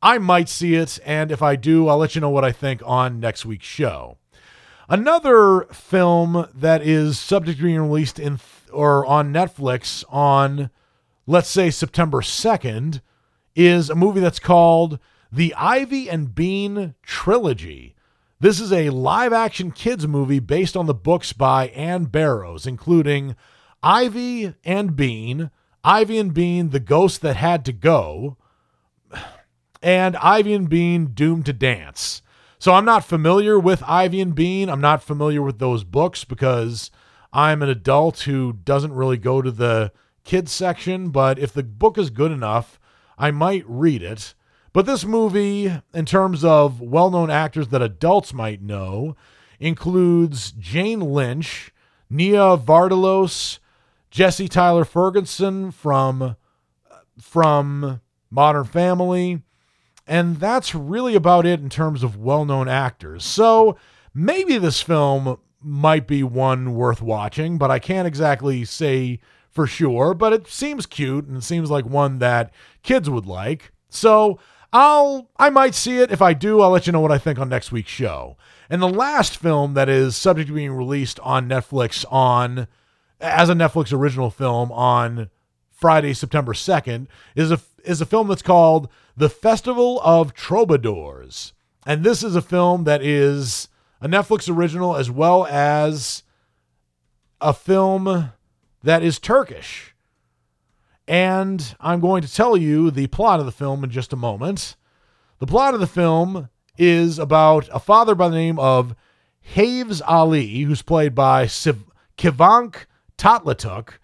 I 0.03 0.19
might 0.19 0.49
see 0.49 0.75
it, 0.75 0.99
and 1.07 1.31
if 1.31 1.43
I 1.43 1.55
do, 1.55 1.87
I'll 1.87 1.99
let 1.99 2.17
you 2.17 2.21
know 2.21 2.29
what 2.29 2.45
I 2.45 2.51
think 2.51 2.83
on 2.85 3.21
next 3.21 3.47
week's 3.47 3.67
show. 3.67 4.19
Another 4.89 5.67
film 5.73 6.49
that 6.53 6.83
is 6.83 7.21
subject 7.21 7.59
to 7.59 7.65
being 7.67 7.83
released 7.83 8.19
in 8.19 8.41
or 8.73 9.07
on 9.07 9.33
Netflix 9.33 10.03
on 10.09 10.71
let's 11.25 11.51
say 11.51 11.71
September 11.71 12.21
2nd 12.21 13.01
is 13.55 13.91
a 13.91 13.95
movie 13.95 14.19
that's 14.19 14.41
called 14.41 14.99
The 15.33 15.55
Ivy 15.55 16.09
and 16.09 16.35
Bean 16.35 16.95
Trilogy. 17.03 17.95
This 18.39 18.61
is 18.61 18.72
a 18.72 18.91
live 18.91 19.33
action 19.33 19.72
kids 19.72 20.07
movie 20.07 20.41
based 20.41 20.77
on 20.77 20.87
the 20.87 20.95
books 20.95 21.33
by 21.33 21.68
Ann 21.68 22.05
Barrows, 22.05 22.66
including 22.66 23.35
Ivy 23.83 24.55
and 24.64 24.95
Bean, 24.95 25.51
Ivy 25.83 26.18
and 26.18 26.35
Bean, 26.35 26.70
The 26.70 26.81
Ghost 26.81 27.22
That 27.22 27.37
Had 27.37 27.64
to 27.64 27.72
Go, 27.72 28.37
and 29.83 30.16
Ivy 30.16 30.55
and 30.55 30.68
Bean 30.68 31.07
Doomed 31.07 31.47
to 31.47 31.53
Dance. 31.53 32.22
So 32.59 32.72
I'm 32.72 32.85
not 32.85 33.05
familiar 33.05 33.59
with 33.59 33.83
Ivy 33.87 34.20
and 34.20 34.35
Bean. 34.35 34.68
I'm 34.68 34.81
not 34.81 35.03
familiar 35.03 35.43
with 35.43 35.59
those 35.59 35.85
books 35.85 36.24
because 36.24 36.91
I'm 37.33 37.62
an 37.62 37.68
adult 37.68 38.20
who 38.20 38.53
doesn't 38.53 38.95
really 38.95 39.18
go 39.18 39.43
to 39.43 39.51
the 39.51 39.93
kids 40.24 40.53
section. 40.53 41.11
But 41.11 41.39
if 41.39 41.53
the 41.53 41.62
book 41.62 41.99
is 41.99 42.11
good 42.11 42.33
enough, 42.33 42.81
I 43.18 43.31
might 43.31 43.64
read 43.66 44.03
it. 44.03 44.35
But 44.77 44.85
this 44.85 45.07
movie, 45.07 45.72
in 45.95 46.05
terms 46.05 46.45
of 46.45 46.83
well 46.83 47.11
known 47.11 47.31
actors 47.31 47.68
that 47.68 47.81
adults 47.81 48.35
might 48.35 48.61
know, 48.61 49.16
includes 49.59 50.53
Jane 50.53 51.01
Lynch, 51.01 51.72
Nia 52.11 52.59
Vardalos, 52.59 53.59
Jesse 54.11 54.49
Tyler 54.49 54.85
Ferguson 54.85 55.70
from 55.70 56.20
uh, 56.20 56.35
from 57.18 58.03
Modern 58.31 58.64
Family, 58.66 59.41
and 60.07 60.37
that's 60.37 60.74
really 60.74 61.14
about 61.14 61.47
it 61.47 61.59
in 61.61 61.70
terms 61.70 62.03
of 62.03 62.18
well 62.18 62.45
known 62.45 62.68
actors. 62.68 63.24
So 63.24 63.79
maybe 64.12 64.59
this 64.59 64.83
film 64.83 65.39
might 65.59 66.07
be 66.07 66.22
one 66.22 66.74
worth 66.74 67.01
watching, 67.01 67.57
but 67.57 67.70
I 67.70 67.79
can't 67.79 68.07
exactly 68.07 68.66
say 68.66 69.20
for 69.49 69.66
sure. 69.66 70.12
But 70.12 70.35
it 70.35 70.47
seems 70.47 70.85
cute 70.85 71.24
and 71.24 71.39
it 71.39 71.45
seems 71.45 71.70
like 71.70 71.87
one 71.87 72.18
that 72.18 72.53
kids 72.83 73.09
would 73.09 73.24
like. 73.24 73.72
So 73.89 74.39
I'll 74.77 75.31
I 75.39 75.49
might 75.49 75.74
see 75.74 76.01
it. 76.01 76.12
If 76.12 76.20
I 76.20 76.35
do, 76.35 76.61
I'll 76.61 76.68
let 76.68 76.87
you 76.87 76.93
know 76.93 77.01
what 77.01 77.11
I 77.11 77.16
think 77.16 77.39
on 77.39 77.49
next 77.49 77.72
week's 77.72 77.91
show. 77.91 78.37
And 78.68 78.83
the 78.83 78.89
last 78.89 79.39
film 79.39 79.72
that 79.72 79.89
is 79.89 80.18
subject 80.18 80.49
to 80.49 80.55
being 80.55 80.72
released 80.72 81.18
on 81.20 81.49
Netflix 81.49 82.05
on 82.12 82.68
as 83.18 83.49
a 83.49 83.55
Netflix 83.55 83.91
original 83.91 84.31
film 84.31 84.70
on 84.70 85.31
Friday, 85.70 86.12
September 86.12 86.53
2nd, 86.53 87.07
is 87.35 87.51
a 87.51 87.59
is 87.85 88.03
a 88.03 88.07
film 88.07 88.29
that's 88.29 88.43
called 88.43 88.91
The 89.16 89.31
Festival 89.31 89.99
of 90.05 90.35
Troubadours. 90.35 91.55
And 91.87 92.05
this 92.05 92.22
is 92.22 92.37
a 92.37 92.43
film 92.43 92.85
that 92.85 93.03
is 93.03 93.68
a 94.03 94.09
Netflix 94.09 94.55
original 94.55 94.95
as 94.95 95.11
well 95.11 95.47
as 95.47 96.22
a 97.41 97.55
film 97.55 98.33
that 98.83 99.03
is 99.03 99.18
Turkish. 99.18 99.95
And 101.09 101.77
I'm 101.81 102.01
going 102.01 102.23
to 102.23 102.33
tell 102.33 102.57
you 102.57 102.91
the 102.91 103.07
plot 103.07 103.41
of 103.41 103.47
the 103.47 103.53
film 103.53 103.85
in 103.85 103.91
just 103.91 104.13
a 104.13 104.17
moment. 104.17 104.77
The 105.39 105.47
plot 105.47 105.75
of 105.75 105.81
the 105.81 105.87
film 105.87 106.49
is 106.79 107.19
about 107.19 107.69
a 107.73 107.79
father 107.79 108.15
by 108.15 108.29
the 108.29 108.37
name 108.37 108.59
of 108.59 108.95
Haves 109.41 110.03
Ali, 110.03 110.63
who's 110.63 110.83
played 110.83 111.15
by 111.15 111.47
Siv- 111.47 111.85
Kivank 112.19 112.87
Tatlatuk, 113.17 113.99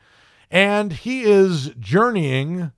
and 0.50 0.92
he 0.92 1.22
is 1.22 1.70
journeying 1.78 2.72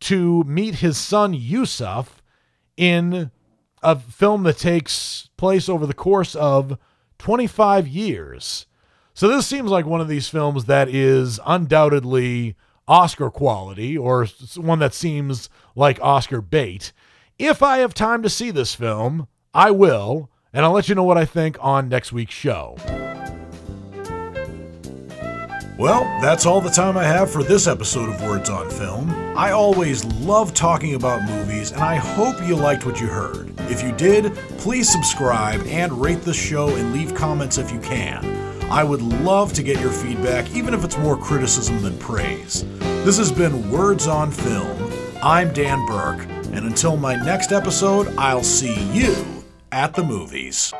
to 0.00 0.44
meet 0.44 0.76
his 0.76 0.98
son 0.98 1.32
Yusuf 1.32 2.22
in 2.76 3.30
a 3.82 3.96
film 3.98 4.42
that 4.44 4.58
takes 4.58 5.28
place 5.36 5.68
over 5.68 5.86
the 5.86 5.94
course 5.94 6.34
of 6.34 6.78
25 7.18 7.88
years. 7.88 8.66
So 9.14 9.28
this 9.28 9.46
seems 9.46 9.70
like 9.70 9.86
one 9.86 10.00
of 10.00 10.08
these 10.08 10.28
films 10.28 10.64
that 10.66 10.88
is 10.88 11.38
undoubtedly 11.46 12.56
Oscar 12.88 13.30
quality 13.30 13.96
or 13.96 14.26
one 14.56 14.78
that 14.80 14.94
seems 14.94 15.48
like 15.74 16.00
Oscar 16.00 16.40
bait. 16.40 16.92
If 17.38 17.62
I 17.62 17.78
have 17.78 17.94
time 17.94 18.22
to 18.22 18.30
see 18.30 18.50
this 18.50 18.74
film, 18.74 19.28
I 19.54 19.70
will, 19.70 20.30
and 20.52 20.64
I'll 20.64 20.72
let 20.72 20.88
you 20.88 20.94
know 20.94 21.04
what 21.04 21.18
I 21.18 21.24
think 21.24 21.56
on 21.60 21.88
next 21.88 22.12
week's 22.12 22.34
show. 22.34 22.76
Well, 25.78 26.04
that's 26.20 26.46
all 26.46 26.60
the 26.60 26.70
time 26.70 26.96
I 26.96 27.04
have 27.04 27.30
for 27.30 27.42
this 27.42 27.66
episode 27.66 28.08
of 28.08 28.22
Words 28.22 28.50
on 28.50 28.70
Film. 28.70 29.10
I 29.36 29.50
always 29.50 30.04
love 30.04 30.54
talking 30.54 30.94
about 30.94 31.28
movies, 31.28 31.72
and 31.72 31.80
I 31.80 31.96
hope 31.96 32.36
you 32.46 32.54
liked 32.54 32.84
what 32.86 33.00
you 33.00 33.06
heard. 33.06 33.52
If 33.70 33.82
you 33.82 33.90
did, 33.92 34.34
please 34.58 34.88
subscribe 34.88 35.62
and 35.66 35.90
rate 35.92 36.22
the 36.22 36.34
show 36.34 36.68
and 36.76 36.92
leave 36.92 37.14
comments 37.14 37.58
if 37.58 37.72
you 37.72 37.80
can. 37.80 38.51
I 38.72 38.82
would 38.82 39.02
love 39.02 39.52
to 39.52 39.62
get 39.62 39.80
your 39.80 39.90
feedback, 39.90 40.50
even 40.54 40.72
if 40.72 40.82
it's 40.82 40.96
more 40.96 41.18
criticism 41.18 41.82
than 41.82 41.98
praise. 41.98 42.64
This 43.04 43.18
has 43.18 43.30
been 43.30 43.70
Words 43.70 44.06
on 44.06 44.30
Film. 44.30 44.90
I'm 45.22 45.52
Dan 45.52 45.84
Burke, 45.84 46.26
and 46.54 46.64
until 46.64 46.96
my 46.96 47.14
next 47.14 47.52
episode, 47.52 48.08
I'll 48.16 48.42
see 48.42 48.82
you 48.90 49.44
at 49.72 49.92
the 49.92 50.02
movies. 50.02 50.72